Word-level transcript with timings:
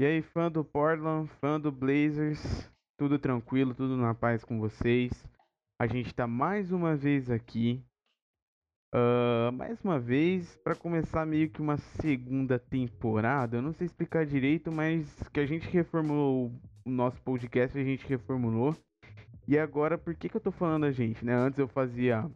E 0.00 0.06
aí, 0.06 0.22
fã 0.22 0.48
do 0.48 0.64
Portland, 0.64 1.28
fã 1.40 1.58
do 1.58 1.72
Blazers, 1.72 2.70
tudo 2.96 3.18
tranquilo, 3.18 3.74
tudo 3.74 3.96
na 3.96 4.14
paz 4.14 4.44
com 4.44 4.60
vocês. 4.60 5.10
A 5.76 5.88
gente 5.88 6.14
tá 6.14 6.24
mais 6.24 6.70
uma 6.70 6.94
vez 6.94 7.28
aqui, 7.28 7.82
ah, 8.94 9.50
mais 9.52 9.82
uma 9.82 9.98
vez, 9.98 10.56
para 10.58 10.76
começar 10.76 11.26
meio 11.26 11.50
que 11.50 11.60
uma 11.60 11.76
segunda 11.76 12.60
temporada. 12.60 13.56
Eu 13.56 13.62
não 13.62 13.72
sei 13.72 13.86
explicar 13.86 14.24
direito, 14.24 14.70
mas 14.70 15.04
que 15.32 15.40
a 15.40 15.46
gente 15.46 15.68
reformulou 15.68 16.52
o 16.84 16.90
nosso 16.90 17.20
podcast, 17.22 17.76
a 17.76 17.82
gente 17.82 18.06
reformulou. 18.06 18.76
E 19.48 19.58
agora, 19.58 19.98
por 19.98 20.14
que 20.14 20.28
que 20.28 20.36
eu 20.36 20.40
tô 20.40 20.52
falando 20.52 20.84
a 20.84 20.92
gente, 20.92 21.24
né? 21.24 21.34
Antes 21.34 21.58
eu 21.58 21.66
fazia 21.66 22.30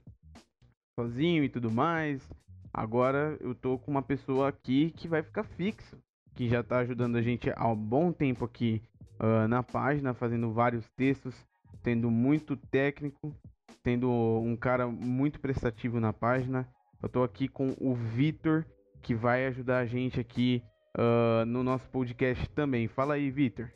sozinho 0.99 1.45
e 1.45 1.49
tudo 1.49 1.71
mais. 1.71 2.29
Agora 2.73 3.37
eu 3.41 3.55
tô 3.55 3.79
com 3.79 3.91
uma 3.93 4.03
pessoa 4.03 4.49
aqui 4.49 4.91
que 4.91 5.07
vai 5.07 5.23
ficar 5.23 5.45
fixo, 5.45 5.97
que 6.35 6.49
já 6.49 6.63
tá 6.63 6.79
ajudando 6.79 7.17
a 7.17 7.23
gente 7.23 7.53
há 7.55 7.69
um 7.69 7.77
bom 7.77 8.13
tempo 8.13 8.45
aqui 8.45 8.83
uh, 9.21 9.49
na 9.49 9.63
página, 9.63 10.15
fazendo 10.15 10.53
vários 10.53 10.89
textos, 10.97 11.35
sendo 11.83 12.11
muito 12.11 12.57
técnico, 12.57 13.35
sendo 13.83 14.11
um 14.11 14.57
cara 14.57 14.87
muito 14.87 15.41
prestativo 15.41 16.01
na 16.01 16.13
página. 16.13 16.69
Eu 17.03 17.09
tô 17.09 17.23
aqui 17.23 17.49
com 17.49 17.75
o 17.81 17.95
Vitor, 17.95 18.65
que 19.03 19.15
vai 19.15 19.47
ajudar 19.47 19.79
a 19.79 19.87
gente 19.87 20.21
aqui 20.21 20.63
uh, 20.97 21.45
no 21.45 21.63
nosso 21.63 21.89
podcast 21.91 22.49
também. 22.51 22.89
Fala 22.89 23.15
aí, 23.15 23.31
Vitor. 23.31 23.71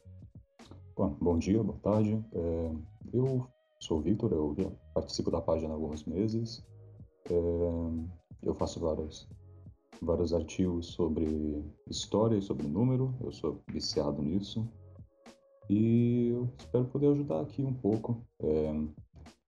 Bom, 0.97 1.17
bom 1.21 1.39
dia, 1.39 1.63
boa 1.63 1.79
tarde. 1.81 2.25
É, 2.33 2.71
eu 3.13 3.47
sou 3.79 3.99
o 3.99 4.01
Vitor, 4.01 4.33
eu 4.33 4.73
participo 4.95 5.31
da 5.31 5.43
página 5.43 5.73
há 5.73 5.75
alguns 5.75 6.05
meses. 6.05 6.65
É, 7.29 7.35
eu 8.43 8.55
faço 8.55 8.81
vários, 8.81 9.29
vários 10.01 10.33
artigos 10.33 10.87
sobre 10.87 11.65
história 11.89 12.37
e 12.37 12.43
sobre 12.43 12.67
número, 12.67 13.15
eu 13.21 13.33
sou 13.33 13.63
viciado 13.69 14.23
nisso. 14.23 14.69
E 15.69 16.29
eu 16.29 16.49
espero 16.59 16.85
poder 16.85 17.09
ajudar 17.09 17.41
aqui 17.41 17.63
um 17.63 17.75
pouco 17.75 18.25
é, 18.41 18.73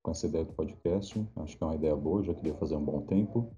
com 0.02 0.10
essa 0.10 0.26
ideia 0.26 0.44
do 0.44 0.52
podcast. 0.52 1.26
Acho 1.36 1.56
que 1.56 1.62
é 1.62 1.66
uma 1.66 1.76
ideia 1.76 1.94
boa, 1.94 2.22
já 2.22 2.34
queria 2.34 2.54
fazer 2.54 2.76
um 2.76 2.84
bom 2.84 3.02
tempo. 3.02 3.52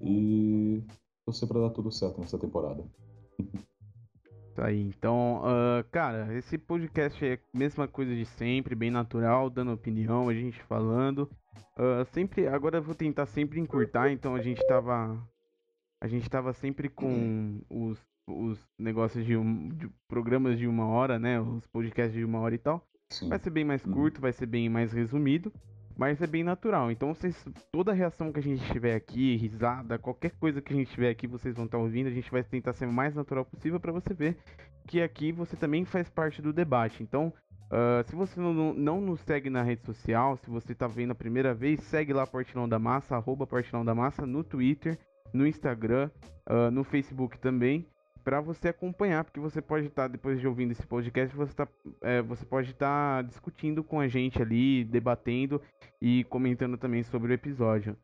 E 0.00 0.82
torcer 1.24 1.48
para 1.48 1.60
dar 1.60 1.70
tudo 1.70 1.90
certo 1.90 2.20
nessa 2.20 2.38
temporada. 2.38 2.84
Tá 4.56 4.68
aí, 4.68 4.80
então, 4.80 5.42
uh, 5.42 5.84
cara, 5.92 6.34
esse 6.34 6.56
podcast 6.56 7.22
é 7.22 7.34
a 7.34 7.58
mesma 7.58 7.86
coisa 7.86 8.14
de 8.14 8.24
sempre, 8.24 8.74
bem 8.74 8.90
natural, 8.90 9.50
dando 9.50 9.70
opinião, 9.70 10.30
a 10.30 10.32
gente 10.32 10.62
falando. 10.62 11.30
Uh, 11.76 12.06
sempre, 12.10 12.48
agora 12.48 12.78
eu 12.78 12.82
vou 12.82 12.94
tentar 12.94 13.26
sempre 13.26 13.60
encurtar, 13.60 14.10
então 14.10 14.34
a 14.34 14.40
gente 14.40 14.66
tava. 14.66 15.22
A 16.00 16.06
gente 16.08 16.28
tava 16.28 16.52
sempre 16.52 16.88
com 16.88 17.60
os, 17.70 17.98
os 18.28 18.58
negócios 18.78 19.24
de, 19.24 19.36
um, 19.36 19.68
de 19.68 19.88
programas 20.08 20.58
de 20.58 20.66
uma 20.66 20.86
hora, 20.86 21.18
né? 21.18 21.40
Os 21.40 21.66
podcasts 21.66 22.14
de 22.14 22.24
uma 22.24 22.38
hora 22.40 22.54
e 22.54 22.58
tal. 22.58 22.86
Sim. 23.10 23.28
Vai 23.28 23.38
ser 23.38 23.50
bem 23.50 23.64
mais 23.64 23.84
Uhum. 23.84 23.92
curto, 23.92 24.20
vai 24.20 24.32
ser 24.32 24.46
bem 24.46 24.68
mais 24.68 24.92
resumido, 24.92 25.52
mas 25.96 26.20
é 26.20 26.26
bem 26.26 26.42
natural. 26.44 26.90
Então, 26.90 27.14
vocês, 27.14 27.42
toda 27.72 27.92
reação 27.92 28.32
que 28.32 28.40
a 28.40 28.42
gente 28.42 28.62
tiver 28.72 28.94
aqui, 28.94 29.36
risada, 29.36 29.98
qualquer 29.98 30.32
coisa 30.32 30.60
que 30.60 30.72
a 30.72 30.76
gente 30.76 30.90
tiver 30.90 31.08
aqui, 31.10 31.26
vocês 31.26 31.54
vão 31.54 31.64
estar 31.64 31.78
ouvindo. 31.78 32.08
A 32.08 32.12
gente 32.12 32.30
vai 32.30 32.42
tentar 32.42 32.72
ser 32.74 32.86
o 32.86 32.92
mais 32.92 33.14
natural 33.14 33.44
possível 33.44 33.80
para 33.80 33.92
você 33.92 34.12
ver 34.12 34.36
que 34.86 35.00
aqui 35.00 35.32
você 35.32 35.56
também 35.56 35.84
faz 35.84 36.08
parte 36.10 36.42
do 36.42 36.52
debate. 36.52 37.02
Então, 37.02 37.32
ah, 37.70 38.02
se 38.06 38.14
você 38.14 38.38
não, 38.40 38.52
não- 38.52 38.74
não 38.74 39.00
nos 39.00 39.20
segue 39.20 39.48
na 39.48 39.62
rede 39.62 39.82
social, 39.86 40.36
se 40.36 40.50
você 40.50 40.74
tá 40.74 40.86
vendo 40.86 41.12
a 41.12 41.14
primeira 41.14 41.54
vez, 41.54 41.80
segue 41.84 42.12
lá 42.12 42.26
Portilão 42.26 42.68
da 42.68 42.78
Massa, 42.78 43.16
arroba 43.16 43.46
Portilão 43.46 43.84
da 43.84 43.94
Massa, 43.94 44.26
no 44.26 44.44
Twitter, 44.44 44.98
no 45.32 45.46
Instagram, 45.46 46.10
ah, 46.46 46.70
no 46.70 46.84
Facebook 46.84 47.38
também, 47.38 47.86
para 48.24 48.40
você 48.40 48.68
acompanhar, 48.68 49.24
porque 49.24 49.38
você 49.38 49.62
pode 49.62 49.86
estar, 49.86 50.08
depois 50.08 50.40
de 50.40 50.48
ouvindo 50.48 50.72
esse 50.72 50.86
podcast, 50.86 51.34
você, 51.36 51.54
tá, 51.54 51.68
é, 52.02 52.20
você 52.22 52.44
pode 52.44 52.72
estar 52.72 53.22
discutindo 53.22 53.84
com 53.84 54.00
a 54.00 54.08
gente 54.08 54.42
ali, 54.42 54.84
debatendo 54.84 55.62
e 56.02 56.24
comentando 56.24 56.76
também 56.76 57.04
sobre 57.04 57.32
o 57.32 57.34
episódio. 57.34 57.96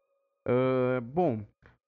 Ah, 0.46 1.00
bom, 1.02 1.40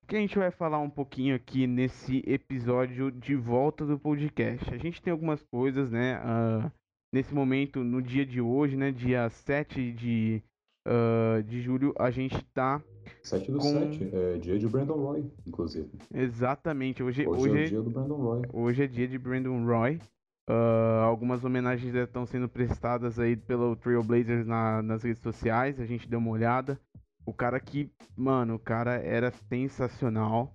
o 0.02 0.06
que 0.06 0.16
a 0.16 0.20
gente 0.20 0.38
vai 0.38 0.50
falar 0.50 0.80
um 0.80 0.90
pouquinho 0.90 1.34
aqui 1.34 1.66
nesse 1.66 2.22
episódio 2.26 3.10
de 3.10 3.34
volta 3.34 3.86
do 3.86 3.98
podcast? 3.98 4.72
A 4.74 4.78
gente 4.78 5.00
tem 5.00 5.12
algumas 5.12 5.42
coisas, 5.44 5.90
né? 5.90 6.20
ah, 6.22 6.70
nesse 7.12 7.32
momento, 7.32 7.84
no 7.84 8.02
dia 8.02 8.26
de 8.26 8.40
hoje, 8.40 8.76
né? 8.76 8.90
Dia 8.90 9.30
7 9.30 9.92
de, 9.92 10.42
ah, 10.86 11.42
de 11.42 11.60
julho, 11.62 11.94
a 11.98 12.10
gente 12.10 12.42
tá 12.52 12.82
7 13.22 13.50
do 13.52 13.58
Com- 13.58 13.72
7, 13.72 14.10
é 14.12 14.38
dia 14.38 14.58
de 14.58 14.66
Brandon 14.68 14.94
Roy, 14.96 15.30
inclusive. 15.46 15.90
exatamente. 16.12 17.02
Hoje, 17.02 17.26
Hoje, 17.26 17.50
hoje, 17.50 17.58
é 17.62 17.64
dia 17.66 17.82
do 17.82 17.90
Brandon 17.90 18.16
Roy. 18.16 18.42
Hoje 18.52 18.82
é 18.84 18.86
dia 18.86 19.08
de 19.08 19.18
Brandon 19.18 19.64
Roy. 19.64 20.00
Ah, 20.48 21.02
algumas 21.04 21.42
homenagens 21.44 21.92
já 21.92 22.04
estão 22.04 22.26
sendo 22.26 22.48
prestadas 22.48 23.18
aí 23.18 23.34
pelo 23.36 23.76
Trailblazers 23.76 24.46
na, 24.46 24.82
nas 24.82 25.02
redes 25.02 25.22
sociais. 25.22 25.80
A 25.80 25.86
gente 25.86 26.08
deu 26.08 26.18
uma 26.18 26.30
olhada. 26.30 26.78
O 27.26 27.32
cara 27.32 27.58
que, 27.58 27.90
mano, 28.14 28.56
o 28.56 28.58
cara 28.58 28.96
era 28.96 29.30
sensacional. 29.48 30.54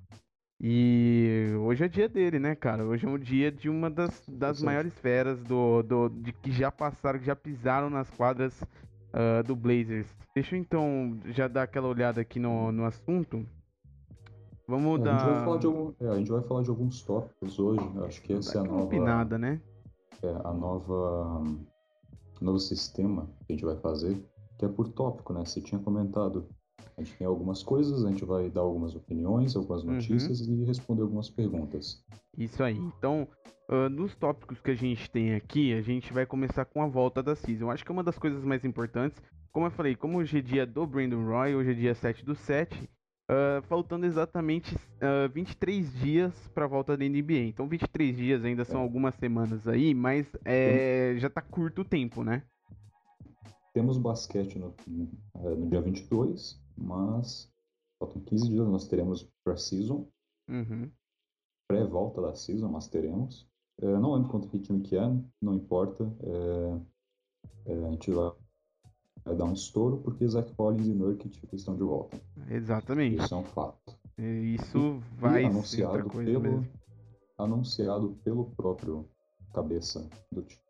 E 0.61 1.47
hoje 1.61 1.85
é 1.85 1.87
dia 1.87 2.07
dele, 2.09 2.37
né, 2.37 2.53
cara? 2.53 2.85
Hoje 2.85 3.05
é 3.05 3.09
um 3.09 3.17
dia 3.17 3.49
de 3.51 3.69
uma 3.69 3.89
das, 3.89 4.21
das 4.27 4.61
maiores 4.61 4.93
feras 4.99 5.41
do, 5.43 5.81
do, 5.81 6.09
de 6.09 6.33
que 6.33 6.51
já 6.51 6.69
passaram, 6.69 7.17
que 7.17 7.25
já 7.25 7.35
pisaram 7.35 7.89
nas 7.89 8.09
quadras 8.11 8.61
ah, 9.13 9.41
do 9.41 9.55
Blazers. 9.55 10.07
Deixa 10.35 10.55
eu 10.55 10.59
então 10.59 11.17
já 11.27 11.47
dar 11.47 11.63
aquela 11.63 11.87
olhada 11.87 12.21
aqui 12.21 12.39
no, 12.39 12.71
no 12.71 12.85
assunto. 12.85 13.45
Vamos 14.67 14.99
É, 14.99 15.09
a, 15.09 15.11
gente 15.17 15.25
dar 15.25 15.43
falar 15.45 15.57
de 15.57 15.65
algum- 15.65 15.93
é, 15.99 16.07
a 16.07 16.15
gente 16.17 16.31
vai 16.31 16.41
falar 16.43 16.63
de 16.63 16.69
alguns 16.69 17.01
tópicos 17.01 17.57
hoje. 17.59 17.81
Acho 18.05 18.21
que 18.21 18.33
essa 18.33 18.59
é 18.59 18.61
a 18.61 18.63
nova, 18.63 18.83
opinada, 18.83 19.37
né? 19.37 19.59
é, 20.21 20.29
a 20.43 20.53
nova, 20.53 21.43
novo 22.39 22.59
sistema 22.59 23.27
que 23.47 23.53
a 23.53 23.55
gente 23.55 23.65
vai 23.65 23.77
fazer, 23.77 24.23
que 24.57 24.65
é 24.65 24.67
por 24.67 24.89
tópico, 24.89 25.33
né? 25.33 25.43
Você 25.45 25.59
tinha 25.61 25.81
comentado. 25.81 26.47
A 26.99 27.03
gente 27.03 27.15
tem 27.17 27.25
algumas 27.25 27.63
coisas, 27.63 28.03
a 28.03 28.09
gente 28.09 28.25
vai 28.25 28.49
dar 28.49 28.59
algumas 28.59 28.93
opiniões, 28.93 29.55
algumas 29.55 29.83
Uhum. 29.83 29.93
notícias 29.93 30.41
e 30.41 30.65
responder 30.65 31.01
algumas 31.01 31.29
perguntas. 31.29 32.03
Isso 32.37 32.61
aí. 32.61 32.75
Então, 32.77 33.25
ah, 33.69 33.87
nos 33.87 34.13
tópicos 34.15 34.59
que 34.59 34.71
a 34.71 34.75
gente 34.75 35.09
tem 35.09 35.33
aqui, 35.33 35.73
a 35.73 35.81
gente 35.81 36.11
vai 36.11 36.25
começar 36.25 36.65
com 36.65 36.83
a 36.83 36.87
volta 36.87 37.23
da 37.23 37.35
season. 37.37 37.71
Acho 37.71 37.85
que 37.85 37.91
é 37.91 37.93
uma 37.93 38.03
das 38.03 38.19
coisas 38.19 38.43
mais 38.43 38.65
importantes, 38.65 39.17
como 39.53 39.65
eu 39.65 39.71
falei, 39.71 39.95
como 39.95 40.17
hoje 40.17 40.39
é 40.39 40.41
dia 40.41 40.65
do 40.65 40.85
Brandon 40.85 41.23
Roy, 41.23 41.55
hoje 41.55 41.71
é 41.71 41.73
dia 41.73 41.95
7 41.95 42.25
do 42.25 42.35
7, 42.35 42.89
ah, 43.29 43.61
faltando 43.69 44.05
exatamente 44.05 44.75
ah, 45.01 45.29
23 45.33 45.93
dias 46.01 46.33
para 46.53 46.65
a 46.65 46.67
volta 46.67 46.97
da 46.97 47.05
NBA. 47.05 47.45
Então, 47.47 47.65
23 47.69 48.13
dias 48.17 48.43
ainda 48.43 48.65
são 48.65 48.81
É. 48.81 48.83
algumas 48.83 49.15
semanas 49.15 49.65
aí, 49.69 49.93
mas 49.93 50.27
é, 50.43 51.15
já 51.17 51.29
tá 51.29 51.41
curto 51.41 51.81
o 51.81 51.85
tempo, 51.85 52.25
né? 52.25 52.43
Temos 53.71 53.97
basquete 53.99 54.57
no, 54.57 54.73
no 55.33 55.69
dia 55.69 55.79
22, 55.79 56.59
mas 56.81 57.51
faltam 57.99 58.21
15 58.21 58.49
dias, 58.49 58.67
nós 58.67 58.87
teremos 58.87 59.29
pré-season, 59.43 60.07
Uhum. 60.49 60.89
pré-volta 61.67 62.21
da 62.21 62.33
season, 62.33 62.69
mas 62.69 62.87
teremos. 62.87 63.47
É, 63.81 63.85
não 63.99 64.13
lembro 64.15 64.29
quanto 64.29 64.47
que 64.49 64.59
time 64.59 64.81
que 64.81 64.97
é, 64.97 65.01
não 65.41 65.53
importa. 65.53 66.03
É, 66.23 67.71
é, 67.71 67.85
a 67.85 67.91
gente 67.91 68.11
vai, 68.11 68.31
vai 69.23 69.35
dar 69.35 69.45
um 69.45 69.53
estouro 69.53 69.97
porque 70.01 70.27
Zach 70.27 70.51
Collins 70.55 70.87
e 70.87 70.93
Nurkic 70.93 71.39
estão 71.53 71.75
de 71.75 71.83
volta. 71.83 72.19
Exatamente. 72.49 73.21
Isso 73.23 73.33
é 73.33 73.37
um 73.37 73.43
fato. 73.43 73.97
Isso 74.17 74.99
vai 75.17 75.43
e 75.43 75.45
anunciado 75.45 76.09
pelo, 76.09 76.41
mesmo. 76.41 76.67
anunciado 77.37 78.17
pelo 78.23 78.45
próprio 78.51 79.07
cabeça 79.53 80.09
do 80.31 80.41
time. 80.41 80.61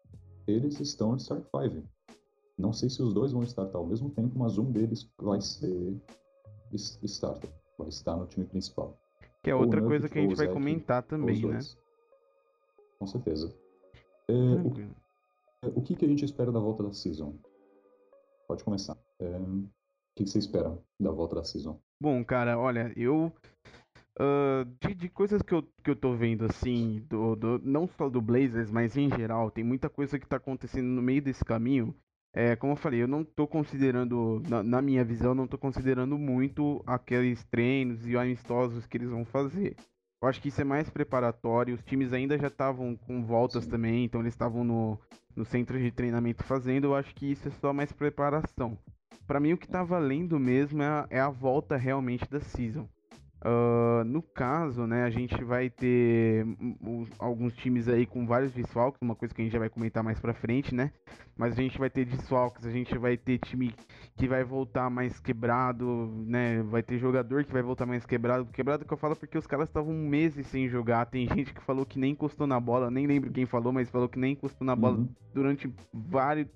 Eles 0.46 0.80
estão 0.80 1.14
no 1.14 1.20
Star 1.20 1.42
5. 1.42 1.88
Não 2.60 2.74
sei 2.74 2.90
se 2.90 3.02
os 3.02 3.14
dois 3.14 3.32
vão 3.32 3.42
startar 3.44 3.78
ao 3.78 3.88
mesmo 3.88 4.10
tempo, 4.10 4.38
mas 4.38 4.58
um 4.58 4.70
deles 4.70 5.10
vai 5.18 5.40
ser 5.40 5.96
starter. 6.74 7.50
Vai 7.78 7.88
estar 7.88 8.18
no 8.18 8.28
time 8.28 8.46
principal. 8.46 9.00
Que 9.42 9.50
é 9.50 9.56
ou 9.56 9.62
outra 9.62 9.82
coisa 9.82 10.10
que 10.10 10.20
a 10.20 10.22
gente 10.22 10.36
vai 10.36 10.50
comentar 10.50 11.02
também, 11.04 11.42
né? 11.46 11.60
Com 13.00 13.08
certeza. 13.08 13.56
É, 14.28 14.34
o 14.34 14.62
Tranquilo. 14.62 14.96
O 15.64 15.82
que, 15.82 15.96
que 15.96 16.04
a 16.04 16.08
gente 16.10 16.26
espera 16.26 16.52
da 16.52 16.60
volta 16.60 16.84
da 16.84 16.92
season? 16.92 17.34
Pode 18.46 18.62
começar. 18.66 18.98
É, 19.20 19.38
o 19.38 19.70
que, 20.18 20.26
que 20.26 20.30
você 20.30 20.40
espera 20.40 20.78
da 21.00 21.12
volta 21.12 21.36
da 21.36 21.44
season? 21.46 21.80
Bom, 22.02 22.26
cara, 22.26 22.60
olha, 22.60 22.92
eu. 22.98 23.32
ah, 24.20 24.68
de, 24.82 24.96
de 24.96 25.08
coisas 25.08 25.42
que 25.42 25.54
eu, 25.54 25.64
que 25.82 25.92
eu 25.92 25.96
tô 25.96 26.14
vendo, 26.14 26.44
assim, 26.44 27.06
do, 27.10 27.38
do, 27.38 27.60
não 27.64 27.88
só 27.88 28.10
do 28.10 28.22
Blazers, 28.22 28.70
mas 28.70 28.98
em 28.98 29.10
geral, 29.10 29.50
tem 29.50 29.64
muita 29.64 29.90
coisa 29.90 30.20
que 30.20 30.28
tá 30.28 30.36
acontecendo 30.36 30.88
no 30.88 31.02
meio 31.02 31.22
desse 31.22 31.46
caminho. 31.46 31.96
É, 32.34 32.56
como 32.56 32.74
eu 32.74 32.78
falei, 32.78 33.02
eu 33.02 33.08
não 33.08 33.24
tô 33.24 33.48
considerando, 33.48 34.42
na, 34.48 34.62
na 34.62 34.82
minha 34.82 35.04
visão, 35.04 35.34
não 35.34 35.48
tô 35.48 35.58
considerando 35.58 36.18
muito 36.18 36.84
aqueles 36.86 37.44
treinos 37.46 38.06
e 38.08 38.16
amistosos 38.16 38.86
que 38.86 38.98
eles 38.98 39.10
vão 39.10 39.26
fazer. 39.26 39.76
Eu 40.22 40.28
acho 40.28 40.42
que 40.42 40.50
isso 40.50 40.62
é 40.62 40.66
mais 40.66 40.90
preparatório. 40.90 41.74
Os 41.74 41.84
times 41.84 42.14
ainda 42.14 42.38
já 42.38 42.48
estavam 42.48 42.96
com 42.96 43.24
voltas 43.24 43.64
Sim. 43.64 43.72
também, 43.72 44.04
então 44.04 44.22
eles 44.22 44.34
estavam 44.34 44.64
no, 44.64 45.00
no 45.36 45.46
centro 45.46 45.80
de 45.80 45.92
treinamento 45.92 46.44
fazendo. 46.44 46.86
Eu 46.86 46.96
acho 46.96 47.16
que 47.16 47.32
isso 47.32 47.48
é 47.48 47.52
só 47.52 47.74
mais 47.74 47.92
preparação. 47.92 48.78
Pra 49.26 49.40
mim, 49.40 49.54
o 49.54 49.58
que 49.58 49.68
tá 49.68 49.84
valendo 49.84 50.40
mesmo 50.40 50.82
é 50.82 50.88
a, 50.88 51.08
é 51.10 51.20
a 51.20 51.30
volta 51.30 51.78
realmente 51.78 52.30
da 52.30 52.40
season. 52.40 52.88
Uh, 53.42 54.04
no 54.04 54.22
caso, 54.22 54.86
né, 54.86 55.04
a 55.04 55.10
gente 55.10 55.42
vai 55.46 55.70
ter 55.70 56.46
alguns 57.18 57.54
times 57.56 57.88
aí 57.88 58.06
com 58.06 58.28
vários 58.28 58.52
desfalques, 58.52 59.02
uma 59.02 59.16
coisa 59.16 59.34
que 59.34 59.42
a 59.42 59.46
gente 59.46 59.54
já 59.54 59.60
vai 59.60 59.70
comentar 59.70 60.04
mais 60.04 60.20
pra 60.20 60.34
frente, 60.34 60.76
né? 60.76 60.92
Mas 61.38 61.54
a 61.54 61.62
gente 61.62 61.78
vai 61.80 61.90
ter 61.90 62.04
desfalques, 62.04 62.66
a 62.66 62.72
gente 62.72 62.98
vai 62.98 63.16
ter 63.16 63.38
time 63.38 63.74
que 64.18 64.28
vai 64.28 64.44
voltar 64.44 64.90
mais 64.90 65.22
quebrado, 65.22 66.12
né? 66.28 66.62
Vai 66.64 66.84
ter 66.84 67.00
jogador 67.00 67.46
que 67.46 67.54
vai 67.54 67.62
voltar 67.62 67.86
mais 67.86 68.06
quebrado. 68.06 68.46
Quebrado 68.48 68.84
que 68.84 68.92
eu 68.92 68.98
falo 68.98 69.16
porque 69.16 69.38
os 69.38 69.48
caras 69.48 69.70
estavam 69.70 69.94
meses 69.94 70.46
sem 70.48 70.68
jogar. 70.68 71.06
Tem 71.06 71.26
gente 71.26 71.54
que 71.54 71.62
falou 71.62 71.86
que 71.86 71.98
nem 71.98 72.12
encostou 72.12 72.46
na 72.46 72.60
bola, 72.60 72.92
nem 72.92 73.08
lembro 73.08 73.32
quem 73.32 73.46
falou, 73.46 73.72
mas 73.72 73.90
falou 73.90 74.10
que 74.10 74.20
nem 74.20 74.34
encostou 74.34 74.66
na 74.66 74.76
bola 74.76 74.98
uhum. 74.98 75.10
durante 75.34 75.74
vários, 75.94 76.50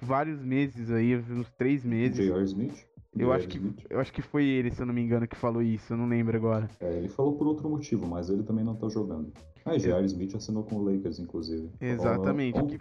vários 0.00 0.40
meses 0.44 0.92
aí, 0.92 1.16
uns 1.16 1.50
três 1.58 1.84
meses. 1.84 2.24
J.R. 2.24 2.44
Smith? 2.44 2.89
Eu 3.16 3.32
acho, 3.32 3.48
que, 3.48 3.60
eu 3.90 3.98
acho 3.98 4.12
que 4.12 4.22
foi 4.22 4.44
ele, 4.44 4.70
se 4.70 4.80
eu 4.80 4.86
não 4.86 4.94
me 4.94 5.02
engano, 5.02 5.26
que 5.26 5.36
falou 5.36 5.60
isso, 5.60 5.92
eu 5.92 5.96
não 5.96 6.06
lembro 6.06 6.36
agora. 6.36 6.70
É, 6.78 6.96
ele 6.96 7.08
falou 7.08 7.36
por 7.36 7.46
outro 7.46 7.68
motivo, 7.68 8.06
mas 8.06 8.30
ele 8.30 8.44
também 8.44 8.64
não 8.64 8.76
tá 8.76 8.88
jogando. 8.88 9.32
Ah, 9.64 9.76
J.R. 9.76 10.06
Smith 10.06 10.34
assinou 10.36 10.62
com 10.62 10.76
o 10.76 10.84
Lakers, 10.84 11.18
inclusive. 11.18 11.68
Exatamente. 11.80 12.62
Que, 12.66 12.80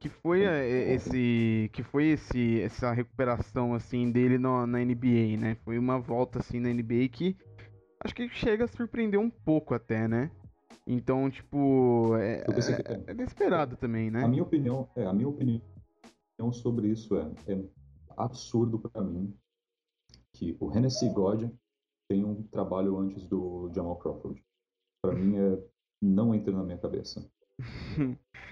que 0.00 0.08
foi 0.08 0.42
esse. 0.42 1.70
Que 1.72 1.82
foi 1.84 2.06
esse, 2.08 2.60
essa 2.60 2.92
recuperação 2.92 3.72
assim 3.72 4.10
dele 4.10 4.36
no, 4.36 4.66
na 4.66 4.78
NBA, 4.80 5.36
né? 5.38 5.56
Foi 5.64 5.78
uma 5.78 6.00
volta 6.00 6.40
assim 6.40 6.58
na 6.58 6.70
NBA 6.70 7.08
que 7.12 7.36
acho 8.04 8.14
que 8.14 8.28
chega 8.28 8.64
a 8.64 8.68
surpreender 8.68 9.18
um 9.18 9.30
pouco 9.30 9.74
até, 9.74 10.08
né? 10.08 10.30
Então, 10.86 11.30
tipo, 11.30 12.16
é, 12.16 12.44
é, 12.46 13.10
é 13.10 13.12
inesperado 13.12 13.76
também, 13.76 14.10
né? 14.10 14.24
A 14.24 14.28
minha 14.28 14.42
opinião, 14.42 14.88
é, 14.96 15.04
a 15.04 15.12
minha 15.12 15.28
opinião 15.28 15.62
sobre 16.52 16.88
isso 16.88 17.16
é, 17.16 17.30
é 17.46 17.64
absurdo 18.16 18.78
para 18.78 19.02
mim 19.02 19.32
que 20.34 20.56
o 20.60 20.70
Hennessy 20.72 21.08
God 21.10 21.50
tem 22.08 22.24
um 22.24 22.42
trabalho 22.44 22.98
antes 22.98 23.26
do 23.26 23.70
Jamal 23.74 23.96
Crawford. 23.96 24.42
Para 25.02 25.14
mim 25.14 25.36
é 25.36 25.62
não 26.00 26.34
entra 26.34 26.52
na 26.52 26.62
minha 26.62 26.78
cabeça. 26.78 27.28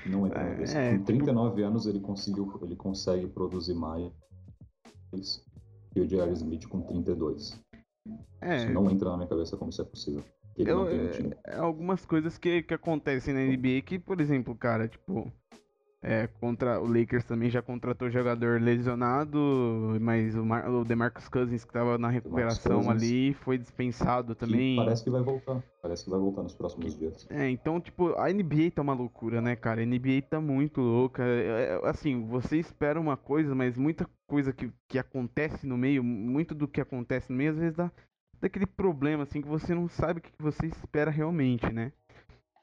Não 0.04 0.26
entra 0.26 0.40
na 0.40 0.44
minha 0.44 0.56
cabeça. 0.56 0.78
É, 0.78 0.98
Com 0.98 1.04
39 1.04 1.54
tipo... 1.54 1.66
anos 1.66 1.86
ele 1.86 2.00
conseguiu, 2.00 2.60
ele 2.62 2.76
consegue 2.76 3.26
produzir 3.28 3.74
mais 3.74 4.12
que 5.92 6.00
o 6.00 6.06
J.R. 6.06 6.32
Smith 6.32 6.66
com 6.66 6.82
32. 6.82 7.60
É, 8.40 8.56
isso 8.56 8.72
não 8.72 8.90
entra 8.90 9.10
na 9.10 9.16
minha 9.16 9.28
cabeça 9.28 9.56
como 9.56 9.70
isso 9.70 9.82
é 9.82 9.84
possível. 9.84 10.24
Eu, 10.56 10.88
é, 10.88 11.10
é, 11.46 11.56
algumas 11.56 12.04
coisas 12.06 12.38
que, 12.38 12.62
que 12.62 12.72
acontecem 12.72 13.34
na 13.34 13.40
NBA 13.40 13.82
que, 13.84 13.98
por 13.98 14.20
exemplo, 14.20 14.54
cara, 14.56 14.88
tipo, 14.88 15.30
é, 16.06 16.28
contra 16.40 16.80
o 16.80 16.86
Lakers 16.86 17.24
também 17.24 17.50
já 17.50 17.60
contratou 17.60 18.08
jogador 18.08 18.62
lesionado, 18.62 19.98
mas 20.00 20.36
o, 20.36 20.44
Mar 20.44 20.70
o 20.70 20.84
DeMarcus 20.84 21.28
Cousins 21.28 21.64
que 21.64 21.70
estava 21.70 21.98
na 21.98 22.08
recuperação 22.08 22.88
ali 22.88 23.34
foi 23.34 23.58
dispensado 23.58 24.32
também. 24.36 24.76
parece 24.76 25.02
que 25.02 25.10
vai 25.10 25.20
voltar. 25.20 25.60
Parece 25.82 26.04
que 26.04 26.10
vai 26.10 26.20
voltar 26.20 26.44
nos 26.44 26.54
próximos 26.54 26.96
dias. 26.96 27.26
É, 27.28 27.50
então, 27.50 27.80
tipo, 27.80 28.14
a 28.20 28.32
NBA 28.32 28.70
tá 28.72 28.82
uma 28.82 28.94
loucura, 28.94 29.40
né, 29.40 29.56
cara? 29.56 29.82
A 29.82 29.84
NBA 29.84 30.22
tá 30.30 30.40
muito 30.40 30.80
louca. 30.80 31.24
É, 31.24 31.80
é, 31.82 31.88
assim, 31.88 32.24
você 32.24 32.56
espera 32.56 33.00
uma 33.00 33.16
coisa, 33.16 33.52
mas 33.52 33.76
muita 33.76 34.08
coisa 34.28 34.52
que, 34.52 34.70
que 34.86 35.00
acontece 35.00 35.66
no 35.66 35.76
meio, 35.76 36.04
muito 36.04 36.54
do 36.54 36.68
que 36.68 36.80
acontece 36.80 37.32
no 37.32 37.38
meio, 37.38 37.50
às 37.50 37.58
vezes 37.58 37.74
dá 37.74 37.90
daquele 38.40 38.66
problema, 38.66 39.24
assim, 39.24 39.40
que 39.42 39.48
você 39.48 39.74
não 39.74 39.88
sabe 39.88 40.20
o 40.20 40.22
que 40.22 40.30
você 40.38 40.66
espera 40.66 41.10
realmente, 41.10 41.72
né? 41.72 41.90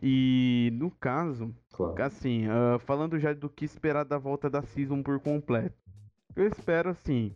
E 0.05 0.69
no 0.73 0.91
caso, 0.91 1.55
claro. 1.71 2.03
assim, 2.03 2.45
uh, 2.45 2.77
falando 2.79 3.17
já 3.17 3.31
do 3.31 3.49
que 3.49 3.63
esperar 3.63 4.03
da 4.03 4.17
volta 4.17 4.49
da 4.49 4.61
season 4.61 5.01
por 5.01 5.17
completo. 5.21 5.77
Eu 6.35 6.45
espero, 6.45 6.89
assim, 6.89 7.33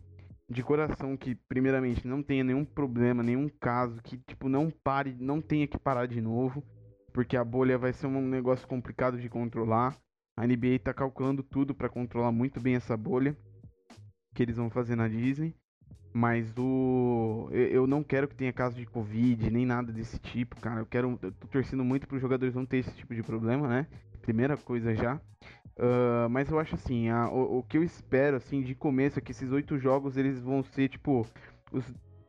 de 0.50 0.62
coração 0.62 1.16
que, 1.16 1.34
primeiramente, 1.34 2.06
não 2.06 2.22
tenha 2.22 2.44
nenhum 2.44 2.66
problema, 2.66 3.22
nenhum 3.22 3.48
caso, 3.48 4.02
que, 4.02 4.18
tipo, 4.18 4.50
não 4.50 4.70
pare, 4.70 5.16
não 5.18 5.40
tenha 5.40 5.66
que 5.66 5.78
parar 5.78 6.04
de 6.04 6.20
novo, 6.20 6.62
porque 7.10 7.38
a 7.38 7.44
bolha 7.44 7.78
vai 7.78 7.94
ser 7.94 8.06
um 8.06 8.20
negócio 8.20 8.68
complicado 8.68 9.18
de 9.18 9.30
controlar. 9.30 9.96
A 10.36 10.46
NBA 10.46 10.78
tá 10.84 10.92
calculando 10.92 11.42
tudo 11.42 11.74
para 11.74 11.88
controlar 11.88 12.32
muito 12.32 12.60
bem 12.60 12.74
essa 12.74 12.98
bolha 12.98 13.34
que 14.34 14.42
eles 14.42 14.58
vão 14.58 14.68
fazer 14.68 14.94
na 14.94 15.08
Disney. 15.08 15.54
Mas 16.12 16.52
o. 16.56 17.48
Eu 17.52 17.86
não 17.86 18.02
quero 18.02 18.26
que 18.26 18.34
tenha 18.34 18.52
caso 18.52 18.76
de 18.76 18.86
Covid, 18.86 19.50
nem 19.50 19.66
nada 19.66 19.92
desse 19.92 20.18
tipo, 20.18 20.60
cara. 20.60 20.80
Eu 20.80 20.86
quero. 20.86 21.18
Eu 21.22 21.32
tô 21.32 21.46
torcendo 21.48 21.84
muito 21.84 22.06
para 22.06 22.16
os 22.16 22.22
jogadores 22.22 22.54
não 22.54 22.66
ter 22.66 22.78
esse 22.78 22.92
tipo 22.92 23.14
de 23.14 23.22
problema, 23.22 23.68
né? 23.68 23.86
Primeira 24.22 24.56
coisa 24.56 24.94
já. 24.94 25.20
Uh, 25.76 26.28
mas 26.28 26.50
eu 26.50 26.58
acho 26.58 26.74
assim, 26.74 27.08
a, 27.08 27.28
o, 27.28 27.58
o, 27.58 27.62
que 27.62 27.78
eu 27.78 27.84
espero, 27.84 28.36
assim, 28.36 28.62
de 28.62 28.74
começo 28.74 29.18
é 29.18 29.22
que 29.22 29.30
esses 29.30 29.52
oito 29.52 29.78
jogos 29.78 30.16
eles 30.16 30.40
vão 30.40 30.60
ser, 30.64 30.88
tipo, 30.88 31.24
os 31.70 31.84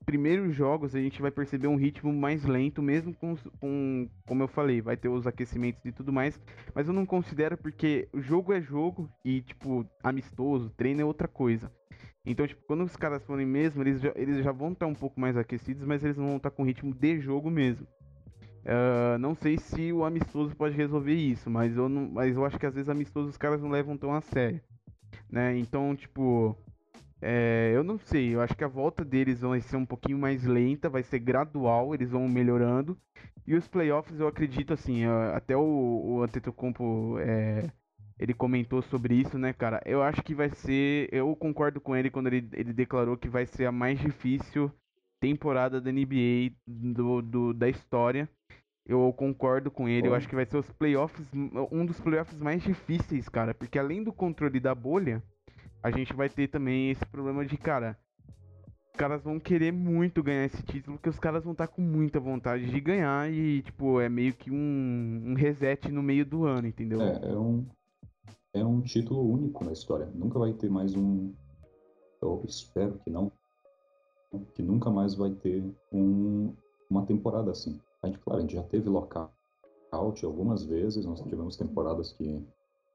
primeiros 0.05 0.55
jogos 0.55 0.95
a 0.95 0.99
gente 0.99 1.21
vai 1.21 1.31
perceber 1.31 1.67
um 1.67 1.75
ritmo 1.75 2.11
mais 2.11 2.43
lento, 2.43 2.81
mesmo 2.81 3.13
com, 3.13 3.35
com 3.59 4.09
como 4.25 4.43
eu 4.43 4.47
falei, 4.47 4.81
vai 4.81 4.97
ter 4.97 5.07
os 5.07 5.27
aquecimentos 5.27 5.83
e 5.85 5.91
tudo 5.91 6.13
mais. 6.13 6.39
Mas 6.73 6.87
eu 6.87 6.93
não 6.93 7.05
considero 7.05 7.57
porque 7.57 8.07
o 8.11 8.19
jogo 8.19 8.53
é 8.53 8.61
jogo 8.61 9.09
e, 9.25 9.41
tipo, 9.41 9.85
amistoso, 10.03 10.71
treino 10.71 11.01
é 11.01 11.05
outra 11.05 11.27
coisa. 11.27 11.71
Então, 12.29 12.45
tipo, 12.45 12.61
quando 12.67 12.83
os 12.83 12.95
caras 12.95 13.25
forem 13.25 13.45
mesmo, 13.45 13.81
eles 13.81 13.99
já, 13.99 14.11
eles 14.15 14.43
já 14.43 14.51
vão 14.51 14.71
estar 14.71 14.85
um 14.85 14.93
pouco 14.93 15.19
mais 15.19 15.35
aquecidos, 15.35 15.83
mas 15.83 16.03
eles 16.03 16.15
vão 16.15 16.37
estar 16.37 16.51
com 16.51 16.63
ritmo 16.63 16.93
de 16.93 17.19
jogo 17.19 17.49
mesmo. 17.49 17.87
Uh, 18.63 19.17
não 19.17 19.33
sei 19.33 19.57
se 19.57 19.91
o 19.91 20.05
amistoso 20.05 20.55
pode 20.55 20.75
resolver 20.75 21.15
isso, 21.15 21.49
mas 21.49 21.75
eu, 21.75 21.89
não, 21.89 22.07
mas 22.07 22.35
eu 22.35 22.45
acho 22.45 22.59
que 22.59 22.67
às 22.67 22.75
vezes 22.75 22.87
amistoso 22.87 23.29
os 23.29 23.37
caras 23.37 23.59
não 23.59 23.69
levam 23.69 23.97
tão 23.97 24.13
a 24.13 24.21
sério. 24.21 24.61
Né? 25.27 25.57
Então, 25.57 25.95
tipo, 25.95 26.55
é, 27.19 27.71
eu 27.73 27.83
não 27.83 27.97
sei, 27.97 28.35
eu 28.35 28.41
acho 28.41 28.55
que 28.55 28.63
a 28.63 28.67
volta 28.67 29.03
deles 29.03 29.41
vai 29.41 29.59
ser 29.61 29.77
um 29.77 29.85
pouquinho 29.85 30.19
mais 30.19 30.43
lenta, 30.43 30.87
vai 30.87 31.01
ser 31.01 31.17
gradual, 31.17 31.95
eles 31.95 32.11
vão 32.11 32.29
melhorando. 32.29 32.95
E 33.47 33.55
os 33.55 33.67
playoffs 33.67 34.19
eu 34.19 34.27
acredito 34.27 34.71
assim, 34.71 35.03
até 35.33 35.57
o, 35.57 35.61
o 35.63 36.21
Antetokounmpo 36.21 37.17
é, 37.17 37.71
ele 38.19 38.33
comentou 38.33 38.81
sobre 38.81 39.15
isso, 39.15 39.37
né, 39.37 39.53
cara? 39.53 39.81
Eu 39.85 40.03
acho 40.03 40.21
que 40.21 40.35
vai 40.35 40.49
ser. 40.49 41.07
Eu 41.11 41.33
concordo 41.37 41.79
com 41.79 41.95
ele 41.95 42.09
quando 42.09 42.27
ele, 42.27 42.47
ele 42.51 42.73
declarou 42.73 43.15
que 43.15 43.29
vai 43.29 43.45
ser 43.45 43.65
a 43.65 43.71
mais 43.71 43.97
difícil 43.97 44.69
temporada 45.21 45.79
da 45.79 45.91
NBA 45.91 46.51
do, 46.67 47.21
do, 47.21 47.53
da 47.53 47.69
história. 47.69 48.29
Eu 48.85 49.13
concordo 49.13 49.71
com 49.71 49.87
ele. 49.87 50.07
Eu 50.07 50.15
acho 50.15 50.27
que 50.27 50.35
vai 50.35 50.45
ser 50.45 50.57
os 50.57 50.69
playoffs, 50.71 51.25
um 51.71 51.85
dos 51.85 51.99
playoffs 51.99 52.41
mais 52.41 52.61
difíceis, 52.61 53.29
cara. 53.29 53.53
Porque 53.53 53.79
além 53.79 54.03
do 54.03 54.11
controle 54.11 54.59
da 54.59 54.73
bolha, 54.73 55.23
a 55.81 55.91
gente 55.91 56.13
vai 56.13 56.27
ter 56.27 56.47
também 56.47 56.89
esse 56.89 57.05
problema 57.05 57.45
de, 57.45 57.55
cara. 57.55 57.97
Os 58.91 58.97
caras 58.97 59.23
vão 59.23 59.39
querer 59.39 59.71
muito 59.71 60.23
ganhar 60.23 60.43
esse 60.45 60.61
título, 60.63 60.97
porque 60.97 61.09
os 61.09 61.19
caras 61.19 61.43
vão 61.43 61.53
estar 61.53 61.67
tá 61.67 61.73
com 61.73 61.81
muita 61.81 62.19
vontade 62.19 62.65
de 62.65 62.79
ganhar 62.81 63.31
e, 63.31 63.61
tipo, 63.61 64.01
é 64.01 64.09
meio 64.09 64.33
que 64.33 64.51
um, 64.51 65.21
um 65.27 65.33
reset 65.35 65.89
no 65.89 66.03
meio 66.03 66.25
do 66.25 66.43
ano, 66.45 66.67
entendeu? 66.67 67.01
É, 67.01 67.29
é 67.29 67.37
um, 67.37 67.65
é 68.59 68.65
um 68.65 68.81
título 68.81 69.21
único 69.21 69.63
na 69.63 69.71
história. 69.71 70.05
Nunca 70.13 70.37
vai 70.37 70.53
ter 70.53 70.69
mais 70.69 70.93
um. 70.93 71.33
Eu 72.21 72.43
espero 72.45 72.99
que 72.99 73.09
não. 73.09 73.31
Que 74.53 74.61
nunca 74.61 74.89
mais 74.89 75.15
vai 75.15 75.31
ter 75.31 75.63
um, 75.91 76.53
uma 76.89 77.05
temporada 77.05 77.51
assim. 77.51 77.79
A 78.03 78.07
gente, 78.07 78.19
claro, 78.19 78.39
a 78.39 78.41
gente 78.41 78.53
já 78.53 78.63
teve 78.63 78.89
lockout 78.89 79.31
algumas 80.23 80.63
vezes, 80.63 81.05
nós 81.05 81.21
tivemos 81.21 81.55
temporadas 81.55 82.11
que 82.13 82.45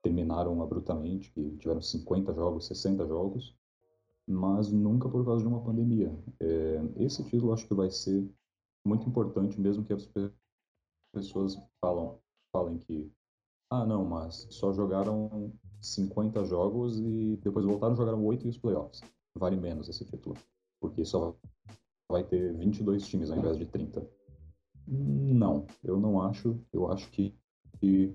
terminaram 0.02 0.62
abruptamente, 0.62 1.30
que 1.32 1.56
tiveram 1.56 1.80
50 1.80 2.32
jogos, 2.34 2.66
60 2.66 3.06
jogos, 3.06 3.56
mas 4.28 4.70
nunca 4.70 5.08
por 5.08 5.24
causa 5.24 5.42
de 5.42 5.48
uma 5.48 5.64
pandemia. 5.64 6.14
É, 6.40 6.80
esse 6.98 7.24
título 7.24 7.52
acho 7.52 7.66
que 7.66 7.74
vai 7.74 7.90
ser 7.90 8.30
muito 8.86 9.08
importante, 9.08 9.60
mesmo 9.60 9.84
que 9.84 9.92
as 9.92 10.08
pessoas 11.12 11.58
falam, 11.80 12.18
falem 12.52 12.78
que 12.78 13.10
ah, 13.70 13.84
não, 13.84 14.04
mas 14.04 14.46
só 14.50 14.72
jogaram 14.72 15.52
50 15.80 16.44
jogos 16.44 16.98
e 16.98 17.38
depois 17.42 17.64
voltaram, 17.64 17.96
jogaram 17.96 18.24
8 18.24 18.46
e 18.46 18.50
os 18.50 18.58
playoffs. 18.58 19.02
Vale 19.36 19.56
menos 19.56 19.88
esse 19.88 20.04
título. 20.04 20.36
Porque 20.80 21.04
só 21.04 21.34
vai 22.10 22.24
ter 22.24 22.54
22 22.56 23.06
times 23.06 23.30
ao 23.30 23.38
invés 23.38 23.58
de 23.58 23.66
30. 23.66 24.06
Não, 24.86 25.66
eu 25.82 25.98
não 25.98 26.20
acho. 26.20 26.58
Eu 26.72 26.90
acho 26.90 27.10
que, 27.10 27.34
que 27.78 28.14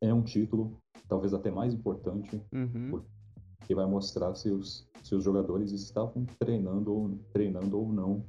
é 0.00 0.12
um 0.12 0.22
título 0.22 0.76
talvez 1.08 1.34
até 1.34 1.50
mais 1.50 1.74
importante, 1.74 2.40
uhum. 2.52 2.90
porque 2.90 3.74
vai 3.74 3.86
mostrar 3.86 4.34
se 4.36 4.48
os, 4.48 4.88
se 5.02 5.14
os 5.14 5.24
jogadores 5.24 5.72
estavam 5.72 6.24
treinando 6.38 6.94
ou, 6.94 7.18
treinando 7.32 7.78
ou 7.78 7.92
não 7.92 8.24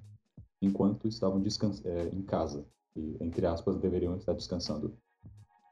enquanto 0.61 1.07
estavam 1.07 1.41
é, 1.85 2.09
em 2.09 2.21
casa. 2.23 2.65
E, 2.95 3.17
entre 3.21 3.45
aspas, 3.45 3.77
deveriam 3.77 4.15
estar 4.15 4.33
descansando. 4.33 4.97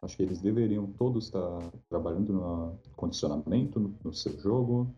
Acho 0.01 0.15
que 0.15 0.23
eles 0.23 0.41
deveriam 0.41 0.87
todos 0.93 1.25
estar 1.25 1.71
trabalhando 1.89 2.33
no 2.33 2.79
condicionamento, 2.95 3.79
no, 3.79 3.95
no 4.03 4.13
seu 4.13 4.37
jogo, 4.39 4.95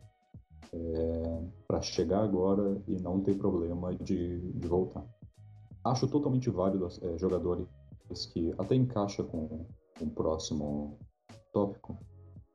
é, 0.71 1.43
para 1.67 1.81
chegar 1.81 2.23
agora 2.23 2.81
e 2.87 2.99
não 3.01 3.21
ter 3.21 3.35
problema 3.37 3.93
de, 3.95 4.39
de 4.51 4.67
voltar. 4.67 5.05
Acho 5.83 6.07
totalmente 6.07 6.49
válido 6.49 6.87
é, 7.01 7.17
jogadores 7.17 7.67
que 8.33 8.53
até 8.57 8.75
encaixa 8.75 9.23
com 9.23 9.65
o 9.99 10.09
próximo 10.09 10.99
tópico, 11.51 11.97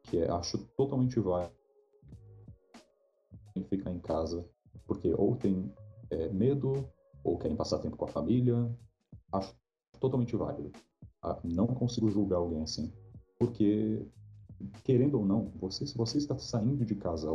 que 0.05 0.19
é 0.19 0.31
acho 0.31 0.59
totalmente 0.77 1.19
válido 1.19 1.55
ficar 3.69 3.91
em 3.91 3.99
casa 3.99 4.47
porque 4.87 5.13
ou 5.15 5.37
tem 5.37 5.73
é, 6.11 6.29
medo 6.29 6.89
ou 7.25 7.39
querem 7.39 7.57
passar 7.57 7.79
tempo 7.79 7.97
com 7.97 8.05
a 8.05 8.09
família 8.09 8.71
acho 9.33 9.55
totalmente 9.99 10.37
válido. 10.37 10.71
Ah, 11.23 11.41
não 11.45 11.67
consigo 11.67 12.11
julgar 12.11 12.37
alguém 12.37 12.63
assim, 12.63 12.93
porque 13.39 14.07
querendo 14.85 15.19
ou 15.19 15.27
não, 15.27 15.51
você 15.57 15.87
se 15.87 15.97
você 15.97 16.19
está 16.19 16.39
saindo 16.39 16.85
de 16.85 16.95
casa 16.95 17.29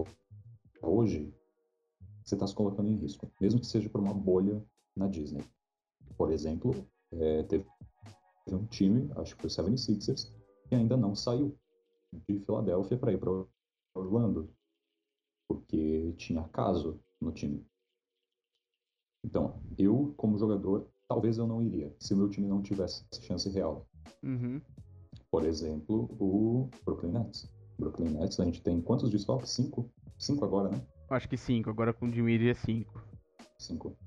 hoje, 0.81 1.33
você 2.23 2.35
está 2.35 2.47
se 2.47 2.55
colocando 2.55 2.89
em 2.89 2.95
risco, 2.95 3.31
mesmo 3.39 3.59
que 3.59 3.67
seja 3.67 3.89
por 3.89 4.01
uma 4.01 4.13
bolha 4.13 4.63
na 4.95 5.07
Disney. 5.07 5.43
Por 6.17 6.31
exemplo, 6.31 6.87
é, 7.11 7.43
teve 7.43 7.65
um 8.47 8.65
time, 8.65 9.11
acho 9.17 9.35
que 9.35 9.41
foi 9.41 9.49
o 9.49 9.67
76ers, 9.67 10.33
que 10.67 10.75
ainda 10.75 10.97
não 10.97 11.15
saiu 11.15 11.57
de 12.27 12.39
Filadélfia 12.39 12.97
para 12.97 13.13
ir 13.13 13.19
para 13.19 13.45
Orlando, 13.95 14.49
porque 15.47 16.13
tinha 16.13 16.47
caso 16.49 16.99
no 17.19 17.31
time. 17.31 17.65
Então, 19.23 19.61
eu, 19.77 20.13
como 20.17 20.37
jogador, 20.37 20.90
talvez 21.11 21.37
eu 21.37 21.45
não 21.45 21.61
iria, 21.61 21.93
se 21.99 22.13
o 22.13 22.17
meu 22.17 22.29
time 22.29 22.47
não 22.47 22.61
tivesse 22.61 23.03
chance 23.19 23.49
real. 23.49 23.85
Uhum. 24.23 24.61
Por 25.29 25.43
exemplo, 25.43 26.09
o 26.17 26.69
Brooklyn 26.85 27.11
Nets. 27.11 27.51
Brooklyn 27.77 28.11
Nets, 28.11 28.39
a 28.39 28.45
gente 28.45 28.61
tem 28.61 28.79
quantos 28.79 29.09
desfalques? 29.09 29.49
Cinco? 29.49 29.91
Cinco 30.17 30.45
agora, 30.45 30.69
né? 30.69 30.81
Acho 31.09 31.27
que 31.27 31.35
cinco, 31.35 31.69
agora 31.69 31.91
com 31.91 32.05
o 32.05 32.09
Dinwiddie 32.09 32.51
é 32.51 32.53
cinco. 32.53 33.03
Cinco. 33.59 33.97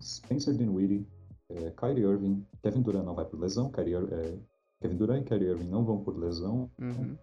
Spencer 0.00 0.54
Dinwiddie, 0.54 1.04
é, 1.48 1.70
Kyrie 1.72 2.04
Irving, 2.04 2.46
Kevin 2.62 2.82
Durant 2.82 3.04
não 3.04 3.16
vai 3.16 3.24
por 3.24 3.40
lesão, 3.40 3.68
Kyrie, 3.68 3.96
é, 3.96 4.38
Kevin 4.80 4.96
Durant 4.96 5.22
e 5.22 5.24
Kyrie 5.24 5.48
Irving 5.48 5.68
não 5.68 5.84
vão 5.84 6.04
por 6.04 6.16
lesão. 6.16 6.70
Uhum. 6.80 7.18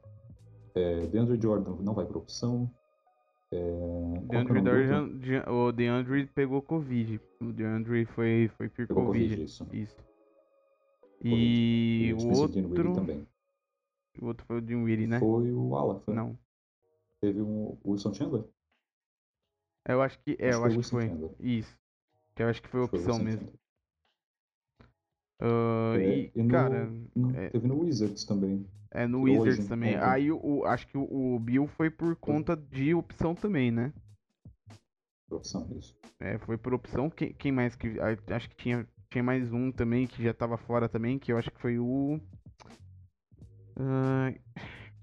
É, 0.76 1.08
DeAndre 1.08 1.40
Jordan 1.42 1.78
não 1.80 1.94
vai 1.94 2.06
por 2.06 2.18
opção. 2.18 2.70
É, 3.52 4.20
DeAndre 4.28 4.60
Jordan, 4.64 5.52
o 5.52 5.72
DeAndre 5.72 6.28
pegou 6.28 6.62
Covid. 6.62 7.20
O 7.42 7.52
DeAndre 7.52 8.06
foi, 8.06 8.50
foi 8.56 8.70
por 8.70 8.88
Pegou 8.88 9.06
Covid. 9.08 9.30
Covid, 9.30 9.44
isso. 9.44 9.68
Isso. 9.74 9.98
E, 11.24 12.08
E 12.10 12.14
o 12.14 12.28
outro. 12.38 12.94
Também. 12.94 13.28
O 14.22 14.26
outro 14.28 14.46
foi 14.46 14.58
o 14.58 14.62
Dinwiddie, 14.62 15.08
né? 15.08 15.20
Foi 15.20 15.52
o 15.52 15.76
Alafa. 15.76 16.14
Não. 16.14 16.38
Teve 17.22 17.42
um 17.42 17.78
Wilson 17.86 18.14
Chandler? 18.14 18.44
Eu 19.88 20.02
acho 20.02 20.20
que. 20.20 20.38
É, 20.40 20.50
Acho 20.50 20.58
eu 20.60 20.64
acho 20.66 20.76
foi 20.76 20.84
que 20.84 20.90
foi. 20.90 21.08
Chandler. 21.08 21.32
Isso. 21.40 21.78
Eu 22.38 22.48
acho 22.48 22.62
que 22.62 22.68
foi 22.70 22.88
foi 22.88 23.00
opção 23.00 23.16
Wilson 23.16 23.24
mesmo. 23.26 23.42
Chandler. 23.42 23.60
Ah, 25.40 25.94
É, 25.98 26.18
e, 26.18 26.32
e 26.36 26.44
no- 26.44 26.50
cara, 26.50 26.92
no- 27.16 27.36
é- 27.36 27.50
Teve 27.50 27.68
no 27.68 27.80
Wizards 27.82 28.24
também. 28.26 28.66
é 28.92 29.08
no 29.08 29.22
hoje, 29.22 29.32
Wizards 29.40 29.68
também. 29.68 29.96
ontem. 29.96 30.06
Aí 30.08 30.32
o, 30.32 30.66
acho 30.66 30.88
que 30.88 30.98
o, 30.98 31.36
o 31.36 31.40
Bill 31.40 31.68
foi 31.68 31.90
por 31.90 32.16
conta 32.16 32.56
de 32.56 32.94
opção 32.94 33.34
também, 33.34 33.72
né? 33.72 33.94
por 35.30 35.38
Opção, 35.38 35.68
isso. 35.78 35.96
É, 36.20 36.38
foi 36.40 36.58
por 36.58 36.74
opção. 36.74 37.10
Quem, 37.10 37.32
quem 37.34 37.52
mais 37.52 37.76
que. 37.76 37.96
Acho 38.32 38.50
que 38.50 38.56
tinha, 38.58 38.88
tinha 39.10 39.24
mais 39.24 39.54
um 39.54 39.72
também 39.72 40.08
que 40.08 40.24
já 40.24 40.34
tava 40.34 40.58
fora 40.58 40.90
também, 40.90 41.18
que 41.20 41.32
eu 41.32 41.38
acho 41.38 41.52
que 41.52 41.62
foi 41.62 41.78
o. 41.80 42.20
Ah, 43.78 44.34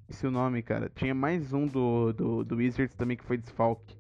esse 0.08 0.26
é 0.26 0.28
o 0.28 0.32
nome, 0.32 0.62
cara. 0.62 0.90
Tinha 0.94 1.14
mais 1.14 1.52
um 1.52 1.66
do, 1.66 2.12
do, 2.12 2.44
do 2.44 2.56
Wizards 2.56 2.94
também 2.94 3.16
que 3.16 3.24
foi 3.24 3.38
desfalque. 3.38 3.96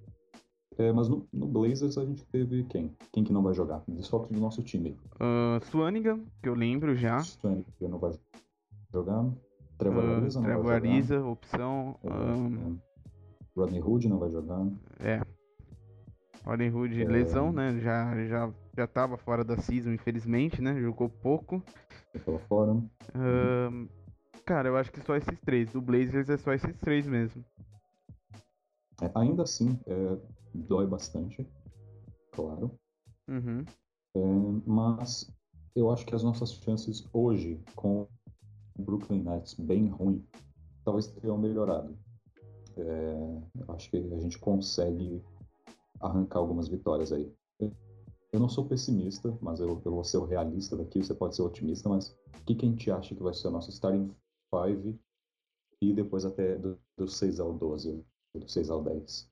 É, 0.78 0.92
mas 0.92 1.08
no, 1.08 1.26
no 1.32 1.46
Blazers 1.46 1.96
a 1.96 2.04
gente 2.04 2.24
teve 2.26 2.64
quem? 2.64 2.94
Quem 3.12 3.24
que 3.24 3.32
não 3.32 3.42
vai 3.42 3.54
jogar? 3.54 3.82
Desfalque 3.88 4.32
do 4.32 4.40
nosso 4.40 4.62
time. 4.62 4.96
Uh, 5.14 5.64
Suanigan, 5.70 6.20
que 6.42 6.48
eu 6.48 6.54
lembro 6.54 6.94
já. 6.94 7.20
Swann 7.20 7.62
que 7.78 7.88
não 7.88 7.98
vai 7.98 8.12
jogar. 8.92 9.24
Trevor 9.78 10.04
Ah, 10.04 10.16
Ariza 10.16 10.38
não 10.40 10.46
Trevor 10.46 10.64
vai 10.64 10.76
jogar. 10.76 10.90
Ariza, 10.90 11.24
opção. 11.24 11.98
É, 12.02 12.08
ahn, 12.08 12.76
é. 12.76 13.60
Rodney 13.60 13.80
Hood 13.82 14.08
não 14.08 14.18
vai 14.18 14.30
jogar. 14.30 14.66
É. 15.00 15.22
Rodney 16.44 16.70
Hood, 16.70 17.02
É. 17.02 17.04
lesão, 17.06 17.52
né? 17.52 17.78
Já, 17.80 18.24
já, 18.26 18.52
já 18.76 18.86
tava 18.86 19.16
fora 19.16 19.42
da 19.42 19.56
season, 19.56 19.92
infelizmente, 19.92 20.60
né? 20.60 20.78
Jogou 20.80 21.08
pouco. 21.08 21.62
Pela 22.24 22.38
fora. 22.40 22.72
Ahn, 23.14 23.86
cara, 24.44 24.68
eu 24.68 24.76
acho 24.76 24.92
que 24.92 25.00
só 25.00 25.16
esses 25.16 25.40
três. 25.40 25.72
Do 25.72 25.80
Blazers 25.80 26.28
é 26.28 26.36
só 26.36 26.52
esses 26.52 26.76
três 26.76 27.06
mesmo. 27.06 27.42
É, 29.02 29.10
ainda 29.14 29.42
assim, 29.42 29.78
é, 29.86 30.16
dói 30.56 30.86
bastante. 30.86 31.46
Claro. 32.32 32.70
Uhum. 33.28 33.64
É, 34.14 34.20
mas 34.66 35.30
eu 35.74 35.90
acho 35.90 36.06
que 36.06 36.14
as 36.14 36.22
nossas 36.22 36.52
chances 36.54 37.04
hoje, 37.12 37.60
com 37.74 38.06
o 38.78 38.82
Brooklyn 38.82 39.22
Nets 39.22 39.54
bem 39.54 39.88
ruim, 39.88 40.24
talvez 40.84 41.06
tenham 41.06 41.38
melhorado. 41.38 41.96
É, 42.76 43.42
eu 43.58 43.74
acho 43.74 43.90
que 43.90 43.96
a 43.96 44.18
gente 44.20 44.38
consegue 44.38 45.22
arrancar 46.00 46.38
algumas 46.38 46.68
vitórias 46.68 47.12
aí. 47.12 47.30
Eu- 47.60 47.72
não 48.40 48.50
sou 48.50 48.66
pessimista, 48.66 49.36
mas 49.40 49.60
eu, 49.60 49.80
eu 49.82 49.92
vou 49.92 50.04
ser 50.04 50.18
o 50.18 50.26
realista 50.26 50.76
daqui. 50.76 51.02
Você 51.02 51.14
pode 51.14 51.34
ser 51.34 51.40
otimista, 51.40 51.88
mas 51.88 52.10
o 52.38 52.44
que, 52.44 52.54
que 52.54 52.66
a 52.66 52.68
gente 52.68 52.90
acha 52.90 53.14
que 53.14 53.22
vai 53.22 53.32
ser 53.32 53.48
o 53.48 53.50
nosso 53.50 53.70
starting 53.70 54.14
five 54.50 54.94
e 55.80 55.94
depois 55.94 56.26
até 56.26 56.56
do, 56.56 56.78
do 56.98 57.08
6 57.08 57.40
ao 57.40 57.54
12, 57.54 58.04
do 58.34 58.46
6 58.48 58.68
ao 58.68 58.82
10? 58.82 59.30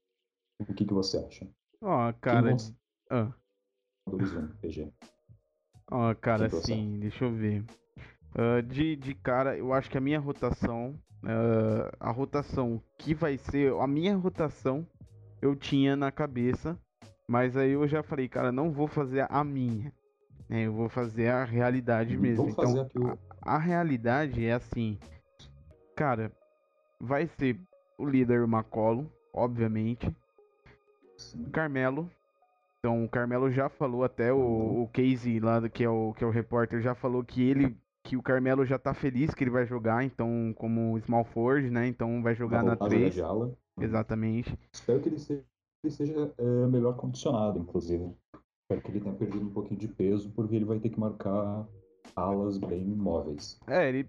O 0.60 0.74
que, 0.74 0.84
que 0.84 0.94
você 0.94 1.18
acha? 1.18 1.48
Ó, 1.80 2.12
Quem 2.12 2.20
cara. 2.20 2.56
Ah, 3.10 3.32
ó, 5.90 6.14
cara, 6.14 6.48
Quem 6.48 6.60
você 6.60 6.72
assim, 6.72 6.98
deixa 7.00 7.24
eu 7.24 7.32
ver. 7.32 7.64
Ah, 8.34 8.60
de, 8.60 8.96
de 8.96 9.14
cara, 9.14 9.56
eu 9.56 9.72
acho 9.72 9.90
que 9.90 9.98
a 9.98 10.00
minha 10.00 10.18
rotação. 10.20 10.98
ah, 11.24 11.90
a 12.00 12.10
rotação 12.10 12.80
que 12.98 13.14
vai 13.14 13.36
ser. 13.36 13.72
A 13.74 13.86
minha 13.86 14.16
rotação 14.16 14.86
eu 15.42 15.54
tinha 15.54 15.96
na 15.96 16.10
cabeça. 16.10 16.78
Mas 17.26 17.56
aí 17.56 17.70
eu 17.70 17.88
já 17.88 18.02
falei, 18.02 18.28
cara, 18.28 18.52
não 18.52 18.70
vou 18.70 18.86
fazer 18.86 19.26
a 19.30 19.42
minha. 19.42 19.90
né, 20.48 20.66
eu 20.66 20.74
vou 20.74 20.90
fazer 20.90 21.28
a 21.28 21.42
realidade 21.44 22.16
mesmo. 22.18 22.50
Então, 22.50 22.86
o, 22.94 23.18
a 23.40 23.56
realidade 23.58 24.44
é 24.44 24.52
assim, 24.52 24.98
cara, 25.96 26.30
vai 27.00 27.26
ser 27.26 27.58
o 27.96 28.04
líder 28.04 28.42
McCollum, 28.42 29.06
obviamente, 29.32 30.14
Carmelo. 31.52 32.10
Então 32.80 33.04
o 33.04 33.08
Carmelo 33.08 33.50
já 33.50 33.68
falou 33.68 34.04
até 34.04 34.32
o, 34.32 34.82
o 34.82 34.88
Casey 34.92 35.40
lá 35.40 35.58
do- 35.60 35.70
que 35.70 35.82
é 35.84 35.88
o 35.88 36.12
que 36.14 36.22
é 36.22 36.26
o 36.26 36.30
repórter 36.30 36.80
já 36.82 36.94
falou 36.94 37.24
que 37.24 37.42
ele 37.42 37.76
que 38.02 38.16
o 38.16 38.22
Carmelo 38.22 38.66
já 38.66 38.78
tá 38.78 38.92
feliz 38.92 39.32
que 39.34 39.42
ele 39.42 39.50
vai 39.50 39.64
jogar, 39.66 40.04
então 40.04 40.52
como 40.58 41.00
small 41.00 41.24
forward, 41.24 41.70
né? 41.70 41.86
Então 41.86 42.22
vai 42.22 42.34
jogar 42.34 42.62
na 42.62 42.76
voltar 42.76 42.84
a 42.84 42.88
jogar 42.90 43.00
3, 43.00 43.14
de 43.14 43.22
ala. 43.22 43.54
exatamente. 43.80 44.58
Espero 44.74 45.00
que 45.00 45.08
ele 45.08 45.18
seja, 45.18 45.42
ele 45.82 45.90
seja, 45.90 46.34
é, 46.36 46.66
melhor 46.66 46.96
condicionado, 46.96 47.58
inclusive. 47.58 48.14
Espero 48.62 48.82
que 48.82 48.90
ele 48.90 49.00
tenha 49.00 49.14
perdido 49.14 49.46
um 49.46 49.50
pouquinho 49.50 49.80
de 49.80 49.88
peso, 49.88 50.30
porque 50.32 50.54
ele 50.54 50.66
vai 50.66 50.78
ter 50.78 50.90
que 50.90 51.00
marcar 51.00 51.66
alas 52.14 52.58
bem 52.58 52.84
móveis. 52.84 53.58
É, 53.66 53.88
ele 53.88 54.06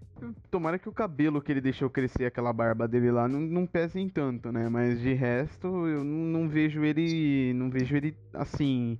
tomara 0.50 0.78
que 0.78 0.88
o 0.88 0.92
cabelo 0.92 1.40
que 1.40 1.52
ele 1.52 1.60
deixou 1.60 1.90
crescer 1.90 2.26
aquela 2.26 2.52
barba 2.52 2.86
dele 2.86 3.10
lá 3.10 3.28
não, 3.28 3.40
não 3.40 3.66
pese 3.66 3.98
em 4.00 4.08
tanto, 4.08 4.52
né? 4.52 4.68
Mas 4.68 5.00
de 5.00 5.12
resto, 5.12 5.66
eu 5.66 6.04
não, 6.04 6.40
não 6.40 6.48
vejo 6.48 6.84
ele, 6.84 7.52
não 7.54 7.70
vejo 7.70 7.96
ele 7.96 8.16
assim, 8.32 8.98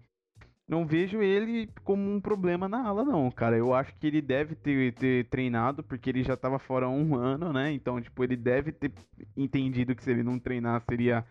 não 0.69 0.85
vejo 0.85 1.23
ele 1.23 1.69
como 1.85 2.11
um 2.11 2.21
problema 2.21 2.69
na 2.69 2.85
ala 2.87 3.05
não, 3.05 3.31
cara. 3.31 3.57
Eu 3.57 3.73
acho 3.73 3.95
que 3.97 4.07
ele 4.07 4.21
deve 4.21 4.57
ter, 4.57 4.93
ter 4.95 5.27
treinado 5.29 5.83
porque 5.85 6.11
ele 6.11 6.25
já 6.25 6.37
tava 6.37 6.59
fora 6.59 6.87
há 6.87 6.91
um 6.91 7.15
ano, 7.15 7.53
né? 7.53 7.73
Então, 7.73 8.01
tipo, 8.01 8.25
ele 8.25 8.37
deve 8.37 8.73
ter 8.73 8.93
entendido 9.37 9.95
que 9.95 10.03
se 10.03 10.11
ele 10.11 10.25
não 10.25 10.39
treinar 10.39 10.83
seria 10.89 11.25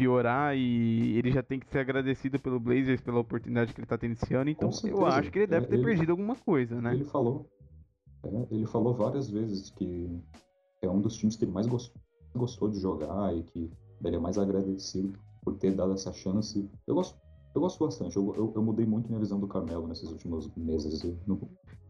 piorar 0.00 0.56
e 0.56 1.16
ele 1.18 1.30
já 1.30 1.42
tem 1.42 1.58
que 1.60 1.66
ser 1.68 1.78
agradecido 1.78 2.38
pelo 2.38 2.58
Blazers 2.58 3.00
pela 3.00 3.20
oportunidade 3.20 3.72
que 3.74 3.80
ele 3.80 3.86
tá 3.86 3.98
tendo 3.98 4.12
esse 4.12 4.34
ano. 4.34 4.50
Então, 4.50 4.70
eu 4.84 5.06
acho 5.06 5.30
que 5.30 5.40
ele 5.40 5.46
deve 5.46 5.66
ter 5.66 5.74
ele- 5.76 5.84
perdido 5.84 6.10
alguma 6.10 6.34
coisa, 6.36 6.80
né? 6.80 6.94
Ele 6.94 7.04
falou, 7.04 7.46
é, 8.24 8.46
ele 8.50 8.66
falou 8.66 8.94
várias 8.94 9.30
vezes 9.30 9.70
que 9.70 10.08
é 10.82 10.88
um 10.88 11.00
dos 11.00 11.16
times 11.16 11.36
que 11.36 11.44
ele 11.44 11.52
mais 11.52 11.66
gos- 11.66 11.92
gostou 12.34 12.70
de 12.70 12.80
jogar 12.80 13.34
e 13.36 13.42
que 13.42 13.70
ele 14.04 14.16
é 14.16 14.18
mais 14.18 14.38
agradecido 14.38 15.12
por 15.42 15.56
ter 15.56 15.72
dado 15.74 15.92
essa 15.92 16.12
chance. 16.12 16.68
Eu 16.86 16.94
gosto, 16.94 17.18
eu 17.54 17.60
gosto 17.60 17.84
bastante. 17.84 18.16
Eu, 18.16 18.34
eu, 18.36 18.52
eu 18.56 18.62
mudei 18.62 18.86
muito 18.86 19.08
minha 19.08 19.20
visão 19.20 19.38
do 19.38 19.46
Carmelo 19.46 19.86
nesses 19.86 20.10
últimos 20.10 20.50
meses, 20.56 21.02
no, 21.26 21.40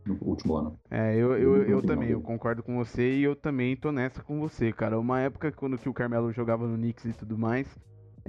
no 0.07 0.19
último 0.23 0.57
ano. 0.57 0.79
É, 0.91 1.15
eu, 1.15 1.37
Eu 1.37 1.57
eu, 1.57 1.69
eu 1.69 1.83
também, 1.83 2.09
eu 2.11 2.21
concordo 2.21 2.63
com 2.63 2.77
você 2.77 3.15
e 3.19 3.23
eu 3.23 3.37
também 3.37 3.77
tô 3.77 3.93
nessa 3.93 4.23
com 4.23 4.41
você, 4.41 4.73
cara. 4.73 4.99
Uma 4.99 5.21
época 5.21 5.53
quando 5.53 5.79
que 5.79 5.89
o 5.89 5.95
Carmelo 5.95 6.33
jogava 6.33 6.67
no 6.67 6.77
Knicks 6.77 7.05
e 7.05 7.13
tudo 7.13 7.39
mais, 7.39 7.69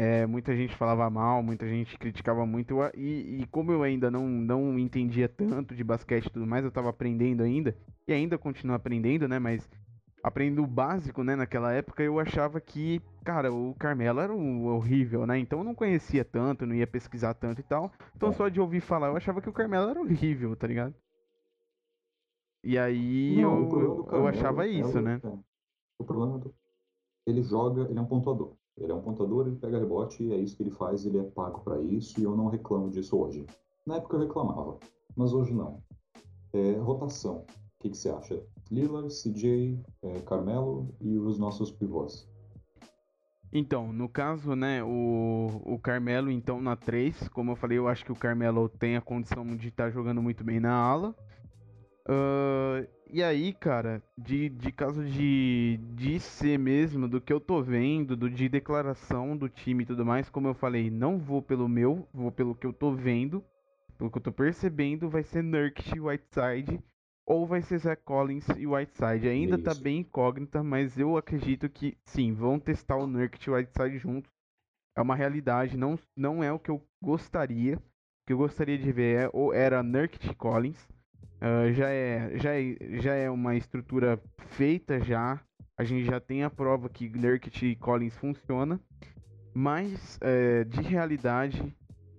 é, 0.01 0.25
muita 0.25 0.55
gente 0.55 0.75
falava 0.75 1.07
mal, 1.11 1.43
muita 1.43 1.67
gente 1.67 1.95
criticava 1.95 2.43
muito, 2.43 2.71
eu 2.81 2.91
e, 2.95 3.41
e 3.41 3.47
como 3.51 3.71
eu 3.71 3.83
ainda 3.83 4.09
não, 4.09 4.27
não 4.27 4.79
entendia 4.79 5.29
tanto 5.29 5.75
de 5.75 5.83
basquete 5.83 6.25
e 6.25 6.29
tudo 6.31 6.47
mais, 6.47 6.65
eu 6.65 6.71
tava 6.71 6.89
aprendendo 6.89 7.43
ainda, 7.43 7.77
e 8.07 8.11
ainda 8.11 8.35
continuo 8.35 8.75
aprendendo, 8.75 9.27
né, 9.27 9.37
mas 9.37 9.69
aprendo 10.23 10.63
o 10.63 10.65
básico, 10.65 11.23
né, 11.23 11.35
naquela 11.35 11.71
época 11.71 12.01
eu 12.01 12.19
achava 12.19 12.59
que, 12.59 12.99
cara, 13.23 13.53
o 13.53 13.75
Carmelo 13.75 14.19
era 14.19 14.33
um 14.33 14.65
horrível, 14.65 15.27
né, 15.27 15.37
então 15.37 15.59
eu 15.59 15.65
não 15.65 15.75
conhecia 15.75 16.25
tanto, 16.25 16.65
não 16.65 16.73
ia 16.73 16.87
pesquisar 16.87 17.35
tanto 17.35 17.61
e 17.61 17.63
tal, 17.63 17.91
então 18.15 18.29
É. 18.29 18.31
só 18.33 18.49
de 18.49 18.59
ouvir 18.59 18.81
falar 18.81 19.09
eu 19.09 19.17
achava 19.17 19.39
que 19.39 19.49
o 19.49 19.53
Carmelo 19.53 19.87
era 19.91 20.01
horrível, 20.01 20.55
tá 20.55 20.65
ligado? 20.65 20.95
E 22.63 22.75
aí 22.75 23.39
Não, 23.39 23.59
eu, 23.59 23.97
eu 23.97 24.05
Carmelo 24.05 24.27
achava 24.29 24.65
é 24.65 24.69
isso, 24.69 24.97
o- 24.97 25.01
né? 25.01 25.21
é, 25.23 25.33
o 25.99 26.03
problema 26.03 26.39
do. 26.39 26.55
Ele 27.27 27.43
joga, 27.43 27.83
ele 27.83 27.99
é 27.99 28.01
um 28.01 28.05
pontuador. 28.07 28.55
Ele 28.77 28.91
é 28.91 28.95
um 28.95 29.01
pontuador, 29.01 29.47
ele 29.47 29.57
pega 29.57 29.79
rebote 29.79 30.23
e 30.23 30.33
é 30.33 30.37
isso 30.37 30.55
que 30.55 30.63
ele 30.63 30.71
faz, 30.71 31.05
ele 31.05 31.19
é 31.19 31.23
pago 31.23 31.61
pra 31.61 31.79
isso 31.81 32.19
e 32.19 32.23
eu 32.23 32.35
não 32.35 32.47
reclamo 32.47 32.89
disso 32.89 33.17
hoje. 33.17 33.45
Na 33.85 33.97
época 33.97 34.15
eu 34.15 34.21
reclamava, 34.21 34.79
mas 35.15 35.33
hoje 35.33 35.53
não. 35.53 35.81
É, 36.53 36.73
rotação. 36.77 37.37
O 37.37 37.45
que, 37.79 37.89
que 37.89 37.97
você 37.97 38.09
acha? 38.09 38.41
Lillard, 38.71 39.09
CJ, 39.09 39.79
é, 40.01 40.19
Carmelo 40.21 40.93
e 41.01 41.17
os 41.17 41.37
nossos 41.37 41.71
pivôs. 41.71 42.29
Então, 43.53 43.91
no 43.91 44.07
caso, 44.07 44.55
né, 44.55 44.81
o, 44.81 45.61
o 45.65 45.77
Carmelo, 45.77 46.31
então, 46.31 46.61
na 46.61 46.77
3, 46.77 47.27
como 47.27 47.51
eu 47.51 47.55
falei, 47.57 47.77
eu 47.77 47.87
acho 47.87 48.05
que 48.05 48.11
o 48.11 48.15
Carmelo 48.15 48.69
tem 48.69 48.95
a 48.95 49.01
condição 49.01 49.45
de 49.45 49.67
estar 49.67 49.85
tá 49.85 49.89
jogando 49.89 50.21
muito 50.21 50.41
bem 50.41 50.59
na 50.59 50.73
ala. 50.73 51.13
Uh, 52.07 52.87
e 53.09 53.21
aí, 53.21 53.53
cara, 53.53 54.01
de, 54.17 54.49
de 54.49 54.71
caso 54.71 55.03
de, 55.03 55.79
de 55.93 56.19
ser 56.19 56.57
mesmo, 56.57 57.07
do 57.07 57.21
que 57.21 57.31
eu 57.31 57.39
tô 57.39 57.61
vendo, 57.61 58.15
do, 58.15 58.29
de 58.29 58.49
declaração 58.49 59.35
do 59.37 59.47
time 59.49 59.83
e 59.83 59.85
tudo 59.85 60.05
mais, 60.05 60.29
como 60.29 60.47
eu 60.47 60.53
falei, 60.53 60.89
não 60.89 61.19
vou 61.19 61.41
pelo 61.41 61.67
meu, 61.67 62.07
vou 62.13 62.31
pelo 62.31 62.55
que 62.55 62.65
eu 62.65 62.73
tô 62.73 62.91
vendo, 62.91 63.43
pelo 63.97 64.09
que 64.09 64.17
eu 64.17 64.21
tô 64.21 64.31
percebendo, 64.31 65.09
vai 65.09 65.23
ser 65.23 65.43
Nurkic 65.43 65.95
e 65.95 65.99
Whiteside 65.99 66.81
ou 67.25 67.45
vai 67.45 67.61
ser 67.61 67.77
Zach 67.77 68.01
Collins 68.03 68.47
e 68.57 68.65
Whiteside. 68.65 69.27
Ainda 69.27 69.57
tá 69.57 69.73
bem 69.73 69.99
incógnita, 69.99 70.63
mas 70.63 70.97
eu 70.97 71.15
acredito 71.17 71.69
que 71.69 71.97
sim, 72.03 72.33
vão 72.33 72.59
testar 72.59 72.97
o 72.97 73.07
Nurkic 73.07 73.47
e 73.47 73.51
Whiteside 73.51 73.97
juntos. 73.99 74.31
É 74.97 75.01
uma 75.01 75.15
realidade, 75.15 75.77
não, 75.77 75.97
não 76.15 76.43
é 76.43 76.51
o 76.51 76.59
que 76.59 76.69
eu 76.69 76.81
gostaria. 77.01 77.77
O 77.77 77.81
que 78.27 78.33
eu 78.33 78.37
gostaria 78.37 78.77
de 78.77 78.91
ver 78.91 79.23
é, 79.23 79.29
ou 79.31 79.53
era 79.53 79.83
Nurkic 79.83 80.29
e 80.29 80.35
Collins. 80.35 80.87
Uh, 81.41 81.73
já, 81.73 81.89
é, 81.89 82.37
já, 82.37 82.53
é, 82.53 82.75
já 82.99 83.13
é 83.15 83.29
uma 83.29 83.55
estrutura 83.55 84.21
feita 84.49 84.99
já. 84.99 85.39
A 85.77 85.83
gente 85.83 86.05
já 86.05 86.19
tem 86.19 86.43
a 86.43 86.49
prova 86.49 86.87
que 86.89 87.09
Nurkic 87.09 87.65
e 87.65 87.75
Collins 87.75 88.15
funciona. 88.15 88.79
Mas 89.53 90.17
é, 90.21 90.63
de 90.63 90.81
realidade, 90.81 91.75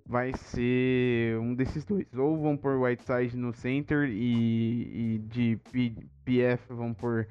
vai 0.06 0.32
ser 0.34 1.38
um 1.38 1.54
desses 1.54 1.84
dois. 1.84 2.06
Ou 2.14 2.36
vão 2.38 2.56
por 2.56 2.76
Whiteside 2.76 3.36
no 3.36 3.54
center 3.54 4.08
e, 4.08 5.14
e 5.14 5.18
de 5.18 5.58
P, 5.70 5.94
PF 6.24 6.72
vão 6.74 6.92
por 6.92 7.26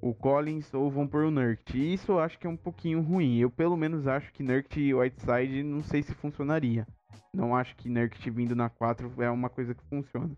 o 0.00 0.14
Collins 0.14 0.72
ou 0.74 0.90
vão 0.90 1.06
por 1.06 1.24
o 1.24 1.30
Nurkt. 1.30 1.76
Isso 1.76 2.12
eu 2.12 2.18
acho 2.18 2.38
que 2.38 2.46
é 2.46 2.50
um 2.50 2.56
pouquinho 2.56 3.00
ruim. 3.00 3.38
Eu 3.38 3.50
pelo 3.50 3.76
menos 3.76 4.06
acho 4.06 4.32
que 4.32 4.42
Nurkt 4.42 4.80
e 4.80 4.94
Whiteside 4.94 5.62
não 5.62 5.82
sei 5.82 6.02
se 6.02 6.14
funcionaria. 6.14 6.86
Não 7.32 7.54
acho 7.54 7.76
que 7.76 7.88
Nurkt 7.88 8.28
vindo 8.30 8.56
na 8.56 8.68
4 8.68 9.22
é 9.22 9.30
uma 9.30 9.48
coisa 9.48 9.74
que 9.74 9.84
funciona. 9.84 10.36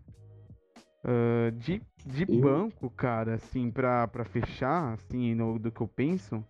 Uh, 1.03 1.51
de 1.51 1.81
de 2.05 2.25
eu... 2.27 2.41
banco, 2.41 2.89
cara, 2.89 3.35
assim, 3.35 3.69
pra, 3.69 4.07
pra 4.07 4.25
fechar, 4.25 4.93
assim, 4.93 5.35
no, 5.35 5.59
do 5.59 5.71
que 5.71 5.81
eu 5.81 5.87
penso, 5.87 6.43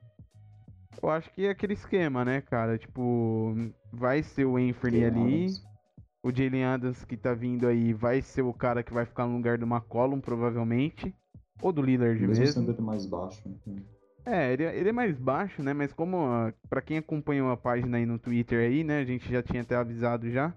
eu 1.01 1.09
acho 1.09 1.31
que 1.31 1.45
é 1.45 1.49
aquele 1.49 1.73
esquema, 1.73 2.23
né, 2.25 2.41
cara? 2.41 2.77
Tipo, 2.77 3.55
vai 3.91 4.21
ser 4.21 4.45
o 4.45 4.57
Anthony 4.57 5.03
ali. 5.03 5.47
O 6.21 6.31
Jalen 6.35 6.65
Adams 6.65 7.05
que 7.05 7.15
tá 7.15 7.33
vindo 7.33 7.65
aí 7.65 7.93
vai 7.93 8.21
ser 8.21 8.41
o 8.41 8.53
cara 8.53 8.83
que 8.83 8.93
vai 8.93 9.05
ficar 9.05 9.25
no 9.25 9.37
lugar 9.37 9.57
do 9.57 9.65
McCollum, 9.65 10.19
provavelmente. 10.19 11.15
Ou 11.61 11.71
do 11.71 11.81
Lillard 11.81 12.19
mesmo. 12.19 12.43
mesmo. 12.43 12.53
sendo 12.53 12.71
ele 12.71 12.81
mais 12.81 13.05
baixo. 13.05 13.41
Né? 13.65 13.81
É, 14.25 14.51
ele, 14.51 14.63
ele, 14.63 14.89
é 14.89 14.91
mais 14.91 15.17
baixo, 15.17 15.63
né? 15.63 15.73
Mas 15.73 15.93
como, 15.93 16.51
para 16.69 16.81
quem 16.81 16.97
acompanhou 16.97 17.49
a 17.49 17.57
página 17.57 17.97
aí 17.97 18.05
no 18.05 18.19
Twitter 18.19 18.59
aí, 18.59 18.83
né? 18.83 18.99
A 18.99 19.05
gente 19.05 19.31
já 19.31 19.41
tinha 19.41 19.61
até 19.61 19.75
avisado 19.75 20.29
já. 20.29 20.53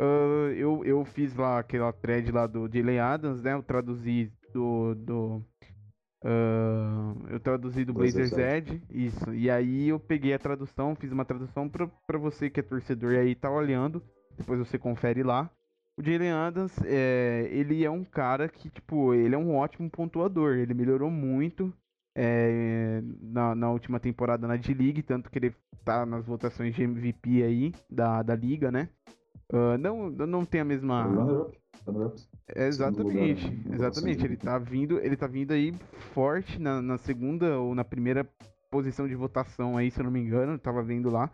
Uh, 0.00 0.52
eu, 0.56 0.84
eu 0.84 1.04
fiz 1.04 1.34
lá 1.36 1.58
aquela 1.58 1.92
thread 1.92 2.32
lá 2.32 2.46
do 2.46 2.68
Jalen 2.72 3.00
Adams, 3.00 3.42
né? 3.42 3.52
Eu 3.52 3.62
traduzi 3.62 4.32
do, 4.54 4.94
do 4.94 5.44
Uh, 6.22 7.16
eu 7.30 7.40
traduzi 7.40 7.82
do 7.82 7.94
Blazers 7.94 8.32
Edge, 8.32 8.82
isso. 8.90 9.32
E 9.32 9.50
aí 9.50 9.88
eu 9.88 9.98
peguei 9.98 10.34
a 10.34 10.38
tradução, 10.38 10.94
fiz 10.94 11.10
uma 11.10 11.24
tradução 11.24 11.68
para 11.68 12.18
você 12.18 12.50
que 12.50 12.60
é 12.60 12.62
torcedor 12.62 13.12
e 13.12 13.18
aí 13.18 13.34
tá 13.34 13.50
olhando. 13.50 14.02
Depois 14.36 14.58
você 14.58 14.78
confere 14.78 15.22
lá. 15.22 15.50
O 15.98 16.02
Jalen 16.02 16.32
Adams, 16.32 16.78
é, 16.84 17.48
ele 17.50 17.84
é 17.84 17.90
um 17.90 18.04
cara 18.04 18.48
que, 18.48 18.70
tipo, 18.70 19.14
ele 19.14 19.34
é 19.34 19.38
um 19.38 19.54
ótimo 19.54 19.90
pontuador. 19.90 20.56
Ele 20.56 20.74
melhorou 20.74 21.10
muito 21.10 21.72
é, 22.14 23.02
na, 23.20 23.54
na, 23.54 23.70
última 23.70 23.98
temporada 23.98 24.46
na 24.46 24.56
D-League, 24.56 25.02
tanto 25.02 25.30
que 25.30 25.38
ele 25.38 25.54
tá 25.84 26.04
nas 26.04 26.26
votações 26.26 26.74
de 26.74 26.82
MVP 26.82 27.42
aí 27.42 27.74
da, 27.88 28.22
da 28.22 28.34
liga, 28.34 28.70
né? 28.70 28.88
Uh, 29.52 29.76
não, 29.78 30.10
não 30.10 30.44
tem 30.44 30.60
a 30.60 30.64
mesma. 30.64 31.50
Exatamente, 32.54 33.62
exatamente. 33.72 34.24
Ele 34.24 34.36
tá 34.36 34.58
vindo, 34.58 34.98
ele 35.00 35.16
tá 35.16 35.26
vindo 35.26 35.52
aí 35.52 35.72
forte 36.14 36.60
na, 36.60 36.80
na, 36.80 36.98
segunda 36.98 37.58
ou 37.58 37.74
na 37.74 37.84
primeira 37.84 38.28
posição 38.70 39.08
de 39.08 39.14
votação 39.14 39.76
aí, 39.76 39.90
se 39.90 39.98
eu 39.98 40.04
não 40.04 40.10
me 40.10 40.20
engano, 40.20 40.52
eu 40.52 40.58
tava 40.58 40.82
vendo 40.82 41.10
lá. 41.10 41.30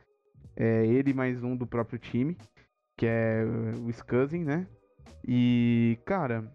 É, 0.56 0.86
ele 0.86 1.12
mais 1.12 1.42
um 1.42 1.54
do 1.54 1.66
próprio 1.66 1.98
time, 1.98 2.36
que 2.96 3.06
é 3.06 3.44
o 3.84 3.90
Scuzzing, 3.90 4.44
né? 4.44 4.66
E, 5.26 5.98
cara, 6.06 6.50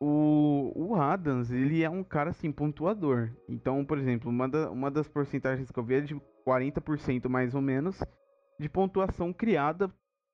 o, 0.00 0.72
o 0.74 0.94
Adams, 0.94 1.50
ele 1.50 1.82
é 1.82 1.90
um 1.90 2.02
cara 2.02 2.30
assim, 2.30 2.50
pontuador. 2.50 3.30
Então, 3.46 3.84
por 3.84 3.98
exemplo, 3.98 4.30
uma, 4.30 4.48
da, 4.48 4.70
uma 4.70 4.90
das 4.90 5.06
porcentagens 5.06 5.70
que 5.70 5.78
eu 5.78 5.84
vi 5.84 5.94
é 5.96 6.00
de 6.00 6.18
40% 6.46 7.28
mais 7.28 7.54
ou 7.54 7.60
menos 7.60 8.02
de 8.58 8.68
pontuação 8.68 9.32
criada 9.32 9.90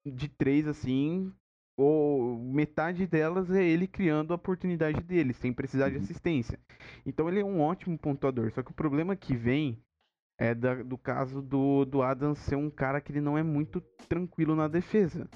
de 0.06 0.28
três, 0.28 0.66
assim, 0.66 1.32
ou 1.76 2.38
metade 2.38 3.06
delas 3.06 3.50
é 3.50 3.62
ele 3.62 3.86
criando 3.86 4.32
a 4.32 4.36
oportunidade 4.36 5.02
dele, 5.02 5.34
sem 5.34 5.52
precisar 5.52 5.90
de 5.90 5.96
uhum. 5.96 6.02
assistência. 6.02 6.58
Então 7.04 7.28
ele 7.28 7.40
é 7.40 7.44
um 7.44 7.60
ótimo 7.60 7.98
pontuador. 7.98 8.50
Só 8.52 8.62
que 8.62 8.70
o 8.70 8.74
problema 8.74 9.14
que 9.14 9.36
vem 9.36 9.78
é 10.38 10.54
da, 10.54 10.82
do 10.82 10.96
caso 10.96 11.42
do, 11.42 11.84
do 11.84 12.02
Adam 12.02 12.34
ser 12.34 12.56
um 12.56 12.70
cara 12.70 13.00
que 13.00 13.12
ele 13.12 13.20
não 13.20 13.36
é 13.36 13.42
muito 13.42 13.80
tranquilo 14.08 14.54
na 14.54 14.68
defesa. 14.68 15.28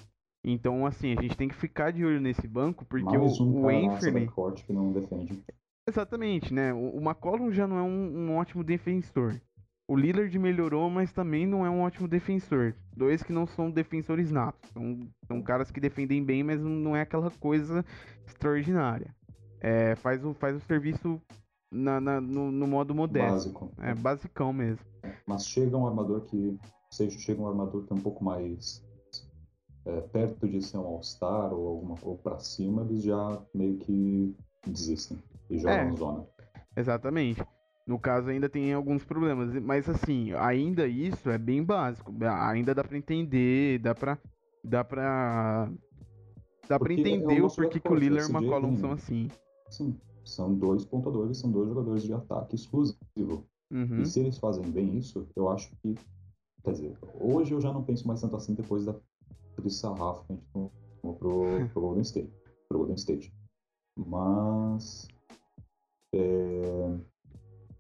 Então, 0.43 0.87
assim, 0.87 1.13
a 1.13 1.21
gente 1.21 1.37
tem 1.37 1.49
que 1.49 1.55
ficar 1.55 1.91
de 1.91 2.05
olho 2.05 2.21
nesse 2.21 2.49
banco, 2.49 2.85
porque 2.87 3.19
Mais 3.19 3.39
o, 3.39 3.45
um 3.45 3.63
o 3.63 3.69
Anthony... 3.69 4.29
que 4.65 4.73
não 4.73 4.93
defende. 4.93 5.43
Exatamente, 5.87 6.55
né? 6.55 6.73
O, 6.73 6.97
o 6.97 7.01
McCollum 7.01 7.51
já 7.53 7.67
não 7.67 7.79
é 7.79 7.83
um, 7.83 8.31
um 8.31 8.37
ótimo 8.37 8.65
defensor. 8.65 9.39
O 9.91 9.97
Lillard 9.97 10.39
melhorou, 10.39 10.89
mas 10.89 11.13
também 11.13 11.45
não 11.45 11.67
é 11.67 11.69
um 11.69 11.81
ótimo 11.81 12.07
defensor. 12.07 12.77
Dois 12.97 13.25
que 13.25 13.33
não 13.33 13.45
são 13.45 13.69
defensores 13.73 14.31
natos. 14.31 14.71
São, 14.71 15.01
são 15.27 15.43
caras 15.43 15.73
que 15.73 15.81
defendem 15.81 16.25
bem, 16.25 16.45
mas 16.45 16.61
não 16.63 16.95
é 16.95 17.01
aquela 17.01 17.29
coisa 17.29 17.85
extraordinária. 18.25 19.13
É, 19.61 19.97
faz, 19.97 20.25
o, 20.25 20.33
faz 20.33 20.55
o 20.55 20.61
serviço 20.61 21.21
na, 21.73 22.01
na 22.01 22.21
no, 22.21 22.53
no, 22.53 22.69
modo 22.69 22.95
modesto. 22.95 23.33
Básico. 23.33 23.73
É, 23.79 23.93
basicão 23.93 24.53
mesmo. 24.53 24.87
Mas 25.27 25.45
chega 25.45 25.77
um 25.77 25.89
armador 25.89 26.21
que. 26.21 26.57
Seja, 26.93 27.19
chega 27.19 27.43
um 27.43 27.49
armador 27.49 27.85
que 27.85 27.93
é 27.93 27.97
um 27.97 28.01
pouco 28.01 28.23
mais 28.23 28.87
é, 29.87 30.01
perto 30.03 30.49
de 30.49 30.63
ser 30.63 30.79
um 30.79 30.87
All-Star 30.87 31.53
ou 31.53 31.67
alguma 31.67 31.97
ou 32.03 32.17
para 32.17 32.39
cima, 32.39 32.83
eles 32.83 33.03
já 33.03 33.43
meio 33.53 33.77
que 33.79 34.37
desistem 34.65 35.19
e 35.51 35.59
jogam 35.59 35.75
é, 35.75 35.97
zona. 35.97 36.27
Exatamente. 36.77 37.45
No 37.91 37.99
caso, 37.99 38.29
ainda 38.29 38.49
tem 38.49 38.73
alguns 38.73 39.03
problemas, 39.03 39.53
mas 39.65 39.89
assim, 39.89 40.33
ainda 40.35 40.87
isso 40.87 41.29
é 41.29 41.37
bem 41.37 41.61
básico. 41.61 42.15
Ainda 42.23 42.73
dá 42.73 42.85
para 42.85 42.97
entender, 42.97 43.81
dá 43.81 43.93
para 43.93 44.17
dá 44.63 44.85
para 44.85 45.69
dá 46.69 46.79
para 46.79 46.93
entender 46.93 47.39
é 47.39 47.43
o 47.43 47.51
porquê 47.51 47.81
que 47.81 47.93
o 47.93 47.97
Lillard 47.97 48.31
e 48.31 48.33
o 48.33 48.39
McCollum 48.39 48.77
são 48.77 48.93
assim. 48.93 49.29
Sim, 49.69 49.99
são 50.25 50.55
dois 50.55 50.85
pontadores, 50.85 51.39
são 51.39 51.51
dois 51.51 51.69
jogadores 51.69 52.05
de 52.05 52.13
ataque 52.13 52.55
exclusivo. 52.55 53.45
Uhum. 53.73 54.03
E 54.03 54.07
se 54.07 54.21
eles 54.21 54.39
fazem 54.39 54.71
bem 54.71 54.97
isso, 54.97 55.27
eu 55.35 55.49
acho 55.51 55.69
que 55.83 55.97
quer 56.63 56.71
dizer, 56.71 56.97
hoje 57.21 57.53
eu 57.53 57.61
já 57.61 57.73
não 57.73 57.83
penso 57.83 58.07
mais 58.07 58.21
tanto 58.21 58.37
assim 58.37 58.55
depois 58.55 58.85
da 58.85 58.95
sarrafo 59.69 60.25
que 60.27 60.33
a 60.33 60.37
gente 60.37 60.47
tomou 60.53 61.17
pro, 61.17 61.43
pro 61.75 61.81
Golden 61.81 62.03
State, 62.03 62.33
pro 62.69 62.79
Golden 62.79 62.95
State. 62.95 63.35
Mas 63.99 65.09
é, 66.15 67.01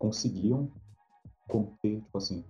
conseguiam 0.00 0.72
conter, 1.46 2.00
tipo 2.00 2.16
assim, 2.16 2.42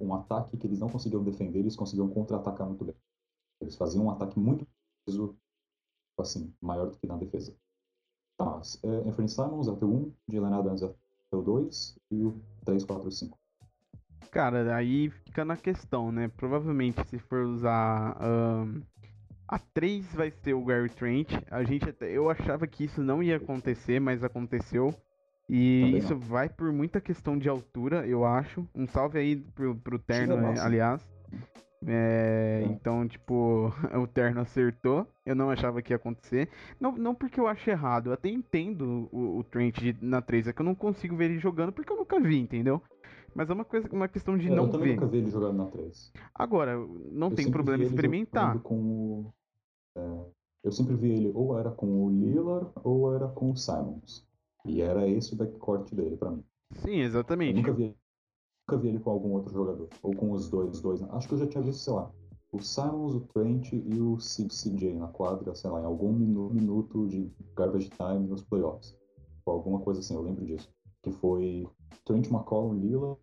um 0.00 0.14
ataque 0.14 0.56
que 0.56 0.66
eles 0.66 0.80
não 0.80 0.88
conseguiam 0.88 1.22
defender, 1.22 1.58
eles 1.58 1.76
conseguiam 1.76 2.08
contra-atacar 2.08 2.66
muito 2.66 2.84
bem. 2.84 2.96
Eles 3.60 3.76
faziam 3.76 4.06
um 4.06 4.10
ataque 4.10 4.38
muito 4.38 4.66
peso, 5.04 5.36
tipo 6.08 6.22
assim, 6.22 6.52
maior 6.60 6.90
do 6.90 6.96
que 6.96 7.06
na 7.06 7.16
defesa. 7.16 7.54
Tá, 8.38 8.60
é, 8.82 9.08
Anthony 9.08 9.28
Simons 9.28 9.68
até 9.68 9.84
o 9.84 9.88
1, 9.88 10.12
Jalen 10.30 10.54
Adams 10.54 10.82
até 10.82 10.96
o 11.32 11.42
2 11.42 11.98
e 12.10 12.24
o 12.24 12.40
3, 12.64 12.84
4 12.84 13.08
e 13.08 13.12
5. 13.12 13.38
Cara, 14.30 14.74
aí 14.74 15.10
fica 15.10 15.44
na 15.44 15.58
questão, 15.58 16.10
né? 16.10 16.28
Provavelmente 16.28 17.06
se 17.06 17.18
for 17.18 17.44
usar 17.44 18.16
um, 18.22 18.82
a 19.46 19.58
3 19.58 20.06
vai 20.14 20.30
ser 20.30 20.54
o 20.54 20.64
Gary 20.64 20.88
Trent. 20.88 21.28
A 21.50 21.62
gente 21.64 21.86
até, 21.90 22.10
eu 22.10 22.30
achava 22.30 22.66
que 22.66 22.84
isso 22.84 23.02
não 23.02 23.22
ia 23.22 23.36
acontecer, 23.36 24.00
mas 24.00 24.24
aconteceu. 24.24 24.94
E 25.54 25.82
Também 25.82 25.98
isso 25.98 26.14
não. 26.14 26.20
vai 26.20 26.48
por 26.48 26.72
muita 26.72 26.98
questão 26.98 27.36
de 27.36 27.46
altura, 27.46 28.06
eu 28.06 28.24
acho. 28.24 28.66
Um 28.74 28.86
salve 28.86 29.18
aí 29.18 29.36
pro, 29.36 29.76
pro 29.76 29.98
Terno, 29.98 30.34
né, 30.38 30.54
aliás. 30.58 31.06
É, 31.86 32.64
então, 32.70 33.06
tipo, 33.06 33.70
o 34.02 34.06
Terno 34.06 34.40
acertou. 34.40 35.06
Eu 35.26 35.34
não 35.34 35.50
achava 35.50 35.82
que 35.82 35.92
ia 35.92 35.96
acontecer. 35.96 36.48
Não, 36.80 36.92
não 36.92 37.14
porque 37.14 37.38
eu 37.38 37.46
acho 37.46 37.68
errado. 37.68 38.06
Eu 38.06 38.14
até 38.14 38.30
entendo 38.30 39.10
o, 39.12 39.40
o 39.40 39.44
Trent 39.44 39.76
na 40.00 40.22
3. 40.22 40.48
É 40.48 40.52
que 40.54 40.62
eu 40.62 40.64
não 40.64 40.74
consigo 40.74 41.14
ver 41.16 41.26
ele 41.26 41.38
jogando 41.38 41.70
porque 41.70 41.92
eu 41.92 41.98
nunca 41.98 42.18
vi, 42.18 42.38
entendeu? 42.38 42.80
Mas 43.34 43.50
é 43.50 43.52
uma, 43.52 43.64
coisa, 43.64 43.86
uma 43.92 44.08
questão 44.08 44.38
de 44.38 44.46
é, 44.46 44.50
não 44.50 44.64
eu 44.64 44.80
ver. 44.80 44.90
Eu 44.90 44.94
nunca 44.94 45.06
vi 45.06 45.18
ele 45.18 45.30
jogando 45.30 45.58
na 45.58 45.66
3. 45.66 46.12
Agora, 46.34 46.78
não 47.10 47.28
eu 47.28 47.34
tem 47.34 47.50
problema 47.50 47.84
experimentar. 47.84 48.58
Com 48.60 48.78
o, 48.78 49.34
é, 49.98 50.24
eu 50.64 50.72
sempre 50.72 50.94
vi 50.96 51.10
ele 51.10 51.30
ou 51.34 51.58
era 51.58 51.70
com 51.70 52.06
o 52.06 52.10
Lillard 52.10 52.70
ou 52.82 53.14
era 53.14 53.28
com 53.28 53.50
o 53.50 53.56
Simons. 53.56 54.31
E 54.64 54.80
era 54.80 55.08
esse 55.08 55.34
o 55.34 55.36
backcourt 55.36 55.92
dele 55.92 56.16
para 56.16 56.30
mim. 56.30 56.44
Sim, 56.76 57.00
exatamente. 57.00 57.56
Eu 57.56 57.56
nunca 57.56 57.72
vi, 57.72 57.96
nunca 58.68 58.82
vi 58.82 58.88
ele 58.88 59.00
com 59.00 59.10
algum 59.10 59.32
outro 59.32 59.52
jogador. 59.52 59.88
Ou 60.02 60.14
com 60.14 60.32
os 60.32 60.48
dois, 60.48 60.70
os 60.70 60.80
dois. 60.80 61.00
Né? 61.00 61.08
Acho 61.10 61.28
que 61.28 61.34
eu 61.34 61.38
já 61.38 61.46
tinha 61.46 61.62
visto, 61.62 61.80
sei 61.80 61.92
lá, 61.92 62.10
o 62.52 62.60
Simons, 62.60 63.14
o 63.14 63.20
Trent 63.20 63.72
e 63.72 64.00
o 64.00 64.16
CJ 64.18 64.94
na 64.98 65.08
quadra, 65.08 65.54
sei 65.54 65.70
lá, 65.70 65.80
em 65.80 65.84
algum 65.84 66.12
minuto 66.12 67.06
de 67.08 67.30
garbage 67.56 67.90
time 67.90 68.28
nos 68.28 68.42
playoffs. 68.42 68.94
Ou 69.44 69.54
alguma 69.54 69.80
coisa 69.80 70.00
assim, 70.00 70.14
eu 70.14 70.22
lembro 70.22 70.44
disso. 70.44 70.70
Que 71.02 71.10
foi 71.10 71.66
Trent 72.04 72.30
McCollum, 72.30 72.74
Lillard, 72.74 73.18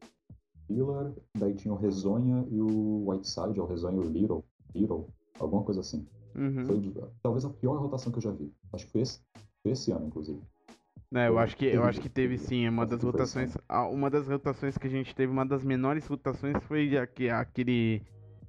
Lillard, 0.70 1.16
daí 1.38 1.54
tinha 1.54 1.74
o 1.74 1.78
Rezonha 1.78 2.46
e 2.50 2.62
o 2.62 3.10
Whiteside, 3.10 3.60
ou 3.60 3.66
o 3.66 3.70
Rezonha 3.70 3.98
e 3.98 4.00
o 4.00 4.10
Little, 4.10 4.44
Little, 4.76 5.08
alguma 5.40 5.64
coisa 5.64 5.82
assim. 5.82 6.06
Uhum. 6.36 6.66
Foi 6.66 6.94
talvez 7.24 7.46
a 7.46 7.50
pior 7.50 7.80
rotação 7.80 8.12
que 8.12 8.18
eu 8.18 8.24
já 8.24 8.32
vi. 8.32 8.54
Acho 8.74 8.86
que 8.86 8.92
foi 8.92 9.02
esse, 9.02 9.20
foi 9.64 9.72
esse 9.72 9.92
ano, 9.92 10.08
inclusive. 10.08 10.42
É, 11.14 11.28
eu 11.28 11.40
acho 11.40 11.58
que 11.58 11.66
eu 11.66 11.84
acho 11.84 12.00
que 12.00 12.10
teve 12.10 12.38
sim, 12.38 12.68
uma 12.70 12.86
das 12.86 13.02
rotações, 13.02 13.58
uma 13.92 14.10
das 14.10 14.28
rotações 14.28 14.78
que 14.78 14.86
a 14.86 14.90
gente 14.90 15.16
teve, 15.16 15.32
uma 15.32 15.46
das 15.46 15.64
menores 15.64 16.06
rotações 16.06 16.56
foi 16.66 16.96
aquele 16.98 18.04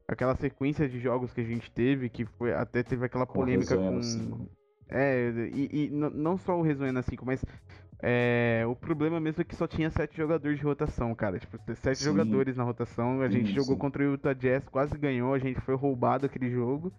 aquela 0.07 0.35
sequência 0.35 0.89
de 0.89 1.01
jogos 1.01 1.33
que 1.33 1.41
a 1.41 1.45
gente 1.45 1.71
teve, 1.71 2.11
que 2.11 2.27
foi 2.27 2.53
até 2.53 2.83
teve 2.83 3.07
aquela 3.07 3.27
polêmica 3.27 3.77
com 3.77 4.01
é, 4.91 5.31
e, 5.55 5.87
e 5.87 5.91
não 5.91 6.37
só 6.37 6.59
o 6.59 6.63
Resuena 6.63 6.95
na 6.95 7.03
5, 7.03 7.25
mas 7.25 7.43
é, 8.03 8.65
o 8.67 8.75
problema 8.75 9.21
mesmo 9.21 9.43
é 9.43 9.45
que 9.45 9.55
só 9.55 9.67
tinha 9.67 9.91
sete 9.91 10.17
jogadores 10.17 10.59
de 10.59 10.65
rotação, 10.65 11.15
cara. 11.15 11.39
Tipo, 11.39 11.59
sete 11.77 11.99
sim. 11.99 12.05
jogadores 12.05 12.57
na 12.57 12.65
rotação. 12.65 13.21
A 13.21 13.29
gente 13.29 13.49
sim, 13.49 13.55
jogou 13.55 13.75
sim. 13.75 13.79
contra 13.79 14.03
o 14.03 14.13
Utah 14.13 14.33
Jazz, 14.33 14.67
quase 14.69 14.97
ganhou, 14.99 15.35
a 15.35 15.39
gente 15.39 15.61
foi 15.61 15.75
roubado 15.77 16.27
aquele 16.27 16.51
jogo. 16.51 16.93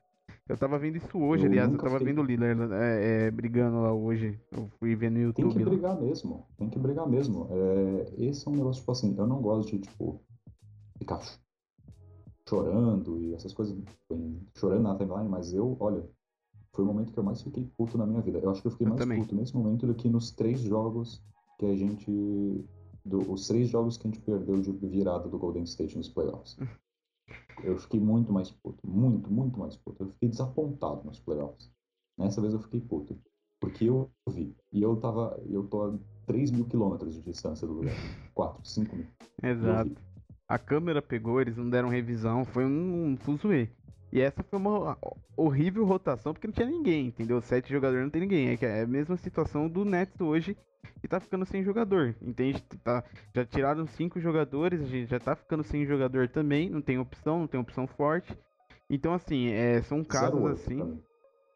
Eu 0.52 0.58
tava 0.58 0.78
vendo 0.78 0.98
isso 0.98 1.18
hoje, 1.18 1.46
eu 1.46 1.50
aliás, 1.50 1.72
eu 1.72 1.78
tava 1.78 1.98
vendo 1.98 2.20
o 2.20 2.26
Lillard 2.26 2.74
é, 2.74 3.28
é, 3.28 3.32
brigando 3.32 3.82
lá 3.82 3.94
hoje. 3.94 4.38
Eu 4.52 4.68
fui 4.78 4.94
ver 4.98 5.10
no 5.10 5.18
YouTube. 5.18 5.54
Tem 5.54 5.64
que 5.64 5.70
brigar 5.70 5.96
lá. 5.96 6.02
mesmo, 6.02 6.46
tem 6.58 6.70
que 6.70 6.78
brigar 6.78 7.08
mesmo. 7.08 7.48
É, 7.50 8.14
esse 8.18 8.46
é 8.46 8.52
um 8.52 8.56
negócio, 8.56 8.82
tipo 8.82 8.92
assim, 8.92 9.16
eu 9.18 9.26
não 9.26 9.42
gosto 9.42 9.72
de, 9.72 9.80
tipo, 9.80 10.22
ficar 10.98 11.22
chorando 12.48 13.18
e 13.18 13.34
essas 13.34 13.54
coisas, 13.54 13.78
chorando 14.58 14.84
na 14.84 14.98
timeline, 14.98 15.30
mas 15.30 15.54
eu, 15.54 15.78
olha, 15.80 16.04
foi 16.74 16.84
o 16.84 16.88
momento 16.88 17.14
que 17.14 17.18
eu 17.18 17.24
mais 17.24 17.42
fiquei 17.42 17.66
puto 17.78 17.98
na 17.98 18.06
minha 18.06 18.22
vida. 18.22 18.40
Eu 18.40 18.50
acho 18.50 18.62
que 18.62 18.68
eu 18.68 18.72
fiquei 18.72 18.88
eu 18.88 18.90
mais 18.90 19.00
também. 19.00 19.22
puto 19.22 19.34
nesse 19.34 19.56
momento 19.56 19.88
do 19.88 19.96
que 19.96 20.10
nos 20.10 20.32
três 20.32 20.60
jogos 20.60 21.24
que 21.58 21.66
a 21.66 21.78
gente. 21.78 22.66
Do, 23.06 23.32
os 23.32 23.48
três 23.48 23.70
jogos 23.70 23.98
que 23.98 24.06
a 24.06 24.12
gente 24.12 24.22
perdeu 24.22 24.60
de 24.60 24.72
virada 24.74 25.30
do 25.30 25.40
Golden 25.40 25.64
State 25.64 25.98
nos 25.98 26.10
playoffs. 26.10 26.58
Eu 27.64 27.78
fiquei 27.78 28.00
muito 28.00 28.32
mais 28.32 28.52
puto. 28.52 28.80
Muito, 28.88 29.32
muito 29.32 29.60
mais 29.60 29.76
puto. 29.76 30.04
Eu 30.04 30.10
fiquei 30.10 30.30
desapontado 30.30 31.04
nos 31.04 31.20
playoffs. 31.20 31.72
Nessa 32.18 32.42
vez 32.42 32.54
eu 32.54 32.60
fiquei 32.60 32.80
puto. 32.80 33.18
Porque 33.60 33.86
eu 33.86 34.10
vi. 34.30 34.56
E 34.72 34.82
eu 34.82 34.96
tava. 34.98 35.40
Eu 35.48 35.68
tô 35.68 35.84
a 35.84 36.00
3 36.26 36.52
mil 36.52 36.66
quilômetros 36.66 37.16
de 37.16 37.22
distância 37.22 37.68
do 37.68 37.74
lugar. 37.74 37.96
4, 38.34 38.66
5 38.66 38.96
mil. 38.96 39.08
Exato. 39.44 39.92
A 40.48 40.60
câmera 40.60 41.02
pegou, 41.02 41.40
eles 41.40 41.56
não 41.56 41.70
deram 41.70 41.88
revisão, 41.88 42.44
foi 42.44 42.66
um, 42.66 43.12
um 43.12 43.18
fuzuê. 43.18 43.70
E 44.12 44.20
essa 44.20 44.44
foi 44.44 44.60
uma 44.60 44.98
horrível 45.38 45.86
rotação, 45.86 46.34
porque 46.34 46.48
não 46.48 46.54
tinha 46.54 46.68
ninguém, 46.68 47.08
entendeu? 47.08 47.42
Sete 47.42 47.72
jogadores 47.72 48.04
não 48.04 48.10
tem 48.12 48.22
ninguém. 48.22 48.50
É, 48.50 48.58
é 48.62 48.82
a 48.82 48.88
mesma 48.88 49.16
situação 49.16 49.70
do 49.70 49.86
Nets 49.86 50.20
hoje, 50.20 50.58
que 51.00 51.08
tá 51.08 51.20
ficando 51.20 51.46
sem 51.46 51.64
jogador, 51.64 52.16
entende? 52.22 52.62
Tá, 52.84 53.04
já 53.34 53.46
tiraram 53.46 53.88
cinco 53.88 54.20
jogadores, 54.20 54.82
a 54.82 54.86
gente 54.86 55.10
já 55.10 55.20
tá 55.20 55.36
ficando 55.36 55.64
sem 55.64 55.86
jogador 55.86 56.28
também, 56.28 56.70
não 56.70 56.82
tem 56.82 57.00
opção, 57.00 57.40
não 57.40 57.48
tem 57.48 57.60
opção 57.60 57.88
forte. 57.88 58.38
Então, 58.90 59.14
assim, 59.14 59.52
é, 59.52 59.82
são 59.84 60.04
casos 60.04 60.44
assim. 60.52 61.02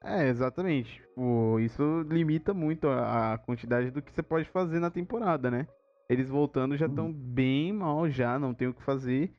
É, 0.02 0.30
exatamente. 0.30 1.02
Tipo, 1.02 1.60
isso 1.60 2.02
limita 2.10 2.54
muito 2.54 2.88
a, 2.88 3.34
a, 3.34 3.38
quantidade 3.38 3.92
do 3.92 4.02
que 4.02 4.14
você 4.14 4.22
pode 4.22 4.48
fazer 4.50 4.80
na 4.80 4.90
temporada, 4.90 5.50
né? 5.50 5.68
Eles 6.08 6.30
voltando 6.30 6.78
já 6.78 6.86
estão 6.86 7.08
uhum. 7.08 7.14
bem 7.14 7.74
mal 7.74 8.08
já, 8.10 8.38
não 8.38 8.54
tem 8.54 8.68
o 8.68 8.74
que 8.74 8.84
fazer. 8.84 9.34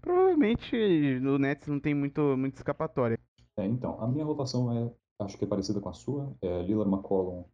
Provavelmente 0.00 1.20
no 1.20 1.38
Nets 1.38 1.68
não 1.68 1.80
tem 1.80 1.94
muito, 1.94 2.36
muita 2.36 2.58
escapatória. 2.58 3.18
É, 3.56 3.66
então, 3.66 4.00
a 4.00 4.06
minha 4.06 4.24
rotação 4.24 4.72
é, 4.72 4.90
acho 5.24 5.36
que 5.36 5.44
é 5.44 5.48
parecida 5.48 5.80
com 5.80 5.88
a 5.88 5.92
sua. 5.92 6.34
É 6.40 6.62
Lillard 6.62 6.90
McCollum 6.90 7.44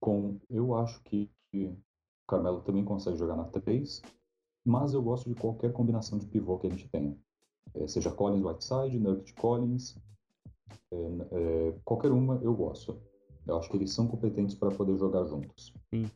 com, 0.00 0.38
eu 0.48 0.74
acho 0.76 1.02
que 1.02 1.30
o 1.54 1.76
Carmelo 2.26 2.60
também 2.62 2.84
consegue 2.84 3.16
jogar 3.16 3.36
na 3.36 3.44
3, 3.44 4.02
mas 4.64 4.94
eu 4.94 5.02
gosto 5.02 5.28
de 5.28 5.34
qualquer 5.34 5.72
combinação 5.72 6.18
de 6.18 6.26
pivô 6.26 6.58
que 6.58 6.66
a 6.66 6.70
gente 6.70 6.88
tenha. 6.88 7.16
É, 7.74 7.86
seja 7.86 8.10
Collins 8.10 8.44
Whiteside, 8.44 8.98
Nurkic 8.98 9.34
Collins, 9.34 9.98
é, 10.92 10.96
é, 11.32 11.74
qualquer 11.84 12.12
uma 12.12 12.36
eu 12.42 12.54
gosto. 12.54 13.00
Eu 13.46 13.56
acho 13.56 13.70
que 13.70 13.76
eles 13.76 13.92
são 13.92 14.06
competentes 14.06 14.54
para 14.54 14.70
poder 14.70 14.96
jogar 14.96 15.24
juntos. 15.24 15.72
Sim. 15.92 16.10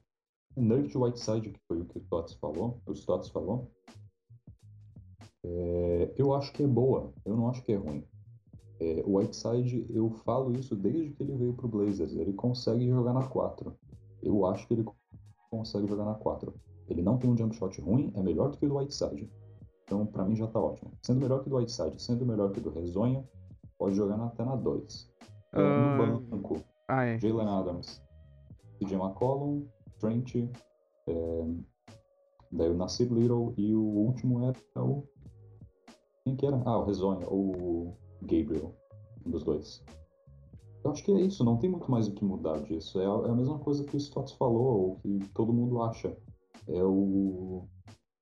Nurkic 0.57 0.97
Whiteside, 0.97 1.51
que 1.51 1.61
foi 1.67 1.81
o 1.81 1.85
que 1.87 1.99
o 1.99 2.03
Tots 2.03 2.35
falou, 2.35 2.81
o 2.87 2.93
Stotts 2.93 3.31
falou, 3.31 3.71
é, 5.45 6.13
eu 6.17 6.35
acho 6.35 6.53
que 6.53 6.63
é 6.63 6.67
boa, 6.67 7.13
eu 7.25 7.37
não 7.37 7.49
acho 7.49 7.63
que 7.63 7.73
é 7.73 7.77
ruim. 7.77 8.05
É, 8.81 9.03
o 9.07 9.17
Whiteside, 9.17 9.87
eu 9.91 10.11
falo 10.11 10.53
isso 10.53 10.75
desde 10.75 11.11
que 11.11 11.23
ele 11.23 11.37
veio 11.37 11.55
pro 11.55 11.69
Blazers, 11.69 12.15
ele 12.15 12.33
consegue 12.33 12.89
jogar 12.89 13.13
na 13.13 13.27
4. 13.27 13.77
Eu 14.23 14.47
acho 14.47 14.67
que 14.67 14.75
ele 14.75 14.85
consegue 15.51 15.87
jogar 15.87 16.05
na 16.05 16.15
4. 16.15 16.53
Ele 16.89 17.03
não 17.03 17.19
tem 17.19 17.31
um 17.31 17.37
jump 17.37 17.55
shot 17.55 17.81
ruim, 17.81 18.13
é 18.15 18.23
melhor 18.23 18.51
do 18.51 18.59
que 18.59 18.67
o 18.67 18.69
do 18.69 18.77
Whiteside. 18.77 19.31
Então, 19.85 20.07
para 20.07 20.25
mim 20.25 20.37
já 20.37 20.47
tá 20.47 20.61
ótimo. 20.61 20.93
Sendo 21.03 21.21
melhor 21.21 21.43
que 21.43 21.49
o 21.49 21.51
do 21.51 21.57
Whiteside, 21.57 22.01
sendo 22.01 22.27
melhor 22.27 22.51
que 22.51 22.59
o 22.59 22.63
do 22.63 22.71
Rezonha, 22.71 23.25
pode 23.79 23.95
jogar 23.95 24.21
até 24.21 24.45
na 24.45 24.57
2. 24.57 25.11
Uh... 25.55 25.59
No 25.59 25.63
ah, 25.63 25.97
banco, 26.31 26.65
ah, 26.89 27.05
é. 27.05 27.19
Jalen 27.19 27.49
Adams, 27.49 28.03
CJ 28.79 28.97
McCollum, 28.97 29.67
Trent, 29.99 30.35
é... 31.07 31.47
daí 32.51 32.71
o 32.71 32.75
Nassib 32.75 33.13
Little 33.13 33.55
e 33.57 33.75
o 33.75 33.83
último 33.83 34.45
é 34.45 34.81
o 34.81 35.07
quem 36.25 36.37
que 36.37 36.47
era? 36.47 36.61
Ah, 36.65 36.79
o 36.79 36.85
Rezonha 36.85 37.27
ou 37.29 37.51
o 37.57 37.97
Gabriel. 38.23 38.75
Um 39.27 39.31
dos 39.31 39.45
dois. 39.45 39.83
Eu 40.85 40.91
acho 40.91 41.05
que 41.05 41.13
é 41.13 41.21
isso, 41.21 41.45
não 41.45 41.59
tem 41.59 41.71
muito 41.71 41.91
mais 41.91 42.09
o 42.09 42.13
que 42.13 42.25
mudar 42.25 42.61
disso. 42.63 43.01
É 43.01 43.07
a, 43.07 43.29
é 43.29 43.31
a 43.31 43.35
mesma 43.35 43.59
coisa 43.59 43.85
que 43.85 43.97
o 43.97 43.99
Stotts 43.99 44.33
falou, 44.33 44.81
ou 44.81 44.97
que 44.97 45.21
todo 45.33 45.53
mundo 45.53 45.83
acha. 45.83 46.17
É 46.69 46.83
o, 46.83 47.67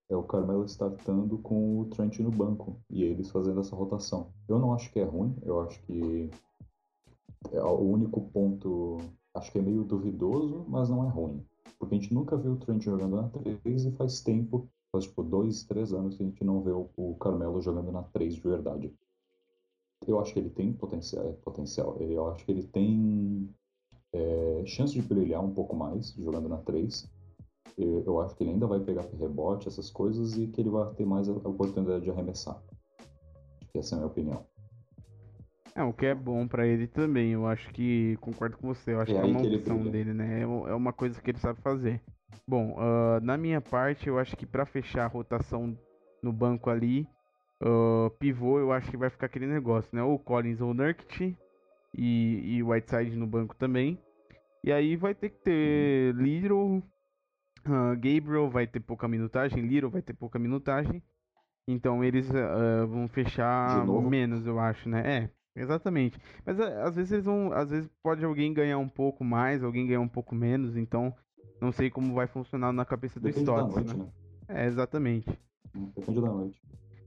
é 0.08 0.16
o 0.16 0.22
Carmelo 0.22 0.64
startando 0.64 1.38
com 1.38 1.80
o 1.80 1.86
Trent 1.86 2.18
no 2.20 2.30
banco 2.30 2.80
e 2.90 3.02
eles 3.02 3.30
fazendo 3.30 3.60
essa 3.60 3.76
rotação. 3.76 4.32
Eu 4.48 4.58
não 4.58 4.72
acho 4.72 4.90
que 4.92 4.98
é 4.98 5.04
ruim, 5.04 5.36
eu 5.42 5.60
acho 5.60 5.82
que 5.82 6.30
é 7.52 7.62
o 7.62 7.80
único 7.80 8.20
ponto, 8.30 8.98
acho 9.34 9.52
que 9.52 9.58
é 9.58 9.62
meio 9.62 9.84
duvidoso, 9.84 10.64
mas 10.68 10.88
não 10.88 11.04
é 11.04 11.08
ruim. 11.08 11.44
Porque 11.78 11.94
a 11.94 11.98
gente 11.98 12.12
nunca 12.12 12.36
viu 12.36 12.52
o 12.52 12.56
Trent 12.56 12.82
jogando 12.82 13.16
na 13.16 13.28
3 13.28 13.86
e 13.86 13.92
faz 13.92 14.20
tempo 14.20 14.68
faz 14.90 15.05
tipo 15.05 15.22
dois, 15.22 15.62
três 15.64 15.92
anos 15.92 16.16
que 16.16 16.22
a 16.22 16.26
gente 16.26 16.44
não 16.44 16.61
vê 16.62 16.70
o, 16.70 16.88
o 16.96 17.14
Carmelo 17.16 17.61
jogando 17.61 17.92
na 17.92 18.03
3 18.03 18.35
de 18.35 18.40
verdade. 18.40 18.94
Eu 20.07 20.18
acho 20.18 20.33
que 20.33 20.38
ele 20.38 20.50
tem 20.50 20.72
potencial, 20.72 21.24
é, 21.26 21.33
potencial. 21.33 21.96
Eu 22.00 22.29
acho 22.29 22.44
que 22.44 22.50
ele 22.50 22.62
tem 22.62 23.48
é, 24.12 24.62
chance 24.66 24.92
de 24.92 25.03
brilhar 25.03 25.44
um 25.44 25.53
pouco 25.53 25.76
mais 25.76 26.12
jogando 26.12 26.48
na 26.48 26.59
3. 26.59 27.09
Eu, 27.76 28.03
eu 28.05 28.20
acho 28.20 28.35
que 28.35 28.42
ele 28.42 28.50
ainda 28.50 28.66
vai 28.66 28.81
pegar 28.81 29.03
rebote, 29.18 29.68
essas 29.68 29.90
coisas, 29.90 30.37
e 30.37 30.46
que 30.48 30.61
ele 30.61 30.70
vai 30.70 30.92
ter 30.94 31.07
mais 31.07 31.29
a 31.29 31.33
oportunidade 31.33 32.05
de 32.05 32.11
arremessar. 32.11 32.62
Essa 33.74 33.94
é 33.94 33.96
a 33.96 33.98
minha 34.00 34.11
opinião. 34.11 34.49
É, 35.74 35.83
o 35.83 35.92
que 35.92 36.06
é 36.06 36.14
bom 36.14 36.46
para 36.46 36.66
ele 36.66 36.87
também. 36.87 37.33
Eu 37.33 37.46
acho 37.46 37.70
que 37.70 38.16
concordo 38.20 38.56
com 38.56 38.68
você. 38.68 38.92
Eu 38.92 39.00
acho 39.00 39.12
é 39.12 39.14
que 39.14 39.20
é 39.20 39.24
uma 39.24 39.42
opção 39.42 39.90
dele, 39.90 40.12
né? 40.12 40.40
É, 40.40 40.42
é 40.42 40.74
uma 40.74 40.92
coisa 40.92 41.20
que 41.20 41.30
ele 41.30 41.38
sabe 41.38 41.61
fazer. 41.61 42.00
Bom, 42.46 42.76
uh, 42.78 43.20
na 43.22 43.37
minha 43.37 43.61
parte, 43.61 44.09
eu 44.09 44.18
acho 44.18 44.37
que 44.37 44.46
para 44.46 44.66
fechar 44.66 45.04
a 45.04 45.09
rotação 45.09 45.76
no 46.22 46.33
banco 46.33 46.68
ali, 46.68 47.06
uh, 47.62 48.11
pivô, 48.18 48.59
eu 48.59 48.72
acho 48.72 48.90
que 48.90 48.96
vai 48.96 49.11
ficar 49.11 49.26
aquele 49.26 49.46
negócio, 49.46 49.88
né? 49.92 50.02
Ou 50.02 50.18
Collins 50.18 50.61
ou 50.61 50.74
Nurkic 50.74 51.37
e, 51.96 52.56
e 52.56 52.62
Whiteside 52.62 53.16
no 53.16 53.26
banco 53.26 53.54
também. 53.56 53.98
E 54.62 54.72
aí 54.72 54.96
vai 54.96 55.14
ter 55.14 55.30
que 55.30 55.38
ter 55.38 56.14
Little, 56.14 56.83
uh, 57.66 57.94
Gabriel 57.94 58.50
vai 58.50 58.66
ter 58.66 58.80
pouca 58.80 59.09
minutagem, 59.09 59.66
Little 59.66 59.90
vai 59.90 60.02
ter 60.02 60.12
pouca 60.12 60.38
minutagem. 60.38 61.02
Então 61.66 62.02
eles 62.02 62.28
uh, 62.30 62.87
vão 62.88 63.09
fechar 63.09 63.87
menos, 63.87 64.44
eu 64.46 64.59
acho, 64.59 64.88
né? 64.88 65.02
É, 65.04 65.30
exatamente. 65.61 66.18
Mas 66.44 66.59
às 66.59 66.96
vezes 66.96 67.12
eles 67.12 67.25
vão. 67.25 67.53
Às 67.53 67.70
vezes 67.70 67.90
pode 68.03 68.25
alguém 68.25 68.53
ganhar 68.53 68.79
um 68.79 68.88
pouco 68.88 69.25
mais, 69.25 69.62
alguém 69.62 69.87
ganhar 69.87 70.01
um 70.01 70.09
pouco 70.09 70.35
menos. 70.35 70.77
Então 70.77 71.14
não 71.61 71.73
sei 71.73 71.90
como 71.90 72.14
vai 72.14 72.27
funcionar 72.27 72.73
na 72.73 72.85
cabeça 72.85 73.20
do 73.20 73.29
Stotts, 73.29 73.85
né? 73.85 73.94
né? 73.94 74.09
É, 74.49 74.66
exatamente. 74.66 75.29
Depende 75.96 76.20
da 76.20 76.33
noite. 76.33 76.61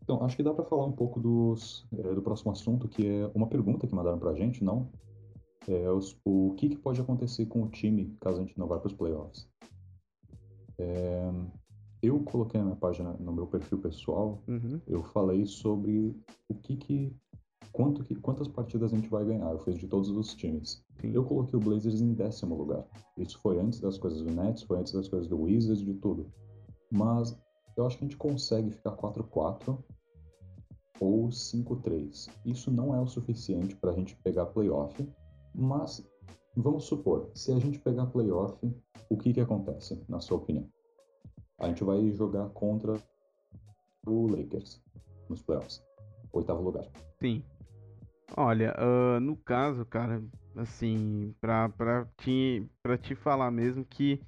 Então, 0.04 0.24
acho 0.24 0.36
que 0.36 0.44
dá 0.44 0.54
para 0.54 0.66
falar 0.66 0.86
um 0.86 0.92
pouco 0.92 1.20
dos, 1.20 1.88
é, 1.98 2.14
do 2.14 2.22
próximo 2.22 2.52
assunto, 2.52 2.88
que 2.88 3.08
é 3.08 3.32
uma 3.34 3.48
pergunta 3.48 3.88
que 3.88 3.96
mandaram 3.96 4.20
pra 4.20 4.34
gente, 4.34 4.64
não? 4.64 4.90
É, 5.68 5.90
os, 5.90 6.20
o 6.26 6.54
que, 6.58 6.70
que, 6.70 6.78
pode 6.78 7.00
acontecer 7.00 7.46
com 7.46 7.64
o 7.64 7.70
time 7.70 8.16
caso 8.20 8.38
a 8.38 8.42
gente 8.42 8.58
não 8.60 8.68
vá 8.68 8.78
para 8.78 8.88
os 8.88 8.94
playoffs? 8.94 9.48
É, 10.78 11.32
eu 12.02 12.20
coloquei 12.20 12.60
na 12.60 12.66
minha 12.66 12.78
página, 12.78 13.14
no 13.14 13.32
meu 13.32 13.48
perfil 13.48 13.78
pessoal, 13.78 14.44
uhum. 14.46 14.82
eu 14.86 15.02
falei 15.04 15.46
sobre 15.46 16.14
o 16.50 16.56
que, 16.56 16.76
que 16.76 17.16
quanto 17.74 18.04
que, 18.04 18.16
quantas 18.16 18.48
partidas 18.48 18.94
a 18.94 18.96
gente 18.96 19.10
vai 19.10 19.26
ganhar. 19.26 19.52
Eu 19.52 19.60
fiz 19.60 19.78
de 19.78 19.88
todos 19.88 20.10
os 20.10 20.34
times. 20.36 20.82
Eu 21.04 21.26
coloquei 21.26 21.58
o 21.58 21.62
Blazers 21.62 22.00
em 22.00 22.14
décimo 22.14 22.56
lugar. 22.56 22.86
Isso 23.18 23.38
foi 23.40 23.60
antes 23.60 23.80
das 23.80 23.98
coisas 23.98 24.22
do 24.22 24.32
Nets, 24.32 24.64
foi 24.64 24.78
antes 24.78 24.94
das 24.94 25.10
coisas 25.10 25.28
do 25.28 25.42
Wizards, 25.42 25.84
de 25.84 25.96
tudo. 25.96 26.32
Mas 26.92 27.38
eu 27.76 27.86
acho 27.86 27.98
que 27.98 28.06
a 28.06 28.08
gente 28.08 28.18
consegue 28.18 28.72
ficar 28.72 28.96
4-4 28.96 29.78
ou 31.02 31.28
5-3. 31.28 32.30
Isso 32.46 32.72
não 32.72 32.96
é 32.96 33.02
o 33.02 33.08
suficiente 33.08 33.76
para 33.76 33.92
a 33.92 33.94
gente 33.94 34.16
pegar 34.18 34.46
playoff, 34.46 35.06
mas 35.54 36.08
vamos 36.56 36.86
supor, 36.86 37.32
se 37.34 37.52
a 37.52 37.60
gente 37.60 37.80
pegar 37.80 38.06
playoff, 38.06 38.58
o 39.10 39.18
que, 39.18 39.34
que 39.34 39.42
acontece, 39.42 40.02
na 40.08 40.20
sua 40.20 40.38
opinião? 40.38 40.70
A 41.60 41.68
gente 41.68 41.84
vai 41.84 42.12
jogar 42.12 42.50
contra 42.50 43.02
o 44.06 44.28
Lakers 44.28 44.82
nos 45.30 45.42
playoffs. 45.42 45.84
Oitavo 46.32 46.64
lugar. 46.64 46.88
Sim. 47.20 47.44
Olha, 48.36 48.74
uh, 48.80 49.20
no 49.20 49.36
caso, 49.38 49.86
cara, 49.86 50.22
assim, 50.56 51.36
pra, 51.40 51.70
pra, 51.70 52.06
te, 52.18 52.66
pra 52.82 52.98
te 52.98 53.14
falar 53.14 53.52
mesmo 53.52 53.86
que 53.86 54.20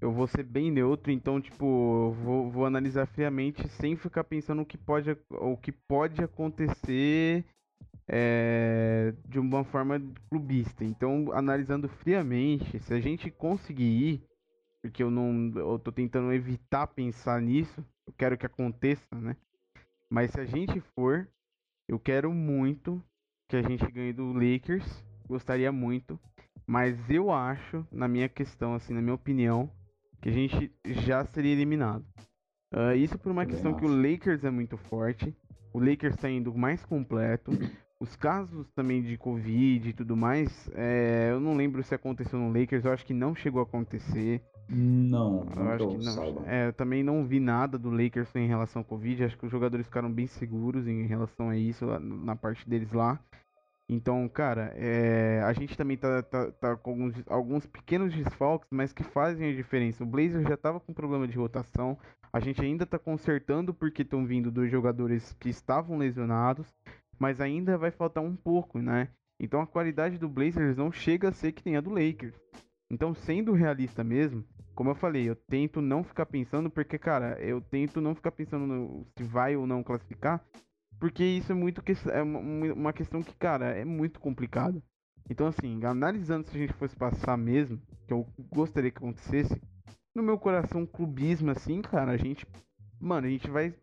eu 0.00 0.12
vou 0.12 0.26
ser 0.26 0.42
bem 0.42 0.70
neutro, 0.70 1.10
então, 1.10 1.40
tipo, 1.40 2.12
vou, 2.22 2.50
vou 2.50 2.66
analisar 2.66 3.06
friamente 3.06 3.66
sem 3.68 3.96
ficar 3.96 4.24
pensando 4.24 4.62
o 4.62 4.66
que 4.66 4.76
pode, 4.76 5.16
o 5.30 5.56
que 5.56 5.72
pode 5.72 6.22
acontecer 6.22 7.44
é, 8.08 9.14
de 9.26 9.38
uma 9.38 9.64
forma 9.64 10.00
clubista. 10.30 10.84
Então, 10.84 11.32
analisando 11.32 11.88
friamente, 11.88 12.78
se 12.80 12.94
a 12.94 13.00
gente 13.00 13.30
conseguir 13.30 13.84
ir, 13.84 14.22
porque 14.82 15.02
eu 15.02 15.10
não, 15.10 15.52
eu 15.56 15.78
tô 15.78 15.92
tentando 15.92 16.32
evitar 16.32 16.86
pensar 16.88 17.40
nisso, 17.42 17.84
eu 18.06 18.12
quero 18.18 18.38
que 18.38 18.46
aconteça, 18.46 19.14
né? 19.14 19.36
Mas 20.10 20.32
se 20.32 20.40
a 20.40 20.44
gente 20.44 20.80
for, 20.94 21.28
eu 21.88 21.98
quero 21.98 22.32
muito 22.32 23.02
que 23.48 23.56
a 23.56 23.62
gente 23.62 23.86
ganhe 23.90 24.12
do 24.12 24.32
Lakers, 24.32 25.04
gostaria 25.28 25.70
muito, 25.70 26.18
mas 26.66 26.98
eu 27.08 27.30
acho, 27.30 27.86
na 27.92 28.08
minha 28.08 28.28
questão, 28.28 28.74
assim, 28.74 28.92
na 28.92 29.00
minha 29.00 29.14
opinião, 29.14 29.70
que 30.20 30.28
a 30.28 30.32
gente 30.32 30.72
já 30.84 31.24
seria 31.26 31.52
eliminado. 31.52 32.04
Uh, 32.74 32.94
isso 32.96 33.16
por 33.18 33.30
uma 33.30 33.42
Também 33.42 33.54
questão 33.54 33.74
que 33.74 33.84
o 33.84 33.88
Lakers 33.88 34.44
é 34.44 34.50
muito 34.50 34.76
forte, 34.76 35.34
o 35.72 35.78
Lakers 35.78 36.14
está 36.14 36.28
indo 36.28 36.54
mais 36.54 36.84
completo. 36.84 37.50
Os 37.98 38.14
casos 38.14 38.70
também 38.72 39.02
de 39.02 39.16
Covid 39.16 39.88
e 39.88 39.92
tudo 39.94 40.14
mais, 40.14 40.70
é, 40.74 41.30
eu 41.30 41.40
não 41.40 41.56
lembro 41.56 41.82
se 41.82 41.94
aconteceu 41.94 42.38
no 42.38 42.52
Lakers, 42.52 42.84
eu 42.84 42.92
acho 42.92 43.06
que 43.06 43.14
não 43.14 43.34
chegou 43.34 43.58
a 43.58 43.62
acontecer. 43.62 44.42
Não, 44.68 45.46
Eu 45.50 45.56
não 45.56 45.70
acho 45.70 45.88
que 45.88 46.08
eu 46.08 46.32
não. 46.34 46.46
É, 46.46 46.68
eu 46.68 46.72
também 46.72 47.02
não 47.02 47.24
vi 47.24 47.38
nada 47.38 47.78
do 47.78 47.90
Lakers 47.90 48.34
em 48.34 48.48
relação 48.48 48.80
ao 48.80 48.84
Covid. 48.84 49.24
Acho 49.24 49.38
que 49.38 49.46
os 49.46 49.52
jogadores 49.52 49.86
ficaram 49.86 50.10
bem 50.10 50.26
seguros 50.26 50.86
em 50.88 51.06
relação 51.06 51.50
a 51.50 51.56
isso 51.56 51.86
na 52.00 52.34
parte 52.34 52.68
deles 52.68 52.92
lá. 52.92 53.20
Então, 53.88 54.28
cara, 54.28 54.72
é, 54.74 55.40
a 55.44 55.52
gente 55.52 55.76
também 55.76 55.96
tá, 55.96 56.20
tá, 56.20 56.50
tá 56.50 56.76
com 56.76 56.90
alguns, 56.90 57.14
alguns 57.28 57.66
pequenos 57.66 58.12
desfalques, 58.12 58.68
mas 58.72 58.92
que 58.92 59.04
fazem 59.04 59.48
a 59.48 59.54
diferença. 59.54 60.02
O 60.02 60.06
Blazer 60.06 60.42
já 60.42 60.56
tava 60.56 60.80
com 60.80 60.92
problema 60.92 61.28
de 61.28 61.38
rotação. 61.38 61.96
A 62.32 62.40
gente 62.40 62.60
ainda 62.60 62.84
tá 62.84 62.98
consertando 62.98 63.72
porque 63.72 64.02
estão 64.02 64.26
vindo 64.26 64.50
dois 64.50 64.70
jogadores 64.70 65.32
que 65.34 65.48
estavam 65.48 65.96
lesionados, 65.96 66.66
mas 67.16 67.40
ainda 67.40 67.78
vai 67.78 67.92
faltar 67.92 68.24
um 68.24 68.34
pouco, 68.34 68.80
né? 68.80 69.08
Então 69.38 69.60
a 69.60 69.66
qualidade 69.66 70.18
do 70.18 70.28
Blazers 70.28 70.76
não 70.76 70.90
chega 70.90 71.28
a 71.28 71.32
ser 71.32 71.52
que 71.52 71.62
tem 71.62 71.76
a 71.76 71.80
do 71.80 71.90
Lakers. 71.90 72.34
Então, 72.90 73.14
sendo 73.14 73.52
realista 73.52 74.02
mesmo, 74.04 74.44
como 74.76 74.90
eu 74.90 74.94
falei, 74.94 75.28
eu 75.28 75.34
tento 75.34 75.80
não 75.80 76.04
ficar 76.04 76.26
pensando, 76.26 76.70
porque, 76.70 76.98
cara, 76.98 77.40
eu 77.40 77.62
tento 77.62 77.98
não 77.98 78.14
ficar 78.14 78.30
pensando 78.30 78.66
no, 78.66 79.06
se 79.16 79.24
vai 79.24 79.56
ou 79.56 79.66
não 79.66 79.82
classificar, 79.82 80.44
porque 81.00 81.24
isso 81.24 81.50
é 81.50 81.54
muito 81.54 81.82
que, 81.82 81.92
é 82.12 82.22
uma, 82.22 82.92
questão 82.92 83.22
que, 83.22 83.34
cara, 83.34 83.70
é 83.70 83.86
muito 83.86 84.20
complicado. 84.20 84.82
Então, 85.30 85.46
assim, 85.46 85.82
analisando 85.82 86.46
se 86.46 86.54
a 86.54 86.60
gente 86.60 86.74
fosse 86.74 86.94
passar 86.94 87.38
mesmo, 87.38 87.80
que 88.06 88.12
eu 88.12 88.26
gostaria 88.52 88.90
que 88.90 88.98
acontecesse, 88.98 89.58
no 90.14 90.22
meu 90.22 90.38
coração, 90.38 90.86
clubismo, 90.86 91.50
assim, 91.50 91.80
cara, 91.80 92.12
a 92.12 92.16
gente, 92.18 92.46
mano, 93.00 93.26
a 93.26 93.30
gente 93.30 93.50
vai 93.50 93.74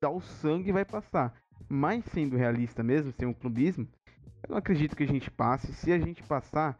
dar 0.00 0.10
o 0.10 0.20
sangue 0.20 0.68
e 0.68 0.72
vai 0.72 0.84
passar. 0.84 1.34
Mas 1.68 2.04
sendo 2.12 2.36
realista 2.36 2.82
mesmo, 2.82 3.12
sem 3.12 3.26
um 3.26 3.32
clubismo, 3.32 3.88
eu 4.42 4.50
não 4.50 4.58
acredito 4.58 4.94
que 4.94 5.04
a 5.04 5.08
gente 5.08 5.30
passe. 5.30 5.72
Se 5.72 5.90
a 5.90 5.98
gente 5.98 6.22
passar, 6.22 6.78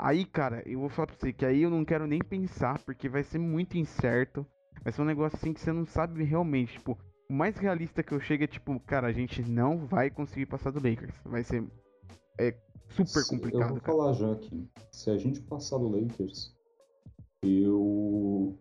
Aí, 0.00 0.24
cara, 0.24 0.62
eu 0.64 0.78
vou 0.78 0.88
falar 0.88 1.08
pra 1.08 1.16
você 1.16 1.32
que 1.32 1.44
aí 1.44 1.62
eu 1.62 1.70
não 1.70 1.84
quero 1.84 2.06
nem 2.06 2.20
pensar, 2.20 2.80
porque 2.84 3.08
vai 3.08 3.24
ser 3.24 3.38
muito 3.38 3.76
incerto. 3.76 4.46
Vai 4.84 4.92
ser 4.92 5.02
um 5.02 5.04
negócio 5.04 5.36
assim 5.36 5.52
que 5.52 5.60
você 5.60 5.72
não 5.72 5.84
sabe 5.84 6.22
realmente. 6.22 6.74
Tipo, 6.74 6.96
o 7.28 7.32
mais 7.34 7.56
realista 7.56 8.00
que 8.02 8.12
eu 8.12 8.20
chego 8.20 8.44
é 8.44 8.46
tipo, 8.46 8.78
cara, 8.80 9.08
a 9.08 9.12
gente 9.12 9.42
não 9.42 9.76
vai 9.86 10.08
conseguir 10.08 10.46
passar 10.46 10.70
do 10.70 10.76
Lakers. 10.88 11.14
Vai 11.24 11.42
ser 11.42 11.64
é, 12.38 12.54
super 12.90 13.06
Se- 13.24 13.34
Eu 13.34 13.38
complicado, 13.40 13.68
vou 13.70 13.80
cara. 13.80 13.92
falar 13.98 14.12
já 14.12 14.32
aqui. 14.32 14.68
Se 14.92 15.10
a 15.10 15.18
gente 15.18 15.40
passar 15.40 15.78
do 15.78 15.88
Lakers, 15.88 16.54
eu. 17.42 18.56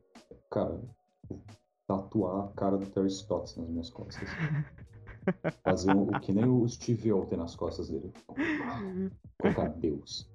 Cara, 0.50 0.82
vou 1.30 1.42
tatuar 1.88 2.46
a 2.46 2.52
cara 2.54 2.78
do 2.78 2.86
Terry 2.88 3.08
Stotts 3.10 3.56
nas 3.58 3.70
minhas 3.70 3.90
costas. 3.92 4.28
Fazer 5.64 5.92
o, 5.92 6.08
que 6.22 6.32
nem 6.32 6.46
o 6.48 6.68
Steve 6.68 7.12
tem 7.30 7.38
nas 7.38 7.56
costas 7.56 7.90
dele. 7.90 8.12
Colocar 9.40 9.68
Deus. 9.70 10.28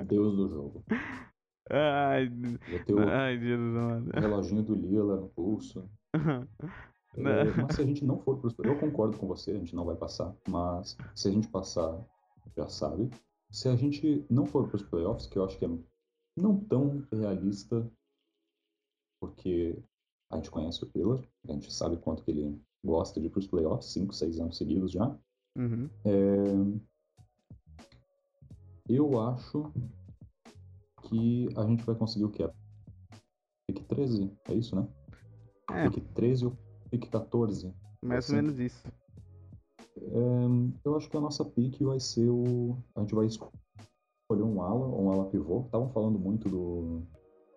O 0.00 0.04
Deus 0.04 0.36
do 0.36 0.48
jogo. 0.48 0.84
Ai, 1.70 2.28
ter 2.84 2.94
o 2.94 2.98
ai, 3.08 3.38
Jesus 3.38 3.76
amado. 3.76 4.10
reloginho 4.20 4.62
do 4.62 4.74
Lila 4.74 5.16
no 5.16 5.28
pulso. 5.30 5.88
É, 7.16 7.44
mas 7.62 7.76
se 7.76 7.80
a 7.80 7.84
gente 7.84 8.04
não 8.04 8.18
for 8.18 8.40
pros 8.40 8.56
Eu 8.58 8.74
concordo 8.80 9.16
com 9.16 9.28
você, 9.28 9.52
a 9.52 9.58
gente 9.58 9.74
não 9.76 9.84
vai 9.84 9.94
passar. 9.94 10.34
Mas 10.48 10.96
se 11.14 11.28
a 11.28 11.30
gente 11.30 11.46
passar, 11.46 12.04
já 12.56 12.68
sabe. 12.68 13.08
Se 13.52 13.68
a 13.68 13.76
gente 13.76 14.26
não 14.28 14.44
for 14.46 14.68
pros 14.68 14.82
playoffs, 14.82 15.28
que 15.28 15.38
eu 15.38 15.44
acho 15.44 15.56
que 15.56 15.64
é 15.64 15.70
não 16.36 16.58
tão 16.58 17.06
realista, 17.12 17.88
porque 19.20 19.80
a 20.28 20.36
gente 20.36 20.50
conhece 20.50 20.82
o 20.82 20.88
Pillar, 20.88 21.20
a 21.48 21.52
gente 21.52 21.72
sabe 21.72 21.96
quanto 21.98 22.24
que 22.24 22.32
ele 22.32 22.60
gosta 22.84 23.20
de 23.20 23.26
ir 23.26 23.30
pros 23.30 23.46
playoffs, 23.46 23.92
5, 23.92 24.12
6 24.12 24.40
anos 24.40 24.56
seguidos 24.56 24.90
já. 24.90 25.16
Uhum. 25.56 25.88
Eu 28.88 29.18
acho 29.20 29.72
que 31.08 31.48
a 31.56 31.64
gente 31.66 31.84
vai 31.84 31.94
conseguir 31.94 32.24
o 32.24 32.30
que? 32.30 32.46
Pick 33.66 33.86
13, 33.88 34.30
é 34.48 34.54
isso, 34.54 34.76
né? 34.76 34.86
É, 35.70 35.88
Pick 35.88 36.12
13 36.12 36.46
ou 36.46 36.58
pick 36.90 37.08
14. 37.10 37.74
mais 38.02 38.28
ou 38.28 38.34
assim. 38.34 38.34
menos 38.34 38.58
isso. 38.58 38.86
É, 39.96 40.84
eu 40.84 40.96
acho 40.96 41.08
que 41.08 41.16
a 41.16 41.20
nossa 41.20 41.44
pick 41.44 41.80
vai 41.80 41.98
ser 41.98 42.28
o. 42.28 42.76
A 42.94 43.00
gente 43.00 43.14
vai 43.14 43.26
escolher 43.26 44.42
um 44.42 44.60
ala, 44.60 44.86
um 44.86 45.10
ala 45.10 45.30
pivô. 45.30 45.62
Estavam 45.62 45.88
falando 45.90 46.18
muito 46.18 46.48
do 46.48 47.02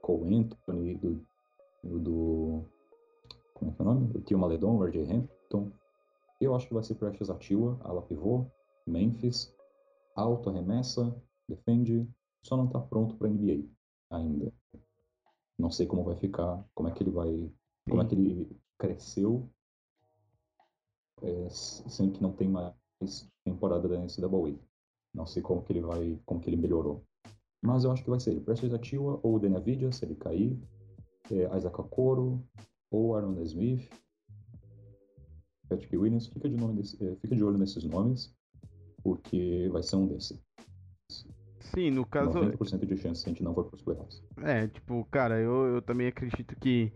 Cole 0.02 0.34
Anthony, 0.34 0.96
do. 0.96 1.22
do, 1.84 2.64
como 3.54 3.72
é 3.72 3.74
que 3.74 3.82
é 3.82 3.86
o 3.86 3.86
nome? 3.86 4.08
Do 4.08 4.22
Tio 4.22 4.40
Maledon, 4.40 4.78
o 4.78 4.84
RJ 4.86 5.12
Hampton. 5.12 5.72
Eu 6.40 6.56
acho 6.56 6.68
que 6.68 6.74
vai 6.74 6.84
ser 6.84 6.96
Precious 6.96 7.30
Achiuwa, 7.30 7.78
ala 7.84 8.02
pivô, 8.04 8.46
Memphis, 8.86 9.54
alto, 10.18 10.50
arremessa, 10.50 11.16
defende, 11.48 12.08
só 12.44 12.58
não 12.58 12.68
tá 12.68 12.80
pronto 12.80 13.16
para 13.16 13.30
NBA 13.30 13.64
ainda. 14.10 14.52
Não 15.58 15.72
sei 15.72 15.86
como 15.88 16.04
vai 16.04 16.16
ficar, 16.16 16.64
como 16.76 16.90
é 16.90 16.92
que 16.92 17.04
ele 17.04 17.12
vai. 17.12 17.52
Como 17.90 18.02
é 18.02 18.06
que 18.06 18.16
ele 18.16 18.60
cresceu 18.78 19.50
é, 21.22 21.50
sendo 21.50 22.12
que 22.14 22.22
não 22.22 22.32
tem 22.34 22.48
mais 22.48 22.74
temporada 23.44 23.88
da 23.88 23.98
NCAA. 23.98 24.60
Não 25.14 25.26
sei 25.26 25.42
como 25.42 25.64
que 25.64 25.72
ele 25.74 25.82
vai, 25.82 26.20
como 26.26 26.40
que 26.40 26.50
ele 26.50 26.58
melhorou. 26.58 27.04
Mas 27.62 27.84
eu 27.84 27.92
acho 27.92 28.04
que 28.04 28.10
vai 28.10 28.20
ser 28.20 28.32
ele. 28.32 28.42
Precious 28.42 28.74
Achiuwa 28.74 29.20
ou 29.24 29.40
Denavidia, 29.40 29.92
se 29.92 30.06
ele 30.06 30.16
cair. 30.16 30.60
É, 31.32 31.58
Isaac 31.58 31.80
Okoro 31.82 32.44
ou 32.92 33.16
Aaron 33.16 33.42
Smith. 33.42 33.90
Patrick 35.68 35.98
Williams. 35.98 36.28
Fica 36.28 36.48
de, 36.48 36.56
nome 36.56 36.76
desse- 36.76 37.04
é, 37.04 37.16
fica 37.16 37.36
de 37.36 37.44
olho 37.44 37.58
nesses 37.58 37.84
nomes, 37.84 38.34
porque 39.08 39.70
vai 39.72 39.82
ser 39.82 39.96
um 39.96 40.06
desses. 40.06 40.38
Sim, 41.62 41.92
no 41.92 42.06
caso, 42.06 42.34
90% 42.34 42.86
de 42.86 42.98
chance 42.98 43.22
se 43.22 43.30
a 43.30 43.30
gente 43.30 43.42
não 43.42 43.54
for 43.54 43.64
para 43.64 43.76
os 43.76 43.82
playoffs. 43.82 44.22
É, 44.44 44.68
tipo, 44.68 45.08
cara, 45.10 45.40
eu, 45.40 45.76
eu 45.76 45.82
também 45.82 46.08
acredito 46.08 46.54
que 46.60 46.92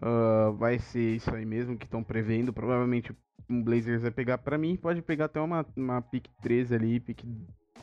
ah, 0.00 0.50
vai 0.56 0.78
ser 0.78 1.16
isso 1.16 1.34
aí 1.34 1.44
mesmo 1.44 1.76
que 1.76 1.84
estão 1.84 2.04
prevendo. 2.04 2.52
Provavelmente 2.52 3.12
um 3.50 3.60
Blazers 3.60 4.02
vai 4.02 4.12
pegar, 4.12 4.38
pra 4.38 4.56
mim, 4.56 4.76
pode 4.76 5.02
pegar 5.02 5.24
até 5.24 5.40
uma, 5.40 5.66
uma 5.76 6.00
pick 6.00 6.28
13 6.42 6.76
ali, 6.76 7.00
pick, 7.00 7.24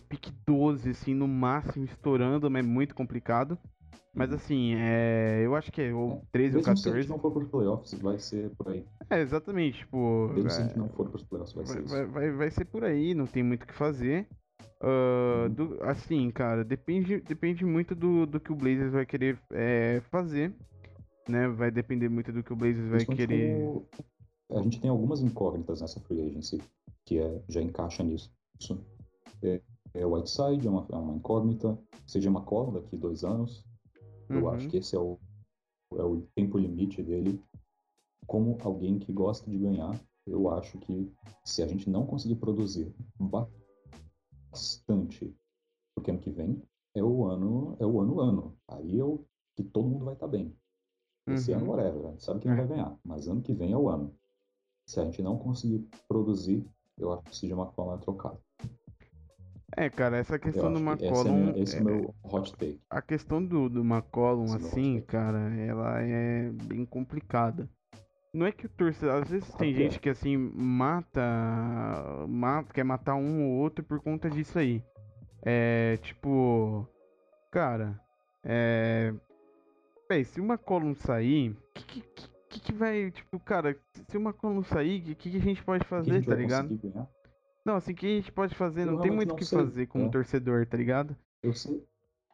pick 0.07 0.31
12, 0.47 0.91
assim, 0.91 1.13
no 1.13 1.27
máximo, 1.27 1.83
estourando, 1.83 2.49
mas 2.49 2.63
é 2.63 2.67
muito 2.67 2.95
complicado. 2.95 3.59
Mas 4.13 4.31
assim, 4.31 4.75
é, 4.75 5.41
eu 5.43 5.55
acho 5.55 5.71
que 5.71 5.81
é 5.81 5.93
ou 5.93 6.21
13 6.31 6.55
ou 6.57 6.63
Mesmo 6.63 6.77
se 6.77 6.89
a 6.89 6.91
14. 6.93 7.01
gente 7.01 7.09
não 7.09 7.19
for 7.19 7.31
para 7.31 7.43
os 7.43 7.49
playoffs, 7.49 7.93
vai 8.01 8.17
ser 8.19 8.49
por 8.55 8.69
aí. 8.69 8.85
É, 9.09 9.19
exatamente, 9.19 9.79
tipo. 9.79 10.29
Mesmo 10.33 10.49
se 10.49 10.61
a 10.61 10.63
é, 10.63 10.67
gente 10.67 10.77
não 10.77 10.89
for 10.89 11.09
para 11.09 11.17
os 11.17 11.23
playoffs, 11.23 11.53
vai 11.53 11.65
ser 11.65 11.73
Vai, 11.73 11.83
isso. 11.83 11.93
vai, 11.93 12.05
vai, 12.05 12.31
vai 12.31 12.51
ser 12.51 12.65
por 12.65 12.83
aí, 12.83 13.13
não 13.13 13.27
tem 13.27 13.43
muito 13.43 13.63
o 13.63 13.67
que 13.67 13.73
fazer. 13.73 14.27
Uhum. 14.81 15.49
do- 15.53 15.83
assim, 15.83 16.29
cara, 16.31 16.63
depende, 16.63 17.19
depende 17.21 17.65
muito 17.65 17.95
do, 17.95 18.25
do 18.25 18.39
que 18.39 18.51
o 18.51 18.55
Blazers 18.55 18.91
vai 18.93 19.05
querer 19.05 19.39
é, 19.51 20.01
fazer, 20.11 20.53
né? 21.27 21.47
Vai 21.47 21.71
depender 21.71 22.07
muito 22.09 22.31
do 22.31 22.43
que 22.43 22.53
o 22.53 22.55
Blazers 22.55 22.87
vai 22.89 23.05
querer. 23.05 23.63
como 23.63 23.87
A 24.51 24.61
gente 24.61 24.79
tem 24.79 24.89
algumas 24.89 25.21
incógnitas 25.21 25.81
nessa 25.81 25.99
free 26.01 26.21
agency, 26.21 26.61
que 27.05 27.17
é, 27.19 27.41
já 27.49 27.61
encaixa 27.61 28.03
nisso. 28.03 28.31
É, 29.41 29.61
é 29.93 30.05
Whiteside, 30.05 30.67
é 30.67 30.69
uma, 30.69 30.85
é 30.91 30.95
uma 30.95 31.15
incógnita. 31.15 31.77
Seja 32.05 32.29
uma 32.29 32.41
cola 32.41 32.79
daqui 32.79 32.95
dois 32.95 33.23
anos. 33.23 33.65
Eu 34.29 34.41
Uhum. 34.45 34.49
acho 34.49 34.67
que 34.69 34.77
esse 34.77 34.95
é 34.95 34.99
o, 34.99 35.17
é 35.93 36.03
o 36.03 36.21
tempo 36.35 36.57
limite 36.57 37.01
dele. 37.03 37.41
Como 38.27 38.57
alguém 38.61 38.97
que 38.99 39.13
gosta 39.13 39.49
de 39.49 39.57
ganhar, 39.57 39.99
eu 40.25 40.49
acho 40.49 40.77
que 40.79 41.11
se 41.43 41.61
a 41.61 41.67
gente 41.67 41.89
não 41.89 42.05
conseguir 42.05 42.35
produzir 42.35 42.91
bastante 44.51 45.35
porque 45.95 46.11
ano 46.11 46.19
que 46.19 46.29
vem, 46.31 46.61
é 46.93 47.01
o 47.03 47.25
ano, 47.25 47.75
é 47.79 47.85
o 47.85 47.99
ano 48.01 48.19
ano. 48.19 48.57
Aí 48.67 48.99
é 48.99 49.03
o 49.03 49.23
que 49.55 49.63
todo 49.63 49.87
mundo 49.87 50.03
vai 50.05 50.13
estar 50.13 50.27
bem. 50.27 50.53
Esse 51.27 51.51
Uhum. 51.51 51.57
ano, 51.57 51.69
whatever, 51.71 52.05
a 52.07 52.11
gente 52.11 52.23
sabe 52.23 52.39
quem 52.41 52.51
É. 52.51 52.55
vai 52.55 52.67
ganhar. 52.67 52.99
Mas 53.03 53.27
ano 53.27 53.41
que 53.41 53.53
vem 53.53 53.71
é 53.71 53.77
o 53.77 53.87
ano. 53.89 54.13
Se 54.87 54.99
a 54.99 55.05
gente 55.05 55.21
não 55.23 55.37
conseguir 55.37 55.87
produzir, 56.07 56.65
eu 56.97 57.11
acho 57.13 57.23
que 57.23 57.29
o 57.31 57.33
CJ 57.33 57.53
McCollum 57.53 57.93
é 57.95 57.97
trocado. 57.97 58.39
É, 59.75 59.89
cara, 59.89 60.17
essa 60.17 60.37
questão 60.37 60.71
do 60.71 60.79
que 60.79 61.05
esse 61.05 61.05
é, 61.05 61.07
McCollum. 61.07 61.53
esse 61.55 61.77
é 61.77 61.81
o 61.81 61.85
meu 61.85 62.15
hot 62.23 62.51
take. 62.53 62.81
A 62.89 63.01
questão 63.01 63.43
do, 63.43 63.69
do 63.69 63.83
McCollum, 63.83 64.45
Esse 64.45 64.55
é 64.55 64.57
assim, 64.57 65.01
cara, 65.01 65.39
ela 65.55 66.01
é 66.01 66.49
bem 66.51 66.85
complicada. 66.85 67.69
Não 68.33 68.45
é 68.45 68.51
que 68.51 68.65
o 68.65 68.69
torcedor. 68.69 69.21
Às 69.21 69.29
vezes 69.29 69.53
tem 69.55 69.71
é. 69.71 69.73
gente 69.73 69.99
que, 69.99 70.09
assim, 70.09 70.35
mata, 70.35 71.21
mata. 72.27 72.73
Quer 72.73 72.83
matar 72.83 73.15
um 73.15 73.45
ou 73.45 73.61
outro 73.61 73.83
por 73.83 74.01
conta 74.01 74.29
disso 74.29 74.59
aí. 74.59 74.83
É, 75.41 75.97
tipo. 76.01 76.85
Cara, 77.49 77.99
é. 78.43 79.13
Véi, 80.09 80.25
se 80.25 80.41
o 80.41 80.43
McCollum 80.43 80.93
sair, 80.93 81.55
que, 81.73 82.01
que, 82.01 82.29
que, 82.49 82.59
que 82.59 82.73
vai. 82.73 83.09
Tipo, 83.09 83.39
cara, 83.39 83.75
se 84.09 84.17
o 84.17 84.21
McCollum 84.21 84.63
sair, 84.63 84.99
o 84.99 85.15
que, 85.15 85.31
que 85.31 85.37
a 85.37 85.41
gente 85.41 85.63
pode 85.63 85.83
O 85.83 85.87
que 85.87 85.93
a 85.93 85.97
fazer, 85.97 86.13
gente 86.15 86.27
tá 86.27 86.35
ligado? 86.35 86.77
ganhar? 86.77 87.07
Não, 87.65 87.75
assim, 87.77 87.93
o 87.93 87.95
que 87.95 88.05
a 88.05 88.09
gente 88.17 88.31
pode 88.31 88.53
fazer? 88.55 88.85
Não 88.85 88.99
tem 89.01 89.11
muito 89.11 89.33
o 89.33 89.35
que 89.35 89.43
sei, 89.45 89.57
fazer 89.57 89.87
como 89.87 90.05
é. 90.05 90.09
torcedor, 90.09 90.65
tá 90.67 90.77
ligado? 90.77 91.15
Eu 91.41 91.53
sei. 91.53 91.83